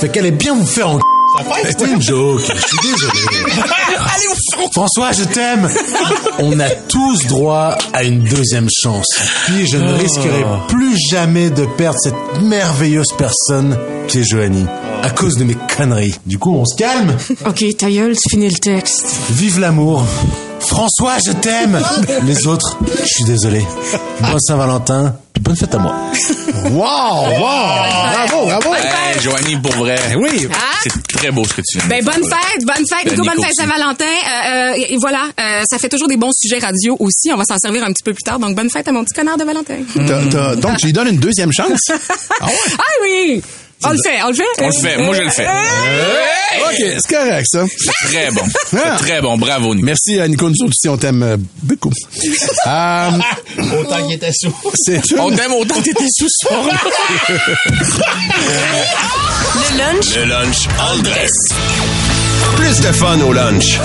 fait 0.00 0.08
qu'allez 0.08 0.30
bien 0.30 0.54
vous 0.54 0.66
faire 0.66 0.88
en 0.90 0.98
C'était 1.64 1.90
une 1.90 2.02
joke, 2.02 2.40
je 2.40 2.66
suis 2.66 2.78
désolé. 2.82 3.52
François, 4.72 5.12
je 5.12 5.24
t'aime. 5.24 5.68
On 6.38 6.58
a 6.58 6.70
tous 6.70 7.26
droit 7.26 7.76
à 7.92 8.02
une 8.02 8.20
deuxième 8.24 8.68
chance. 8.70 9.06
Puis 9.46 9.66
je 9.68 9.76
ne 9.76 9.92
risquerai 9.92 10.44
plus 10.68 10.96
jamais 11.10 11.50
de 11.50 11.66
perdre 11.76 11.98
cette 12.00 12.42
merveilleuse 12.42 13.12
personne 13.16 13.78
qui 14.08 14.20
est 14.20 14.24
Joanie. 14.24 14.66
À 15.02 15.10
cause 15.10 15.36
de 15.36 15.44
mes 15.44 15.56
conneries. 15.76 16.14
Du 16.26 16.38
coup, 16.38 16.54
on 16.54 16.64
se 16.64 16.76
calme. 16.76 17.16
OK, 17.46 17.64
ta 17.78 17.90
gueule, 17.90 18.14
finis 18.28 18.48
le 18.48 18.58
texte. 18.58 19.06
Vive 19.30 19.60
l'amour. 19.60 20.04
François, 20.60 21.16
je 21.24 21.32
t'aime. 21.32 21.80
Les 22.24 22.46
autres, 22.46 22.76
je 23.00 23.06
suis 23.06 23.24
désolé. 23.24 23.64
Bonne 24.20 24.40
Saint-Valentin. 24.40 25.14
Bonne 25.40 25.56
fête 25.56 25.74
à 25.74 25.78
moi. 25.78 25.94
Wow, 26.66 26.70
wow. 26.74 27.40
Bravo, 27.40 28.44
bravo. 28.46 28.74
Hey, 28.74 29.20
Joanie, 29.22 29.56
pour 29.56 29.72
vrai. 29.72 29.98
oui. 30.18 30.46
Ah? 30.52 30.56
C'est 30.82 31.02
très 31.08 31.30
beau 31.30 31.44
ce 31.44 31.54
que 31.54 31.62
tu 31.66 31.78
viens 31.78 31.84
de 31.86 31.90
Ben 31.90 32.04
bonne 32.04 32.22
fête, 32.30 32.64
bonne 32.66 32.84
fête, 32.86 33.04
Ben, 33.06 33.10
Nico, 33.12 33.24
bonne 33.24 33.42
fête. 33.42 33.54
Saint-Valentin. 33.54 34.04
Euh, 34.04 34.72
euh, 34.74 34.84
et 34.90 34.96
voilà, 35.00 35.22
euh, 35.40 35.62
ça 35.68 35.78
fait 35.78 35.88
toujours 35.88 36.08
des 36.08 36.18
bons 36.18 36.30
sujets 36.36 36.58
radio 36.58 36.94
aussi. 37.00 37.32
On 37.32 37.36
va 37.36 37.44
s'en 37.44 37.56
servir 37.56 37.82
un 37.84 37.92
petit 37.92 38.02
peu 38.04 38.12
plus 38.12 38.22
tard. 38.22 38.38
Donc 38.38 38.54
bonne 38.54 38.68
fête 38.70 38.86
à 38.86 38.92
mon 38.92 39.02
petit 39.02 39.14
connard 39.14 39.38
de 39.38 39.44
Valentin. 39.44 39.78
T'as- 40.06 40.26
t'as- 40.30 40.56
donc, 40.56 40.76
tu 40.76 40.86
lui 40.86 40.92
donnes 40.92 41.08
une 41.08 41.18
deuxième 41.20 41.52
chance? 41.52 41.80
Ah 42.42 42.46
ouais? 42.46 42.52
ah 42.78 42.82
oui, 43.02 43.42
on 43.84 43.90
le 43.90 43.96
fait, 44.04 44.22
on 44.22 44.28
le 44.28 44.34
fait? 44.34 44.42
On 44.60 44.66
le 44.66 44.72
fait. 44.72 44.96
Moi, 44.98 45.14
je 45.14 45.22
le 45.22 45.30
fais. 45.30 45.46
OK, 45.46 46.76
c'est 46.78 47.06
correct, 47.16 47.46
ça. 47.50 47.64
Très 48.06 48.30
bon. 48.30 48.42
Ah. 48.74 48.96
C'est 48.98 49.06
très 49.06 49.20
bon. 49.22 49.38
Bravo, 49.38 49.74
Nico. 49.74 49.86
Merci 49.86 50.18
à 50.20 50.28
Nico, 50.28 50.48
nous 50.48 50.56
autres 50.62 50.72
aussi, 50.76 50.88
on 50.88 50.96
t'aime 50.96 51.22
euh, 51.22 51.36
beaucoup. 51.62 51.92
Euh, 52.66 53.10
Autant 53.80 54.02
qu'il 54.04 54.14
était 54.16 54.30
sous. 54.32 54.52
c'est 54.74 55.00
On 55.18 55.34
t'aime 55.34 55.52
autant 55.52 55.76
que 55.76 55.84
t'étais 55.84 56.04
sous. 56.14 56.28
Le 59.54 59.78
lunch 59.78 60.14
Le 60.16 60.24
lunch 60.24 60.68
all 60.78 61.02
dress. 61.02 61.30
Plus 62.56 62.80
de 62.80 62.92
fun 62.92 63.18
au 63.20 63.32
lunch. 63.32 63.78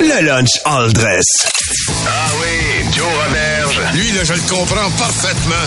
Le 0.00 0.22
lunch 0.26 0.48
all 0.64 0.92
dress. 0.92 1.24
Ah 2.06 2.10
oui, 2.40 2.84
Joe 2.94 3.06
Roberge. 3.06 3.80
Lui, 3.94 4.10
là, 4.12 4.24
je 4.24 4.32
le 4.34 4.40
comprends 4.48 4.90
parfaitement. 4.98 5.66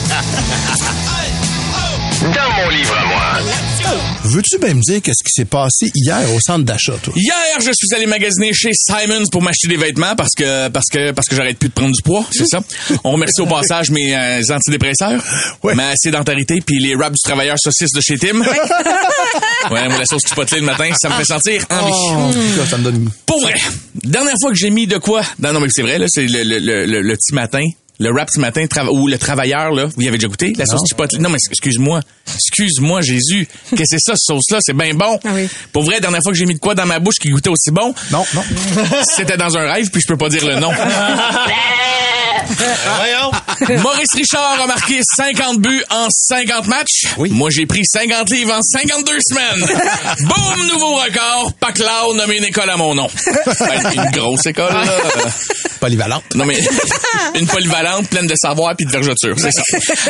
Dans 2.21 2.51
mon 2.63 2.69
livre 2.69 2.93
à 2.97 3.05
moi. 3.05 3.39
Veux-tu 4.25 4.57
bien 4.59 4.73
me 4.73 4.81
dire 4.81 5.01
qu'est-ce 5.01 5.23
qui 5.23 5.31
s'est 5.31 5.45
passé 5.45 5.89
hier 5.95 6.19
au 6.35 6.39
centre 6.41 6.65
d'achat, 6.65 6.93
toi? 7.01 7.13
Hier, 7.15 7.33
je 7.59 7.71
suis 7.73 7.87
allé 7.95 8.05
magasiner 8.05 8.51
chez 8.53 8.71
Simons 8.73 9.25
pour 9.31 9.41
m'acheter 9.41 9.67
des 9.69 9.77
vêtements 9.77 10.15
parce 10.15 10.31
que 10.37 10.67
parce 10.67 10.87
que 10.91 11.11
parce 11.11 11.27
que 11.27 11.35
j'arrête 11.35 11.57
plus 11.57 11.69
de 11.69 11.73
prendre 11.73 11.95
du 11.95 12.01
poids, 12.01 12.25
c'est 12.31 12.45
ça. 12.45 12.59
On 13.05 13.11
remercie 13.11 13.41
au 13.41 13.45
passage 13.47 13.89
mes 13.91 14.13
euh, 14.15 14.41
antidépresseurs, 14.53 15.23
Ouais. 15.63 15.75
ma 15.75 15.93
sédentarité 15.95 16.59
puis 16.65 16.77
les 16.79 16.95
wraps 16.95 17.15
du 17.15 17.23
travailleur 17.23 17.55
saucisse 17.57 17.91
de 17.93 18.01
chez 18.01 18.17
Tim. 18.17 18.41
ouais, 18.41 18.49
moi 19.69 19.97
la 19.97 20.05
sauce 20.05 20.23
chipotle 20.27 20.55
le 20.57 20.61
matin, 20.63 20.89
ça 21.01 21.09
me 21.09 21.13
fait 21.15 21.25
sentir 21.25 21.65
en 21.69 21.85
vie. 21.85 21.93
Oh, 21.93 22.31
ça, 22.57 22.65
ça 22.71 22.77
me 22.77 22.83
donne... 22.83 23.09
Pour 23.25 23.41
vrai, 23.41 23.55
dernière 24.03 24.35
fois 24.41 24.51
que 24.51 24.57
j'ai 24.57 24.69
mis 24.69 24.87
de 24.87 24.97
quoi? 24.97 25.21
Non, 25.39 25.53
non, 25.53 25.61
mais 25.61 25.67
c'est 25.71 25.81
vrai, 25.83 25.97
là, 25.97 26.05
c'est 26.09 26.27
le, 26.27 26.43
le, 26.43 26.59
le, 26.59 26.85
le- 26.85 27.01
le 27.01 27.15
petit 27.15 27.33
matin. 27.33 27.63
Le 28.01 28.11
rap 28.11 28.29
ce 28.33 28.39
matin, 28.39 28.65
ou 28.91 29.07
le 29.09 29.17
travailleur, 29.17 29.71
là, 29.71 29.85
vous 29.85 30.01
y 30.01 30.07
avez 30.07 30.17
déjà 30.17 30.29
goûté? 30.29 30.53
La 30.57 30.65
sauce 30.65 30.87
chipotle. 30.87 31.17
Non, 31.19 31.29
mais 31.29 31.37
excuse-moi. 31.49 31.99
Excuse-moi, 32.33 33.01
Jésus. 33.01 33.45
Qu'est-ce 33.71 33.81
que 33.81 33.83
c'est 33.87 33.99
ça, 33.99 34.13
cette 34.15 34.25
sauce-là? 34.25 34.59
C'est 34.61 34.73
bien 34.75 34.93
bon. 34.93 35.19
Ah 35.25 35.29
oui. 35.33 35.49
Pour 35.73 35.83
vrai, 35.83 35.95
la 35.95 35.99
dernière 35.99 36.21
fois 36.23 36.31
que 36.31 36.37
j'ai 36.37 36.45
mis 36.45 36.53
de 36.55 36.59
quoi 36.59 36.75
dans 36.75 36.85
ma 36.85 36.99
bouche 36.99 37.15
qui 37.19 37.29
goûtait 37.29 37.49
aussi 37.49 37.71
bon, 37.71 37.93
Non, 38.11 38.25
non. 38.33 38.43
c'était 39.03 39.35
dans 39.35 39.57
un 39.57 39.69
rêve, 39.69 39.89
puis 39.91 40.01
je 40.01 40.07
peux 40.07 40.17
pas 40.17 40.29
dire 40.29 40.45
le 40.45 40.59
nom. 40.61 40.71
Voyons. 42.97 43.81
Maurice 43.81 44.13
Richard 44.15 44.61
a 44.61 44.67
marqué 44.67 44.99
50 45.15 45.59
buts 45.59 45.83
en 45.89 46.07
50 46.09 46.67
matchs. 46.67 47.07
Oui. 47.17 47.29
Moi, 47.31 47.49
j'ai 47.51 47.65
pris 47.65 47.81
50 47.85 48.29
livres 48.31 48.53
en 48.53 48.61
52 48.61 49.17
semaines. 49.27 49.65
Boum, 50.21 50.67
nouveau 50.67 50.95
record. 50.95 51.53
Paclao 51.59 52.13
nommé 52.13 52.37
une 52.37 52.45
école 52.45 52.69
à 52.69 52.77
mon 52.77 52.95
nom. 52.95 53.07
Ben, 53.59 53.91
une 53.93 54.11
grosse 54.11 54.45
école, 54.45 54.73
là. 54.73 54.85
Polyvalente. 55.79 56.23
Non, 56.35 56.45
mais 56.45 56.59
une 57.35 57.47
polyvalente 57.47 58.09
pleine 58.09 58.27
de 58.27 58.35
savoir 58.35 58.75
puis 58.75 58.85
de 58.85 58.91
vergeture, 58.91 59.35
c'est 59.37 59.51
ça. 59.51 59.63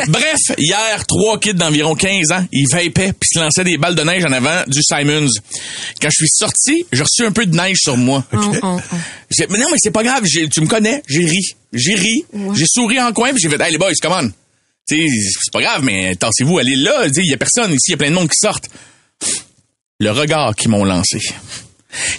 Bref, 0.08 0.58
hier, 0.58 1.06
trois 1.06 1.38
kids 1.38 1.54
d'environ 1.54 1.94
15 1.94 2.32
ans, 2.32 2.44
ils 2.52 2.66
vapaient 2.70 3.12
puis 3.12 3.28
se 3.32 3.38
lançaient 3.38 3.62
des 3.62 3.78
balles 3.78 3.94
de 3.94 4.02
neige 4.02 4.24
en 4.24 4.32
avant 4.32 4.64
du 4.66 4.80
Simons. 4.82 5.28
Quand 6.02 6.08
je 6.10 6.16
suis 6.16 6.28
sorti, 6.28 6.86
j'ai 6.92 7.02
reçu 7.02 7.24
un 7.24 7.30
peu 7.30 7.46
de 7.46 7.54
neige 7.56 7.78
sur 7.80 7.96
moi. 7.96 8.24
Oh, 8.32 8.38
oh, 8.62 8.80
oh. 8.92 8.96
Mais 9.38 9.58
non, 9.58 9.66
mais 9.70 9.76
c'est 9.78 9.90
pas 9.92 10.02
grave, 10.02 10.24
j'ai- 10.24 10.48
tu 10.48 10.60
me 10.60 10.66
connais, 10.66 11.02
j'ai 11.08 11.24
ri. 11.24 11.40
J'ai 11.72 11.94
ri, 11.94 12.24
j'ai 12.54 12.66
souri 12.66 13.00
en 13.00 13.12
coin 13.12 13.30
puis 13.30 13.38
j'ai 13.40 13.48
fait, 13.48 13.60
hey 13.62 13.70
les 13.72 13.78
boys, 13.78 13.92
come 14.02 14.12
on. 14.12 14.30
C'est 14.86 15.06
pas 15.52 15.60
grave, 15.62 15.82
mais 15.84 16.16
tassez-vous, 16.16 16.58
allez 16.58 16.74
là, 16.76 17.06
il 17.06 17.30
y 17.30 17.32
a 17.34 17.36
personne 17.36 17.70
ici, 17.72 17.88
il 17.88 17.92
y 17.92 17.94
a 17.94 17.96
plein 17.98 18.10
de 18.10 18.14
monde 18.16 18.28
qui 18.28 18.36
sortent. 18.40 18.68
Le 20.00 20.10
regard 20.10 20.54
qu'ils 20.56 20.70
m'ont 20.70 20.84
lancé. 20.84 21.20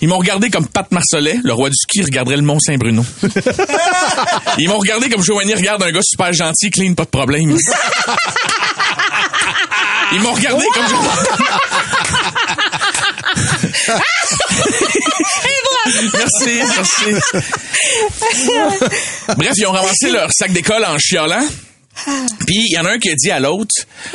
Ils 0.02 0.08
m'ont 0.08 0.18
regardé 0.20 0.50
comme 0.50 0.68
Pat 0.68 0.90
Marcelet, 0.92 1.40
le 1.44 1.54
roi 1.54 1.70
du 1.70 1.76
ski, 1.76 2.02
regarderait 2.04 2.36
le 2.38 2.44
Mont 2.44 2.60
Saint-Bruno. 2.60 3.04
Ils 4.58 4.68
m'ont 4.70 4.78
regardé 4.78 5.10
comme 5.10 5.24
Joanie 5.24 5.54
regarde 5.54 5.82
un 5.84 5.92
gars 5.92 6.02
super 6.04 6.32
gentil, 6.34 6.70
clean, 6.72 6.94
pas 6.94 7.06
de 7.06 7.10
problème. 7.10 7.58
Ils 10.14 10.20
m'ont 10.22 10.34
regardé 10.34 10.66
comme 10.74 10.84
Merci, 16.14 16.62
merci. 16.76 17.06
Bref, 19.38 19.52
ils 19.58 19.66
ont 19.68 19.72
ramassé 19.72 20.10
leur 20.12 20.30
sac 20.32 20.52
d'école 20.52 20.86
en 20.86 20.98
chiolant. 21.00 21.44
Puis 22.46 22.58
il 22.70 22.74
y 22.74 22.80
en 22.80 22.86
a 22.86 22.92
un 22.92 23.00
qui 23.00 23.10
a 23.10 23.16
dit 23.16 23.32
à 23.32 23.40
l'autre 23.40 23.74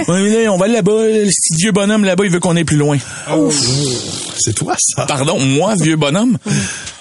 Ouais, 0.08 0.22
mais 0.22 0.44
là, 0.44 0.52
on 0.52 0.58
va 0.58 0.64
aller 0.64 0.74
là-bas, 0.74 0.92
le 0.92 1.24
petit 1.26 1.54
vieux 1.62 1.72
bonhomme 1.72 2.04
là-bas, 2.04 2.24
il 2.24 2.30
veut 2.30 2.40
qu'on 2.40 2.56
aille 2.56 2.64
plus 2.64 2.76
loin. 2.76 2.98
C'est 4.38 4.54
toi, 4.54 4.74
ça. 4.78 5.06
Pardon, 5.06 5.38
moi, 5.38 5.74
vieux 5.80 5.96
bonhomme? 5.96 6.38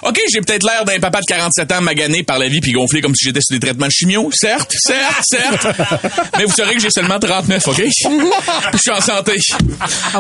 OK, 0.06 0.22
j'ai 0.32 0.40
peut-être 0.42 0.64
l'air 0.64 0.86
d'un 0.86 1.00
papa 1.00 1.20
de 1.20 1.26
47 1.26 1.72
ans 1.72 1.82
magané 1.82 2.22
par 2.22 2.38
la 2.38 2.48
vie 2.48 2.62
puis 2.62 2.72
gonflé 2.74 3.02
comme 3.02 3.16
si 3.16 3.26
j'étais 3.26 3.40
sur 3.42 3.56
des 3.56 3.60
traitements 3.60 3.88
de 3.88 3.92
chimio. 3.92 4.30
Certes, 4.32 4.72
certes, 4.78 5.24
certes. 5.24 5.68
Mais 6.38 6.46
vous 6.46 6.54
saurez 6.54 6.76
que 6.76 6.82
j'ai 6.82 6.92
seulement 6.92 7.18
39, 7.18 7.68
OK? 7.68 7.78
Je 7.78 8.78
suis 8.78 8.92
en 8.92 9.02
santé. 9.02 9.34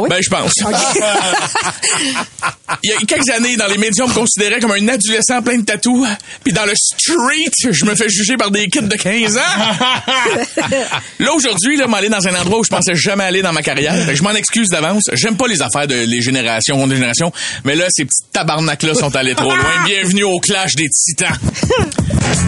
Ben, 0.09 0.17
je 0.21 0.29
pense. 0.29 0.53
Il 2.83 2.89
y 2.89 2.93
a 2.93 2.97
quelques 3.05 3.29
années, 3.29 3.55
dans 3.57 3.67
les 3.67 3.77
médias, 3.77 4.05
on 4.05 4.07
me 4.07 4.13
considérait 4.13 4.59
comme 4.59 4.71
un 4.71 4.87
adolescent 4.87 5.41
plein 5.43 5.59
de 5.59 5.65
tatous. 5.65 6.07
Puis 6.43 6.51
dans 6.51 6.65
le 6.65 6.73
street, 6.75 7.71
je 7.71 7.85
me 7.85 7.93
fais 7.93 8.09
juger 8.09 8.37
par 8.37 8.49
des 8.49 8.67
kids 8.67 8.81
de 8.81 8.95
15 8.95 9.37
ans. 9.37 9.41
Là, 11.19 11.33
aujourd'hui, 11.33 11.77
là, 11.77 11.87
m'aller 11.87 12.09
dans 12.09 12.27
un 12.27 12.35
endroit 12.35 12.59
où 12.59 12.63
je 12.63 12.69
pensais 12.69 12.95
jamais 12.95 13.23
aller 13.23 13.41
dans 13.41 13.53
ma 13.53 13.61
carrière. 13.61 13.95
Je 14.13 14.23
m'en 14.23 14.31
excuse 14.31 14.69
d'avance. 14.69 15.03
J'aime 15.13 15.37
pas 15.37 15.47
les 15.47 15.61
affaires 15.61 15.87
de 15.87 15.95
les 15.95 16.21
générations, 16.21 16.85
des 16.87 16.95
générations. 16.95 17.31
Mais 17.63 17.75
là, 17.75 17.85
ces 17.89 18.05
petits 18.05 18.23
tabarnak-là 18.31 18.95
sont 18.95 19.15
allés 19.15 19.35
trop 19.35 19.55
loin. 19.55 19.71
Bienvenue 19.85 20.23
au 20.23 20.39
clash 20.39 20.75
des 20.75 20.87
titans. 20.89 21.37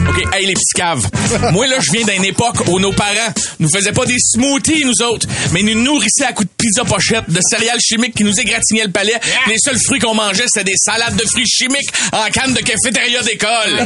OK, 0.10 0.24
hey 0.34 0.46
les 0.46 0.54
petits 0.54 0.74
caves. 0.76 1.08
Moi 1.52 1.68
là, 1.68 1.78
je 1.80 1.92
viens 1.92 2.06
d'une 2.06 2.26
époque 2.26 2.68
où 2.68 2.80
nos 2.80 2.92
parents 2.92 3.34
nous 3.60 3.70
faisaient 3.70 3.92
pas 3.92 4.06
des 4.06 4.18
smoothies 4.20 4.84
nous 4.86 5.06
autres, 5.06 5.28
mais 5.52 5.62
nous 5.64 5.76
nourrissaient 5.82 6.26
à 6.26 6.34
coups 6.34 6.48
de 6.48 6.54
pizza 6.58 6.84
pochette, 6.84 7.30
de 7.30 7.40
céréales 7.42 7.80
chimiques 7.80 8.16
qui 8.16 8.24
nous 8.24 8.40
égratignaient 8.40 8.86
le 8.86 8.92
palais. 8.92 9.20
Les 9.48 9.58
seuls 9.58 9.80
fruits 9.86 10.00
qu'on 10.00 10.16
mangeait, 10.16 10.46
c'était 10.48 10.72
des 10.72 10.78
salades 10.78 11.16
de 11.16 11.26
fruits 11.28 11.48
chimiques 11.48 11.90
en 12.12 12.30
canne 12.32 12.54
de 12.54 12.62
cafétéria 12.62 13.22
d'école. 13.24 13.86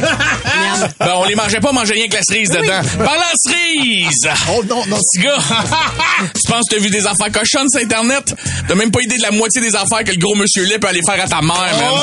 ben, 0.98 1.14
on 1.16 1.24
les 1.24 1.34
mangeait 1.34 1.60
pas, 1.60 1.70
on 1.70 1.74
mangeait 1.74 1.94
rien 1.94 2.08
que 2.08 2.14
la 2.14 2.22
cerise 2.22 2.50
dedans. 2.50 2.82
Parlant 2.98 3.20
de 3.20 3.50
cerise! 3.50 4.01
Oh 4.50 4.62
non, 4.68 4.84
non. 4.86 4.96
Petit 4.96 5.22
gars, 5.22 5.38
tu 6.34 6.50
penses 6.50 6.64
que 6.68 6.76
t'as 6.76 6.80
vu 6.82 6.90
des 6.90 7.06
affaires 7.06 7.32
cochonnes 7.32 7.68
sur 7.68 7.80
Internet? 7.82 8.34
T'as 8.68 8.74
même 8.74 8.90
pas 8.90 9.00
idée 9.00 9.16
de 9.16 9.22
la 9.22 9.30
moitié 9.30 9.60
des 9.60 9.74
affaires 9.74 10.04
que 10.04 10.10
le 10.12 10.18
gros 10.18 10.34
monsieur 10.34 10.64
lait 10.64 10.78
peut 10.78 10.88
aller 10.88 11.02
faire 11.06 11.22
à 11.22 11.28
ta 11.28 11.40
mère, 11.40 11.56
man. 11.56 11.94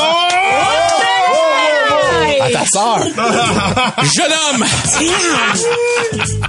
À 2.41 2.49
ta 2.51 2.65
sœur. 2.65 3.05
Jeune 4.15 4.33
homme! 4.53 4.65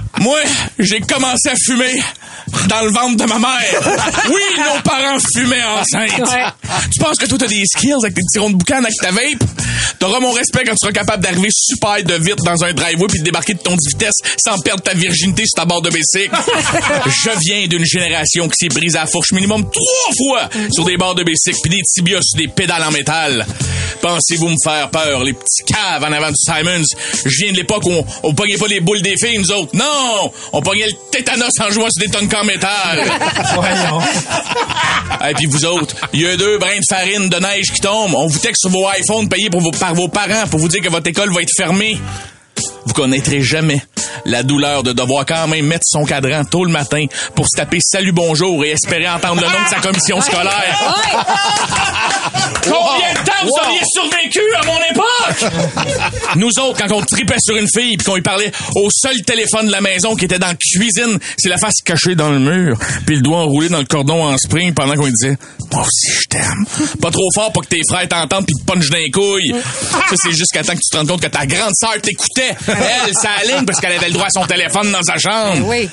Moi, 0.21 0.39
j'ai 0.79 0.99
commencé 1.01 1.49
à 1.49 1.55
fumer 1.65 1.99
dans 2.67 2.81
le 2.83 2.91
ventre 2.91 3.17
de 3.17 3.25
ma 3.25 3.39
mère. 3.39 3.81
Oui, 4.29 4.41
nos 4.57 4.81
parents 4.81 5.17
fumaient 5.35 5.63
enceintes. 5.63 6.29
Tu 6.91 6.99
penses 6.99 7.17
que 7.17 7.25
toi, 7.25 7.37
t'as 7.39 7.47
des 7.47 7.63
skills 7.65 7.93
avec 8.03 8.13
tes 8.13 8.21
petits 8.21 8.39
ronds 8.39 8.51
de 8.51 8.55
boucan 8.55 8.77
avec 8.79 8.93
ta 9.01 9.11
vape? 9.11 9.43
T'auras 9.99 10.19
mon 10.19 10.31
respect 10.31 10.63
quand 10.65 10.71
tu 10.71 10.77
seras 10.81 10.91
capable 10.91 11.23
d'arriver 11.23 11.49
super 11.51 12.03
de 12.03 12.13
vite 12.15 12.37
dans 12.45 12.63
un 12.63 12.73
driveway 12.73 13.07
puis 13.07 13.19
de 13.19 13.23
débarquer 13.23 13.53
de 13.55 13.59
ton 13.59 13.75
10 13.75 13.89
vitesses 13.93 14.13
sans 14.37 14.57
perdre 14.59 14.81
ta 14.83 14.93
virginité 14.93 15.43
sur 15.45 15.55
ta 15.55 15.65
barre 15.65 15.81
de 15.81 15.89
bicycle. 15.89 16.35
Je 17.07 17.29
viens 17.39 17.67
d'une 17.67 17.85
génération 17.85 18.47
qui 18.47 18.55
s'est 18.57 18.69
brisée 18.69 18.97
à 18.97 19.01
la 19.01 19.07
fourche 19.07 19.31
minimum 19.31 19.63
trois 19.69 20.13
fois 20.17 20.49
sur 20.71 20.85
des 20.85 20.97
barres 20.97 21.15
de 21.15 21.23
bicycle 21.23 21.57
puis 21.63 21.71
des 21.71 21.81
tibias 21.83 22.21
sur 22.21 22.39
des 22.39 22.47
pédales 22.47 22.83
en 22.83 22.91
métal. 22.91 23.45
Pensez-vous 24.01 24.49
me 24.49 24.55
faire 24.63 24.89
peur, 24.89 25.23
les 25.23 25.33
petits 25.33 25.63
caves 25.67 26.03
en 26.03 26.11
avant 26.11 26.29
du 26.29 26.35
Simons? 26.37 26.83
Je 27.25 27.43
viens 27.43 27.51
de 27.51 27.57
l'époque 27.57 27.85
où 27.85 27.91
on, 27.91 28.05
on 28.23 28.33
pognait 28.33 28.57
pas 28.57 28.67
les 28.67 28.79
boules 28.79 29.01
des 29.01 29.15
filles, 29.17 29.37
nous 29.37 29.51
autres. 29.51 29.75
Non! 29.75 30.10
On 30.53 30.61
pognait 30.61 30.87
le 30.87 30.93
tétanos 31.11 31.51
en 31.59 31.69
jouant 31.71 31.89
sur 31.89 32.05
des 32.05 32.11
tonnes 32.11 32.29
en 32.33 32.43
métal. 32.43 33.03
Voyons. 33.55 34.01
Et 35.29 35.33
puis 35.33 35.45
vous 35.45 35.65
autres, 35.65 35.95
il 36.13 36.21
y 36.21 36.27
a 36.27 36.35
deux 36.35 36.57
brins 36.57 36.79
de 36.79 36.85
farine 36.89 37.29
de 37.29 37.37
neige 37.37 37.71
qui 37.73 37.81
tombent. 37.81 38.15
On 38.15 38.27
vous 38.27 38.39
texte 38.39 38.61
sur 38.61 38.69
vos 38.69 38.87
iPhones 38.99 39.29
payés 39.29 39.49
pour 39.49 39.61
vos, 39.61 39.71
par 39.71 39.93
vos 39.93 40.07
parents 40.07 40.47
pour 40.49 40.59
vous 40.59 40.67
dire 40.67 40.81
que 40.81 40.89
votre 40.89 41.07
école 41.07 41.31
va 41.31 41.41
être 41.41 41.55
fermée. 41.55 41.97
Vous 42.85 42.93
connaîtrez 42.93 43.41
jamais 43.41 43.81
la 44.25 44.43
douleur 44.43 44.83
de 44.83 44.93
devoir 44.93 45.25
quand 45.25 45.47
même 45.47 45.65
mettre 45.65 45.85
son 45.85 46.05
cadran 46.05 46.43
tôt 46.45 46.65
le 46.65 46.71
matin 46.71 47.05
pour 47.35 47.45
se 47.45 47.57
taper 47.57 47.79
salut 47.81 48.11
bonjour 48.11 48.63
et 48.63 48.71
espérer 48.71 49.09
entendre 49.09 49.41
le 49.41 49.47
nom 49.47 49.63
de 49.63 49.69
sa 49.69 49.79
commission 49.79 50.21
scolaire. 50.21 50.95
Combien 52.63 53.13
de 53.13 53.25
temps 53.25 53.43
vous 53.43 53.51
auriez 53.63 53.81
survécu 53.93 54.41
à 54.59 54.65
mon 54.65 54.77
époque? 54.91 55.51
Nous 56.35 56.49
autres, 56.59 56.77
quand 56.77 56.93
on 56.95 57.01
tripait 57.01 57.39
sur 57.39 57.55
une 57.55 57.67
fille 57.67 57.97
puis 57.97 58.05
qu'on 58.05 58.15
lui 58.15 58.21
parlait 58.21 58.51
au 58.75 58.89
seul 58.91 59.19
téléphone 59.23 59.67
de 59.67 59.71
la 59.71 59.81
maison 59.81 60.15
qui 60.15 60.25
était 60.25 60.39
dans 60.39 60.47
la 60.47 60.55
cuisine, 60.55 61.17
c'est 61.37 61.49
la 61.49 61.57
face 61.57 61.75
cachée 61.83 62.15
dans 62.15 62.29
le 62.29 62.39
mur, 62.39 62.77
puis 63.05 63.15
le 63.15 63.21
doigt 63.21 63.39
enroulé 63.39 63.69
dans 63.69 63.79
le 63.79 63.85
cordon 63.85 64.23
en 64.23 64.37
spring 64.37 64.73
pendant 64.73 64.93
qu'on 64.93 65.05
lui 65.05 65.13
disait 65.13 65.37
Moi 65.71 65.81
aussi, 65.81 66.11
je 66.11 66.27
t'aime. 66.29 66.65
Pas 67.01 67.11
trop 67.11 67.27
fort 67.33 67.51
pour 67.51 67.63
que 67.63 67.69
tes 67.69 67.81
frères 67.89 68.07
t'entendent 68.07 68.45
puis 68.45 68.55
te 68.55 68.71
punchent 68.71 68.89
dans 68.89 68.97
les 68.97 69.11
couilles. 69.11 69.53
Ça, 70.09 70.15
c'est 70.15 70.31
jusqu'à 70.31 70.63
temps 70.63 70.73
que 70.73 70.79
tu 70.79 70.89
te 70.91 70.97
rendes 70.97 71.07
compte 71.07 71.21
que 71.21 71.27
ta 71.27 71.45
grande 71.45 71.73
sœur 71.75 71.99
t'écoutait. 72.01 72.55
Elle, 72.67 73.13
ça 73.13 73.31
aligne 73.41 73.65
parce 73.65 73.79
qu'elle 73.79 73.93
avait 74.01 74.07
le 74.09 74.13
droit 74.13 74.27
à 74.27 74.31
son 74.31 74.45
téléphone 74.45 74.91
dans 74.91 75.03
sa 75.03 75.17
chambre. 75.17 75.67
Oui. 75.67 75.87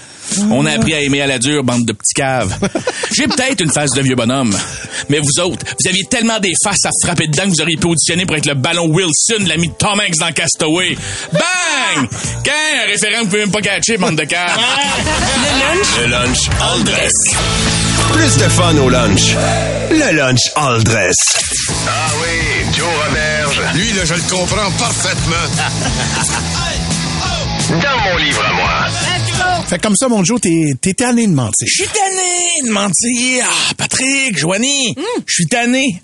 On 0.51 0.67
a 0.67 0.73
appris 0.73 0.95
à 0.95 1.01
aimer 1.01 1.23
à 1.23 1.27
la 1.27 1.39
dure, 1.39 1.65
bande 1.65 1.87
de 1.87 1.93
petits 1.93 2.15
caves. 2.15 2.55
J'ai 3.17 3.27
peut-être 3.27 3.63
une 3.63 3.73
face 3.73 3.91
de 3.93 4.03
vieux 4.03 4.15
bonhomme, 4.15 4.55
mais 5.09 5.19
vous 5.21 5.41
autres, 5.41 5.65
vous 5.67 5.89
aviez 5.89 6.05
tellement 6.11 6.39
des 6.39 6.53
faces 6.63 6.85
à 6.85 6.91
frapper 7.03 7.27
dedans 7.29 7.45
que 7.45 7.49
vous 7.49 7.61
auriez 7.63 7.77
pu 7.77 7.87
auditionner 7.87 8.27
pour 8.27 8.37
être 8.37 8.47
le 8.47 8.55
ballon 8.55 8.87
Wilson, 8.89 9.47
l'ami 9.47 9.69
de 9.69 9.75
Tom 9.75 9.99
Hanks 9.99 10.19
dans 10.19 10.33
Castaway. 10.33 10.97
Bang! 11.33 12.09
Quand 12.45 12.53
un 12.53 12.87
référent, 12.87 13.21
vous 13.23 13.27
pouvez 13.27 13.41
même 13.41 13.51
pas 13.51 13.63
catcher, 13.63 13.97
bande 13.97 14.17
de 14.17 14.25
caves. 14.25 14.59
Le 16.01 16.07
lunch? 16.09 16.49
All 16.61 16.85
dress. 16.85 17.13
Plus 18.13 18.37
de 18.37 18.49
fun 18.51 18.77
au 18.77 18.89
lunch. 18.91 19.35
Le 19.91 20.15
lunch 20.15 20.41
all 20.57 20.85
dress. 20.85 21.15
Ah 21.87 22.11
oui, 22.21 22.67
Joe 22.77 22.87
Roberge. 23.07 23.61
Lui, 23.75 23.93
là, 23.93 24.05
je 24.05 24.15
le 24.15 24.23
comprends 24.31 24.71
parfaitement. 24.79 25.37
Dans 27.69 27.75
mon 28.03 28.17
livre 28.17 28.43
à 28.43 28.53
moi. 28.55 29.65
Fait 29.67 29.79
comme 29.79 29.95
ça, 29.95 30.09
mon 30.09 30.25
Joe, 30.25 30.41
t'es, 30.41 30.73
t'es 30.81 30.95
tanné 30.95 31.27
de 31.27 31.33
mentir. 31.35 31.67
Je 31.67 31.83
suis 31.83 31.89
tanné 31.89 32.67
de 32.67 32.71
mentir. 32.71 33.45
Ah, 33.47 33.75
Patrick, 33.77 34.39
Joanie, 34.39 34.95
je 35.27 35.35
suis 35.35 35.47
tanné. 35.47 36.03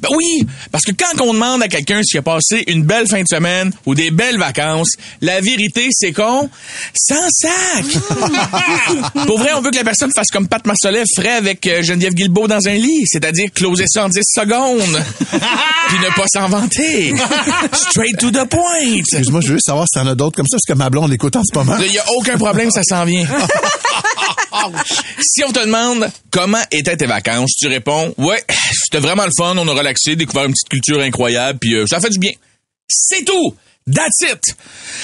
Ben 0.00 0.08
oui, 0.16 0.46
parce 0.70 0.84
que 0.84 0.92
quand 0.92 1.20
on 1.22 1.32
demande 1.32 1.62
à 1.62 1.68
quelqu'un 1.68 2.00
s'il 2.02 2.18
a 2.18 2.22
passé 2.22 2.64
une 2.66 2.84
belle 2.84 3.06
fin 3.06 3.22
de 3.22 3.28
semaine 3.28 3.72
ou 3.86 3.94
des 3.94 4.10
belles 4.10 4.38
vacances, 4.38 4.92
la 5.20 5.40
vérité, 5.40 5.88
c'est 5.90 6.12
qu'on 6.12 6.48
s'en 6.94 7.28
sac. 7.30 7.84
Pour 9.26 9.38
vrai, 9.38 9.50
on 9.56 9.60
veut 9.60 9.70
que 9.70 9.76
la 9.76 9.84
personne 9.84 10.10
fasse 10.14 10.28
comme 10.30 10.48
Pat 10.48 10.64
Marcelet 10.66 11.04
ferait 11.16 11.32
avec 11.32 11.66
euh, 11.66 11.82
Geneviève 11.82 12.14
Guilbeault 12.14 12.48
dans 12.48 12.66
un 12.66 12.74
lit, 12.74 13.04
c'est-à-dire 13.06 13.50
closer 13.54 13.84
ça 13.88 14.04
en 14.04 14.08
10 14.08 14.20
secondes, 14.22 15.04
puis 15.88 15.98
ne 15.98 16.14
pas 16.14 16.26
s'en 16.32 16.48
vanter. 16.48 17.14
Straight 17.72 18.18
to 18.18 18.30
the 18.30 18.48
point. 18.48 18.98
Excuse-moi, 18.98 19.40
je 19.40 19.48
veux 19.48 19.54
juste 19.54 19.66
savoir 19.66 19.86
si 19.86 19.98
t'en 19.98 20.06
as 20.06 20.14
d'autres 20.14 20.36
comme 20.36 20.46
ça, 20.46 20.56
parce 20.56 20.66
que 20.66 20.74
ma 20.74 20.90
blonde 20.90 21.10
l'écoute 21.10 21.36
en 21.36 21.42
ce 21.44 21.56
moment. 21.56 21.76
Il 21.80 21.90
n'y 21.90 21.98
a 21.98 22.04
aucun 22.16 22.36
problème, 22.36 22.70
ça 22.70 22.82
s'en 22.82 23.04
vient. 23.04 23.26
si 25.20 25.44
on 25.44 25.52
te 25.52 25.60
demande 25.64 26.10
comment 26.30 26.62
étaient 26.70 26.96
tes 26.96 27.06
vacances, 27.06 27.52
tu 27.58 27.68
réponds 27.68 28.14
Ouais, 28.18 28.42
c'était 28.84 29.00
vraiment 29.00 29.24
le 29.24 29.32
fun, 29.36 29.56
on 29.56 29.68
a 29.68 29.72
relaxé, 29.72 30.16
découvert 30.16 30.44
une 30.44 30.52
petite 30.52 30.68
culture 30.68 31.00
incroyable, 31.00 31.58
puis 31.60 31.74
euh, 31.74 31.86
ça 31.86 31.96
a 31.96 32.00
fait 32.00 32.10
du 32.10 32.18
bien. 32.18 32.32
C'est 32.88 33.24
tout! 33.24 33.54
That's 33.92 34.32
it! 34.32 34.56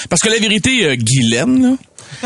Parce 0.09 0.21
que 0.21 0.29
la 0.29 0.39
vérité, 0.39 0.85
euh, 0.85 0.95
Guylaine, 0.95 1.61
là, 1.61 1.77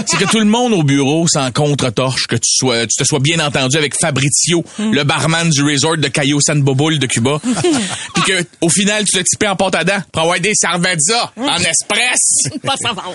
c'est 0.05 0.17
que 0.17 0.25
tout 0.25 0.39
le 0.39 0.45
monde 0.45 0.73
au 0.73 0.83
bureau 0.83 1.27
s'en 1.27 1.51
contre-torche 1.51 2.27
que 2.27 2.35
tu 2.35 2.49
sois, 2.49 2.87
tu 2.87 2.97
te 2.97 3.03
sois 3.03 3.19
bien 3.19 3.39
entendu 3.39 3.77
avec 3.77 3.93
Fabrizio, 3.99 4.63
le 4.79 5.03
barman 5.03 5.49
du 5.49 5.63
resort 5.63 5.97
de 5.97 6.07
Cayo 6.07 6.39
San 6.41 6.61
Boboul 6.61 6.99
de 6.99 7.05
Cuba. 7.05 7.39
Puis 8.13 8.23
que, 8.23 8.45
au 8.61 8.69
final, 8.69 9.05
tu 9.05 9.17
l'as 9.17 9.23
typé 9.23 9.47
en 9.47 9.55
pâte 9.55 9.75
à 9.75 9.83
dents 9.83 10.01
pour 10.11 10.23
avoir 10.23 10.39
des 10.39 10.53
cervezza 10.53 11.31
en 11.37 11.57
espresse. 11.57 12.49
Pas 12.63 12.75
savoir. 12.77 13.13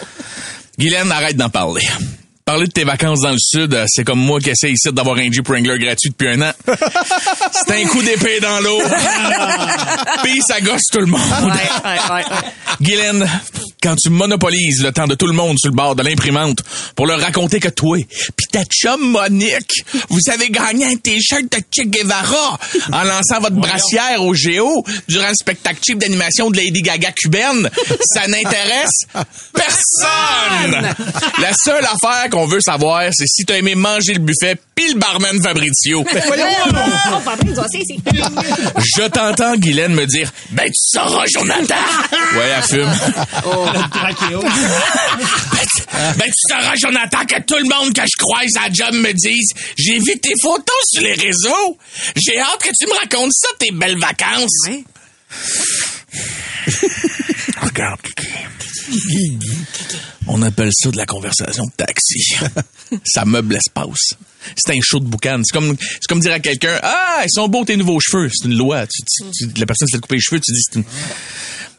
Guylaine, 0.78 1.11
arrête 1.12 1.37
d'en 1.37 1.51
parler. 1.51 1.86
Parler 2.51 2.66
de 2.66 2.72
tes 2.72 2.82
vacances 2.82 3.20
dans 3.20 3.30
le 3.30 3.38
sud, 3.38 3.72
euh, 3.74 3.84
c'est 3.86 4.03
comme 4.03 4.18
moi 4.18 4.40
qui 4.40 4.51
essaie 4.51 4.72
ici 4.72 4.92
d'avoir 4.92 5.16
un 5.18 5.30
Jeep 5.30 5.46
Wrangler 5.46 5.78
gratuit 5.78 6.11
depuis 6.11 6.30
un 6.30 6.42
an. 6.42 6.51
C'est 7.53 7.80
un 7.80 7.86
coup 7.86 8.03
d'épée 8.03 8.40
dans 8.40 8.59
l'eau. 8.59 8.82
Puis 10.24 10.40
ça 10.44 10.61
gosse 10.61 10.82
tout 10.90 10.98
le 10.98 11.07
monde. 11.07 11.20
Ouais, 11.30 11.48
ouais, 11.48 11.98
ouais, 12.11 12.14
ouais. 12.16 12.24
Guylaine, 12.80 13.30
quand 13.83 13.97
tu 13.97 14.11
monopolises 14.11 14.83
le 14.83 14.93
temps 14.93 15.07
de 15.07 15.14
tout 15.14 15.26
le 15.26 15.33
monde 15.33 15.59
sur 15.59 15.70
le 15.70 15.76
bord 15.76 15.95
de 15.97 16.03
l'imprimante 16.03 16.59
pour 16.95 17.07
leur 17.07 17.20
raconter 17.20 17.61
que 17.61 17.68
toi 17.68 17.97
puis 18.37 18.47
ta 18.53 18.62
chum 18.64 19.01
Monique, 19.12 19.85
vous 20.09 20.20
avez 20.33 20.51
gagné 20.51 20.87
un 20.87 20.97
t-shirt 20.97 21.45
de 21.51 21.59
Che 21.59 21.85
Guevara 21.87 22.59
en 22.93 23.05
lançant 23.05 23.41
votre 23.41 23.57
brassière 23.57 24.22
au 24.22 24.35
Géo 24.35 24.85
durant 25.09 25.28
le 25.28 25.35
spectacle 25.35 25.78
cheap 25.85 25.99
d'animation 25.99 26.51
de 26.51 26.57
Lady 26.59 26.83
Gaga 26.83 27.12
cubaine, 27.12 27.68
ça 28.12 28.26
n'intéresse 28.28 29.01
personne. 29.55 30.95
La 31.41 31.53
seule 31.64 31.85
affaire 31.85 32.28
qu'on 32.31 32.47
veut 32.47 32.61
savoir, 32.61 33.03
c'est 33.12 33.26
si 33.26 33.45
t'as 33.45 33.57
aimé 33.57 33.74
manger 33.74 34.14
le 34.14 34.20
buffet 34.20 34.57
pis 34.74 34.93
le 34.93 34.99
barman 34.99 35.41
Fabrizio. 35.43 36.05
Oh, 37.61 37.62
sait, 37.70 37.83
c'est- 37.87 37.97
Je 38.97 39.09
t'entends, 39.09 39.55
Guylaine, 39.57 39.95
me 39.95 40.07
dire 40.07 40.31
Ben, 40.51 40.64
tu 40.66 40.72
sauras, 40.74 41.24
Jonathan! 41.33 41.74
Ouais, 42.37 42.49
elle 42.57 42.62
fume. 42.62 42.89
Ben, 43.72 44.14
tu, 44.18 44.34
ben, 46.18 46.26
tu 46.26 46.32
sauras, 46.48 46.74
Jonathan, 46.76 47.24
que 47.26 47.40
tout 47.42 47.56
le 47.56 47.68
monde 47.68 47.92
que 47.94 48.02
je 48.02 48.16
croise 48.18 48.56
à 48.56 48.68
la 48.68 48.72
job 48.72 48.94
me 48.94 49.12
dise 49.12 49.50
J'ai 49.76 49.98
vu 49.98 50.18
tes 50.20 50.34
photos 50.40 50.64
sur 50.92 51.02
les 51.02 51.14
réseaux. 51.14 51.76
J'ai 52.16 52.38
hâte 52.38 52.62
que 52.62 52.70
tu 52.78 52.86
me 52.86 52.94
racontes 52.98 53.32
ça, 53.32 53.48
tes 53.58 53.70
belles 53.72 53.98
vacances. 53.98 54.68
Regarde, 57.62 58.00
Kiki. 58.02 59.38
On 60.26 60.42
appelle 60.42 60.70
ça 60.72 60.90
de 60.90 60.96
la 60.96 61.06
conversation 61.06 61.64
de 61.64 61.70
taxi. 61.76 62.34
ça 63.04 63.24
meuble 63.24 63.54
l'espace. 63.54 64.14
C'est 64.56 64.72
un 64.72 64.78
show 64.82 64.98
de 65.00 65.04
boucan. 65.04 65.40
C'est 65.44 65.52
comme, 65.56 65.76
c'est 65.78 66.06
comme 66.08 66.20
dire 66.20 66.32
à 66.32 66.40
quelqu'un, 66.40 66.78
ah, 66.82 67.22
ils 67.24 67.30
sont 67.30 67.48
beaux 67.48 67.64
tes 67.64 67.76
nouveaux 67.76 68.00
cheveux. 68.00 68.30
C'est 68.32 68.48
une 68.48 68.56
loi. 68.56 68.86
Tu, 68.86 69.02
tu- 69.02 69.48
tu- 69.48 69.60
la 69.60 69.66
personne 69.66 69.88
s'est 69.88 69.98
coupé 69.98 70.16
les 70.16 70.20
cheveux, 70.20 70.40
tu 70.40 70.52
dis, 70.52 70.60
c'est 70.70 70.78
une... 70.78 70.84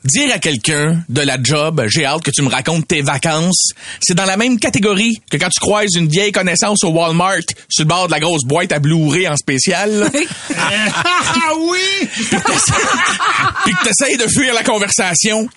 Dire 0.04 0.34
à 0.34 0.39
quelqu'un 0.39 0.97
de 1.10 1.22
la 1.22 1.38
job, 1.41 1.84
j'ai 1.88 2.06
hâte 2.06 2.24
que 2.24 2.32
tu 2.32 2.41
me 2.41 2.49
racontes 2.49 2.88
tes 2.88 3.04
vacances, 3.04 3.70
c'est 4.02 4.16
dans 4.16 4.26
la 4.26 4.36
même 4.36 4.58
catégorie 4.58 5.22
que 5.30 5.38
quand 5.38 5.49
tu 5.49 5.60
croises 5.60 5.93
une 5.95 6.08
vieille 6.08 6.32
connaissance 6.32 6.84
au 6.84 6.89
Walmart 6.89 7.43
sur 7.70 7.84
le 7.84 7.88
bord 7.88 8.08
de 8.08 8.12
la 8.12 8.20
grosse 8.20 8.43
boîte 8.43 8.72
à 8.72 8.80
Blu-ray 8.80 9.28
en 9.28 9.38
spécial. 9.38 10.10
Ah 10.58 11.54
oui! 11.56 12.10
puis 13.66 13.76
que 13.76 13.84
t'essayes 13.84 14.18
de 14.18 14.28
fuir 14.28 14.56
la 14.56 14.64
conversation, 14.64 15.47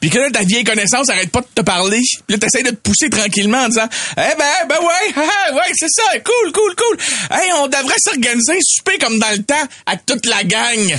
puis 0.00 0.08
que 0.08 0.18
là, 0.18 0.30
ta 0.30 0.44
vieille 0.44 0.64
connaissance 0.64 1.10
arrête 1.10 1.30
pas 1.30 1.40
de 1.40 1.46
te 1.54 1.60
parler, 1.60 2.00
puis 2.26 2.36
là, 2.36 2.38
t'essayes 2.38 2.64
de 2.64 2.70
te 2.70 2.76
pousser 2.76 3.10
tranquillement 3.10 3.64
en 3.64 3.68
disant 3.68 3.88
«Eh 4.16 4.36
ben, 4.38 4.66
ben 4.66 4.76
ouais, 4.80 5.14
ah, 5.16 5.54
ouais, 5.54 5.72
c'est 5.74 5.90
ça, 5.90 6.18
cool, 6.20 6.52
cool, 6.52 6.74
cool. 6.74 6.96
Hey, 7.30 7.50
on 7.58 7.66
devrait 7.66 7.98
s'organiser 7.98 8.52
un 8.52 8.60
souper 8.62 8.98
comme 8.98 9.18
dans 9.18 9.32
le 9.32 9.42
temps 9.42 9.68
avec 9.86 10.06
toute 10.06 10.24
la 10.24 10.42
gang.» 10.44 10.98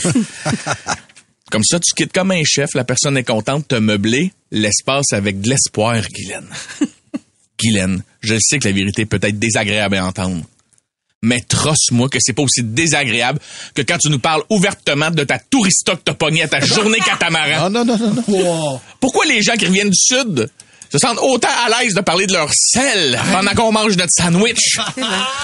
Comme 1.51 1.63
ça, 1.65 1.79
tu 1.81 1.93
quittes 1.93 2.13
comme 2.13 2.31
un 2.31 2.43
chef, 2.45 2.73
la 2.75 2.85
personne 2.85 3.17
est 3.17 3.25
contente 3.25 3.63
de 3.69 3.75
te 3.75 3.79
meubler 3.79 4.31
l'espace 4.51 5.11
avec 5.11 5.41
de 5.41 5.49
l'espoir, 5.49 6.01
Guylaine. 6.09 6.47
Guylaine, 7.59 8.03
je 8.21 8.35
sais 8.39 8.57
que 8.57 8.69
la 8.69 8.73
vérité 8.73 9.05
peut 9.05 9.19
être 9.21 9.37
désagréable 9.37 9.97
à 9.97 10.05
entendre. 10.05 10.43
Mais 11.21 11.41
trosse-moi 11.41 12.07
que 12.07 12.17
c'est 12.21 12.33
pas 12.33 12.41
aussi 12.41 12.63
désagréable 12.63 13.39
que 13.75 13.81
quand 13.81 13.97
tu 13.97 14.09
nous 14.09 14.17
parles 14.17 14.43
ouvertement 14.49 15.11
de 15.11 15.23
ta 15.25 15.39
tourista 15.39 15.95
que 15.95 16.01
t'as 16.03 16.43
à 16.43 16.47
ta 16.47 16.61
journée 16.61 16.99
catamaran. 17.05 17.69
Non, 17.69 17.83
non, 17.83 17.97
non, 17.97 18.13
non, 18.13 18.23
non. 18.27 18.81
Pourquoi 19.01 19.25
les 19.25 19.43
gens 19.43 19.53
qui 19.53 19.65
reviennent 19.65 19.91
du 19.91 19.99
Sud 19.99 20.49
se 20.91 20.97
sentent 20.97 21.19
autant 21.21 21.47
à 21.65 21.81
l'aise 21.83 21.93
de 21.93 22.01
parler 22.01 22.27
de 22.27 22.33
leur 22.33 22.49
sel 22.53 23.19
pendant 23.31 23.51
qu'on 23.53 23.71
mange 23.71 23.95
notre 23.97 24.11
sandwich? 24.15 24.77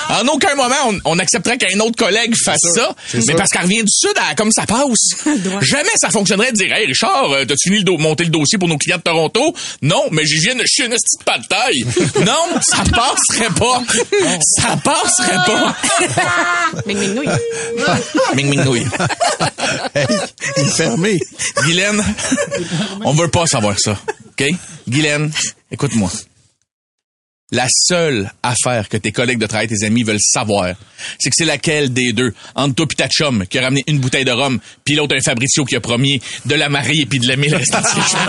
En 0.09 0.25
aucun 0.29 0.55
moment, 0.55 0.75
on, 0.87 0.99
on 1.03 1.19
accepterait 1.19 1.57
qu'un 1.57 1.79
autre 1.81 1.97
collègue 1.97 2.33
fasse 2.45 2.61
ça, 2.73 2.95
mais 3.13 3.35
parce 3.35 3.49
qu'elle 3.49 3.63
revient 3.63 3.81
du 3.83 3.91
Sud, 3.91 4.13
elle- 4.15 4.35
comme 4.37 4.51
ça 4.53 4.65
passe. 4.65 5.25
Jamais 5.61 5.89
ça 5.97 6.09
fonctionnerait 6.09 6.51
de 6.53 6.57
dire, 6.57 6.73
hey 6.73 6.85
Richard, 6.85 7.29
euh, 7.31 7.43
t'as-tu 7.45 7.69
fini 7.69 7.83
de 7.83 7.91
monter 7.91 8.23
le 8.23 8.29
dossier 8.29 8.57
pour 8.57 8.69
nos 8.69 8.77
clients 8.77 8.97
de 8.97 9.01
Toronto? 9.01 9.53
Non, 9.81 10.05
mais 10.11 10.25
j'y 10.25 10.39
viens 10.39 10.55
de 10.55 10.63
chier 10.65 10.85
une 10.85 10.91
petite 10.91 11.23
pas 11.25 11.37
de 11.39 11.45
taille. 11.47 11.85
non, 12.25 12.59
ça 12.61 12.83
passerait 12.89 13.53
pas. 13.59 13.83
Ça 14.41 14.77
passerait 14.81 15.45
pas. 15.45 15.75
Ming, 16.85 16.97
ming, 16.97 17.13
nouille. 17.15 17.27
Ming, 18.35 18.47
ming, 18.49 18.63
nouille. 18.63 18.87
Hey, 19.93 20.05
il 20.57 20.63
est 20.63 20.71
fermé. 20.71 21.19
Guylaine, 21.63 22.03
on 23.03 23.13
veut 23.13 23.27
pas 23.29 23.45
savoir 23.45 23.77
ça. 23.77 23.97
OK? 24.39 24.47
Guylaine, 24.87 25.31
écoute-moi. 25.71 26.09
La 27.53 27.67
seule 27.69 28.29
affaire 28.43 28.89
que 28.89 28.97
tes 28.97 29.13
collègues 29.13 29.39
de 29.39 29.45
travail, 29.45 29.69
tes 29.69 29.85
amis 29.85 30.03
veulent 30.03 30.19
savoir, 30.19 30.73
c'est 31.17 31.29
que 31.29 31.35
c'est 31.37 31.45
laquelle 31.45 31.93
des 31.93 32.11
deux, 32.11 32.33
entre 32.55 32.75
toi 32.75 32.85
pis 32.85 32.97
ta 32.97 33.07
chum, 33.07 33.45
qui 33.49 33.57
a 33.57 33.61
ramené 33.61 33.85
une 33.87 33.99
bouteille 33.99 34.25
de 34.25 34.33
rhum, 34.33 34.59
puis 34.83 34.95
l'autre 34.95 35.15
un 35.15 35.21
Fabricio 35.21 35.63
qui 35.63 35.77
a 35.77 35.79
promis 35.79 36.19
de 36.45 36.55
la 36.55 36.67
marier 36.67 37.05
puis 37.05 37.19
de 37.19 37.25
l'aimer 37.25 37.47
le 37.47 37.55
restant 37.55 37.79
de 37.79 37.85
ses 37.85 37.93
jours. 37.95 38.19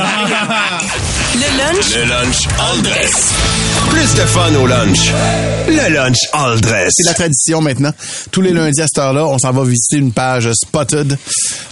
Le 1.35 1.59
lunch 1.59 1.95
Le 1.97 2.05
lunch 2.05 2.37
all 2.61 2.83
dress. 2.83 3.33
Plus 3.91 4.15
de 4.15 4.27
fun 4.27 4.55
au 4.55 4.67
lunch. 4.69 4.99
Le 5.67 5.93
lunch 5.95 6.19
all 6.33 6.61
dress. 6.61 6.93
C'est 6.95 7.07
la 7.09 7.15
tradition 7.15 7.61
maintenant. 7.61 7.93
Tous 8.31 8.41
les 8.41 8.53
lundis 8.53 8.81
à 8.81 8.87
cette 8.87 8.99
heure-là, 8.99 9.27
on 9.27 9.39
s'en 9.39 9.51
va 9.51 9.65
visiter 9.65 9.97
une 9.97 10.13
page 10.13 10.49
Spotted 10.53 11.19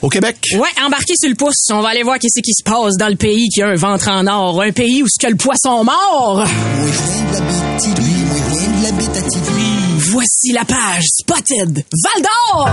au 0.02 0.08
Québec. 0.08 0.36
Ouais, 0.54 0.68
embarqué 0.84 1.14
sur 1.16 1.28
le 1.28 1.36
pouce. 1.36 1.54
On 1.70 1.80
va 1.80 1.90
aller 1.90 2.02
voir 2.02 2.18
qu'est-ce 2.18 2.42
qui 2.42 2.52
se 2.54 2.64
passe 2.64 2.96
dans 2.98 3.08
le 3.08 3.16
pays 3.16 3.46
qui 3.50 3.62
a 3.62 3.68
un 3.68 3.76
ventre 3.76 4.08
en 4.08 4.26
or. 4.26 4.60
Un 4.62 4.72
pays 4.72 5.04
où 5.04 5.06
ce 5.08 5.24
que 5.24 5.30
le 5.30 5.36
poisson 5.36 5.84
mort. 5.84 6.44
Voici 10.10 10.52
la 10.52 10.64
page 10.64 11.04
Spotted 11.20 11.84
Val 12.04 12.22
d'Or. 12.22 12.70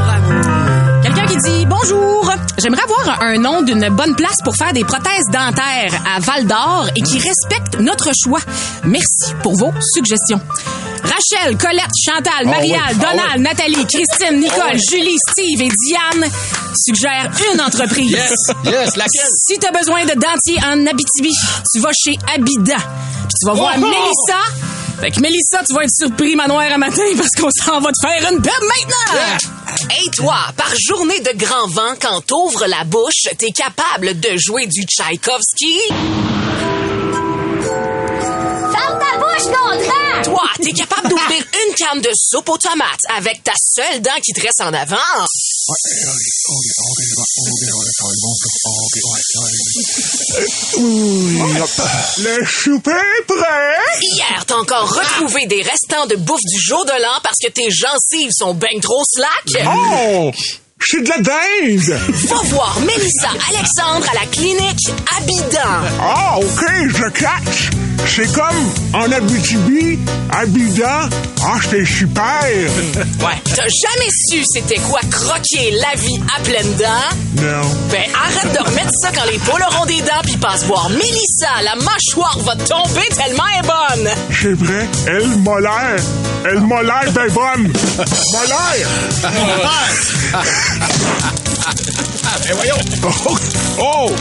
Quelqu'un 1.02 1.26
qui 1.26 1.38
dit 1.38 1.66
bonjour. 1.66 2.32
J'aimerais 2.58 2.84
avoir 2.84 3.22
un 3.22 3.38
nom 3.38 3.62
d'une 3.62 3.90
bonne 3.90 4.16
place 4.16 4.38
pour 4.44 4.56
faire 4.56 4.72
des 4.72 4.86
prothèses 4.86 5.26
dentaires 5.32 6.02
à 6.16 6.20
Val 6.20 6.46
d'Or 6.46 6.88
et 6.96 7.02
qui 7.02 7.20
respecte 7.20 7.80
notre 7.80 8.12
choix. 8.14 8.40
Merci 8.86 9.34
pour 9.42 9.56
vos 9.56 9.72
suggestions. 9.94 10.40
Rachel, 11.04 11.58
Colette, 11.58 11.92
Chantal, 12.06 12.46
Marielle, 12.46 12.80
ah 12.86 12.94
Donald, 12.94 13.42
Nathalie, 13.42 13.86
Christine, 13.86 14.40
Nicole, 14.40 14.78
Julie, 14.90 15.18
Steve 15.30 15.62
et 15.62 15.70
Diane 15.88 16.30
suggèrent 16.76 17.30
une 17.54 17.62
entreprise. 17.62 18.12
Yes, 18.12 18.34
yes, 18.66 18.96
laquelle? 18.96 19.28
Si 19.36 19.58
t'as 19.60 19.72
besoin 19.72 20.06
de 20.06 20.14
dentier 20.14 20.58
en 20.66 20.86
Abitibi, 20.88 21.34
tu 21.74 21.80
vas 21.82 21.92
chez 21.94 22.18
Abida. 22.34 22.78
Puis 22.78 23.36
tu 23.42 23.48
vas 23.48 23.54
voir 23.54 23.74
Oh! 23.78 23.82
Mélissa. 23.82 24.40
Fait 25.02 25.12
que 25.12 25.20
Mélissa, 25.20 25.62
tu 25.68 25.74
vas 25.74 25.84
être 25.84 25.92
surpris 25.94 26.36
manoir 26.36 26.72
à 26.72 26.78
matin 26.78 27.04
parce 27.18 27.32
qu'on 27.40 27.50
s'en 27.52 27.82
va 27.82 27.90
te 27.92 28.08
faire 28.08 28.32
une 28.32 28.42
pub 28.42 28.52
maintenant. 28.62 29.38
Hey 29.90 30.10
toi, 30.12 30.36
par 30.56 30.72
journée 30.88 31.20
de 31.20 31.38
grand 31.38 31.68
vent, 31.68 31.96
quand 32.00 32.22
t'ouvres 32.26 32.66
la 32.68 32.84
bouche, 32.86 33.28
t'es 33.38 33.52
capable 33.52 34.20
de 34.20 34.30
jouer 34.38 34.68
du 34.68 34.84
Tchaïkovski? 34.84 35.80
Toi, 40.34 40.50
t'es 40.64 40.72
capable 40.72 41.10
d'ouvrir 41.10 41.46
une 41.54 41.76
canne 41.76 42.02
de 42.02 42.10
soupe 42.16 42.50
aux 42.50 42.58
tomates 42.58 43.06
avec 43.16 43.44
ta 43.44 43.52
seule 43.56 44.02
dent 44.02 44.20
qui 44.26 44.34
te 44.34 44.42
reste 44.42 44.62
en 44.62 44.74
avant? 44.74 44.98
Le 52.18 52.46
souper 52.48 52.92
est 52.92 53.26
prêt! 53.28 53.78
Hier, 54.02 54.44
t'as 54.48 54.56
encore 54.56 54.90
retrouvé 54.90 55.46
des 55.46 55.62
restants 55.62 56.08
de 56.08 56.16
bouffe 56.16 56.42
du 56.48 56.60
jour 56.60 56.84
de 56.84 57.00
l'an 57.00 57.20
parce 57.22 57.38
que 57.40 57.50
tes 57.52 57.70
gencives 57.70 58.32
sont 58.32 58.56
ben 58.56 58.80
trop 58.82 59.04
slack? 59.06 59.68
Oh! 59.68 60.32
C'est 60.80 61.04
de 61.04 61.10
la 61.10 61.20
dinde! 61.20 62.00
Va 62.10 62.42
voir 62.46 62.80
Mélissa 62.80 63.30
Alexandre 63.50 64.10
à 64.10 64.16
la 64.16 64.26
clinique 64.32 64.90
Abidan. 65.16 65.84
Ah, 66.02 66.40
OK, 66.40 66.66
je 66.90 67.10
catch! 67.10 67.83
C'est 68.06 68.32
comme 68.32 68.72
en 68.94 69.12
Abitibi, 69.12 69.98
Abida. 70.32 71.10
Ah, 71.46 71.58
c'est 71.70 71.84
super! 71.86 72.24
Ouais. 73.24 73.38
T'as 73.46 73.64
jamais 73.64 74.10
su 74.10 74.44
c'était 74.54 74.80
quoi 74.80 75.00
croquer 75.10 75.72
la 75.72 75.96
vie 76.00 76.20
à 76.36 76.40
pleines 76.42 76.76
dents? 76.76 77.16
Non. 77.42 77.62
Ben, 77.90 78.04
arrête 78.14 78.52
de 78.54 78.60
remettre 78.70 78.92
ça 79.02 79.10
quand 79.16 79.24
les 79.32 79.38
poules 79.40 79.64
auront 79.72 79.86
des 79.86 80.02
dents 80.02 80.22
puis 80.24 80.36
passe 80.38 80.66
voir 80.66 80.90
Mélissa. 80.90 81.62
La 81.64 81.76
mâchoire 81.76 82.38
va 82.40 82.56
tomber 82.58 83.08
tellement 83.16 83.44
elle 83.54 83.60
est 83.64 83.68
bonne. 83.68 84.10
C'est 84.32 84.54
vrai, 84.54 84.88
elle 85.08 85.38
m'a 85.38 85.60
l'air. 85.62 85.96
Elle 86.46 86.60
m'a 86.62 86.84
l'air 86.84 87.12
ben 87.14 87.32
bonne. 87.32 87.72
M'a 88.34 88.46
l'air. 88.46 88.88
Eh, 92.50 92.54
voyons. 92.54 92.76
Oh, 93.80 93.80
oh, 93.80 94.12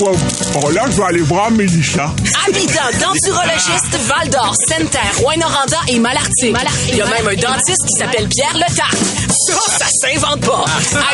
oh, 0.00 0.16
oh, 0.62 0.70
là, 0.70 0.82
je 0.90 0.96
vais 0.96 1.04
aller 1.04 1.20
voir 1.20 1.50
Mélissa. 1.50 2.12
Habitant, 2.46 2.90
denturologiste, 3.12 3.96
Val 4.06 4.28
d'Or, 4.30 4.54
Sainte-Terre, 4.68 5.12
Rouen-Noranda 5.18 5.78
et 5.88 5.98
Malartic. 5.98 6.56
Il 6.88 6.96
y 6.96 7.00
a 7.00 7.06
même 7.06 7.28
un 7.28 7.34
dentiste 7.34 7.84
qui 7.86 7.94
s'appelle 7.98 8.28
Pierre 8.28 8.56
Letarte. 8.56 8.96
Ça, 9.28 9.54
ça 9.78 9.86
s'invente 9.88 10.40
pas. 10.40 10.64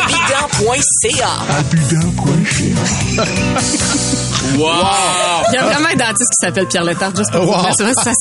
Habitant.ca. 0.03 1.39
Wow! 4.57 4.75
Il 5.51 5.55
y 5.55 5.57
a 5.57 5.63
vraiment 5.63 5.89
un 5.89 5.95
dentiste 5.95 6.29
qui 6.31 6.45
s'appelle 6.45 6.67
Pierre 6.67 6.83
Letard, 6.83 7.15
juste 7.15 7.31
pour 7.31 7.45
vous 7.45 7.51
Wow. 7.51 7.61
dire. 7.61 7.73
C'est 7.77 7.83
vrai 7.83 7.93
que 7.93 8.03
ça 8.03 8.11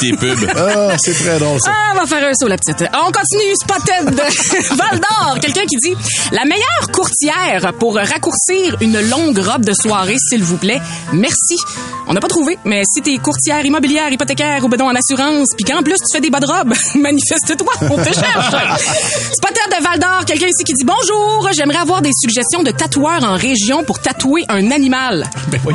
tes 0.00 0.12
pubs. 0.16 0.50
Ah, 0.56 0.96
c'est 0.98 1.14
très 1.14 1.38
drôle, 1.38 1.60
ça. 1.60 1.70
Ah, 1.72 1.92
on 1.94 2.00
va 2.00 2.06
faire 2.06 2.28
un 2.28 2.34
saut, 2.34 2.48
la 2.48 2.56
petite. 2.56 2.84
On 2.94 3.10
continue, 3.12 3.54
Spotted 3.60 4.10
de 4.14 4.76
Val 4.76 5.00
d'Or. 5.00 5.38
Quelqu'un 5.40 5.62
qui 5.66 5.76
dit 5.76 5.96
La 6.32 6.44
meilleure 6.44 6.88
courtière 6.92 7.72
pour 7.78 7.96
raccourcir 7.96 8.76
une 8.80 9.00
longue 9.10 9.38
robe 9.38 9.64
de 9.64 9.72
soirée, 9.72 10.16
s'il 10.18 10.42
vous 10.42 10.56
plaît. 10.56 10.80
Merci. 11.12 11.56
On 12.06 12.12
n'a 12.12 12.20
pas 12.20 12.28
trouvé, 12.28 12.58
mais 12.64 12.82
si 12.92 13.00
t'es 13.00 13.16
courtière 13.18 13.64
immobilière, 13.64 14.10
hypothécaire 14.12 14.62
ou 14.64 14.68
bedon 14.68 14.88
en 14.90 14.94
assurance, 14.94 15.48
puis 15.56 15.64
qu'en 15.64 15.82
plus 15.82 15.94
tu 15.96 16.04
fais 16.12 16.20
des 16.20 16.28
bas 16.30 16.40
de 16.40 16.46
robe, 16.46 16.74
manifeste-toi, 16.96 17.72
on 17.90 17.96
te 17.96 18.12
cherche. 18.12 18.82
Spotted 19.32 19.78
de 19.78 19.82
Val 19.82 19.98
d'Or, 19.98 20.24
quelqu'un 20.26 20.46
ici 20.48 20.64
qui 20.64 20.74
dit 20.74 20.84
Bonjour, 20.84 21.48
j'aimerais 21.52 21.78
avoir 21.78 22.02
des 22.02 22.10
suggestions 22.12 22.62
de 22.62 22.70
tatoueurs 22.70 23.24
en 23.24 23.36
région 23.36 23.84
pour 23.84 24.00
tatouer 24.00 24.44
un 24.48 24.70
animal. 24.70 25.23
Bon, 25.64 25.72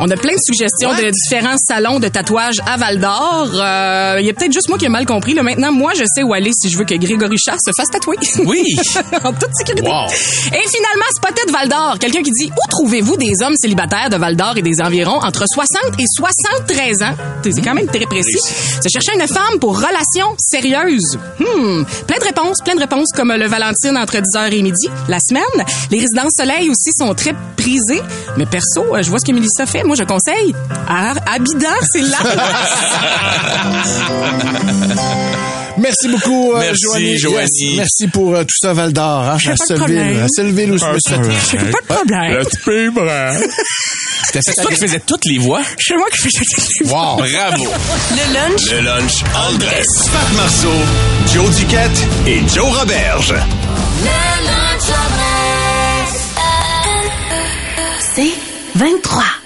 on 0.00 0.10
a 0.10 0.16
plein 0.16 0.32
de 0.32 0.38
suggestions 0.44 0.90
de 0.94 1.10
différents 1.10 1.56
salons 1.68 2.00
de 2.00 2.08
tatouage 2.08 2.56
à 2.66 2.76
Val 2.76 2.98
d'Or. 2.98 3.50
Euh, 3.54 4.16
Il 4.20 4.26
y 4.26 4.30
a 4.30 4.32
peut-être 4.32 4.52
juste 4.52 4.68
moi 4.68 4.76
qui 4.78 4.84
ai 4.86 4.88
mal 4.88 5.06
compris. 5.06 5.32
Là. 5.34 5.42
Maintenant, 5.42 5.70
moi, 5.72 5.92
je 5.94 6.04
sais 6.14 6.22
où 6.22 6.32
aller 6.34 6.50
si 6.52 6.68
je 6.68 6.76
veux 6.78 6.84
que 6.84 6.94
Grégory 6.94 7.36
Charles 7.38 7.58
se 7.64 7.70
fasse 7.76 7.88
tatouer. 7.90 8.16
Oui. 8.46 8.64
en 9.24 9.32
toute 9.32 9.50
sécurité. 9.54 9.88
Wow. 9.88 10.06
Et 10.08 10.64
finalement, 10.68 11.08
Spotted 11.16 11.50
Val 11.52 11.68
d'Or. 11.68 11.98
Quelqu'un 12.00 12.22
qui 12.22 12.30
dit 12.32 12.50
Où 12.50 12.70
trouvez-vous 12.70 13.16
des 13.16 13.32
hommes 13.42 13.54
célibataires 13.56 14.10
de 14.10 14.16
Val 14.16 14.36
d'Or 14.36 14.56
et 14.56 14.62
des 14.62 14.80
environs 14.80 15.18
entre 15.22 15.44
60 15.46 15.98
et 15.98 16.04
73 16.16 17.02
ans? 17.02 17.14
C'est 17.42 17.62
quand 17.62 17.74
même 17.74 17.86
très 17.88 18.06
précis. 18.06 18.38
Se 18.82 18.88
chercher 18.88 19.12
une 19.20 19.26
femme 19.26 19.58
pour 19.60 19.76
relation 19.76 20.34
sérieuse. 20.38 21.18
Hmm. 21.38 21.84
Plein 22.06 22.18
de 22.18 22.24
réponses, 22.24 22.58
plein 22.64 22.74
de 22.74 22.80
réponses 22.80 23.08
comme 23.14 23.32
le 23.32 23.46
Valentine 23.46 23.96
entre 23.96 24.16
10h 24.18 24.52
et 24.52 24.62
midi 24.62 24.88
la 25.08 25.18
semaine. 25.20 25.42
Les 25.90 25.98
résidences 26.00 26.32
soleil 26.38 26.68
aussi 26.70 26.90
sont 26.98 27.14
très 27.14 27.34
prisées. 27.56 28.02
Mais 28.36 28.46
perso, 28.46 28.87
je 29.02 29.10
vois 29.10 29.18
ce 29.18 29.24
que 29.24 29.32
Mélissa 29.32 29.66
fait. 29.66 29.82
Moi, 29.84 29.96
je 29.96 30.04
conseille 30.04 30.54
à 30.88 31.14
Abidan, 31.34 31.68
c'est 31.92 32.00
là. 32.00 32.18
Merci 35.78 36.08
beaucoup, 36.08 36.54
euh, 36.54 36.60
Merci, 36.60 36.82
Joanie. 36.82 37.18
Joanie. 37.18 37.46
Yes, 37.60 37.76
merci 37.76 38.08
pour 38.08 38.34
euh, 38.34 38.42
tout 38.42 38.56
ça, 38.60 38.72
Val 38.72 38.92
d'Or. 38.92 39.22
Hein, 39.22 39.30
à. 39.30 39.36
À 39.36 39.38
où 39.54 39.56
je 39.56 39.62
me 39.62 39.68
suis 40.98 41.14
fait. 41.14 41.22
J'ai 41.50 41.58
pas 41.58 41.80
de 41.80 41.86
problème. 41.86 42.42
C'est 44.32 44.54
toi 44.62 44.70
qui 44.70 44.76
faisais 44.80 45.00
toutes 45.00 45.24
les 45.26 45.38
voix? 45.38 45.62
C'est 45.78 45.96
moi 45.96 46.06
qui 46.10 46.18
fais 46.18 46.30
ça. 46.30 46.42
Wow. 46.84 47.16
Bravo! 47.18 47.66
Le 48.10 48.34
lunch 48.34 48.70
Le 48.70 48.80
lunch 48.80 49.22
Andress. 49.48 50.08
Pat 50.12 50.32
Marceau, 50.36 50.74
Joe 51.32 51.50
Duquette 51.56 52.06
et 52.26 52.40
Joe 52.48 52.76
Roberge. 52.76 53.32
Le 53.32 54.46
lunch 54.46 54.88
Andrés. 54.88 56.08
c'est 58.14 58.47
23. 58.78 59.37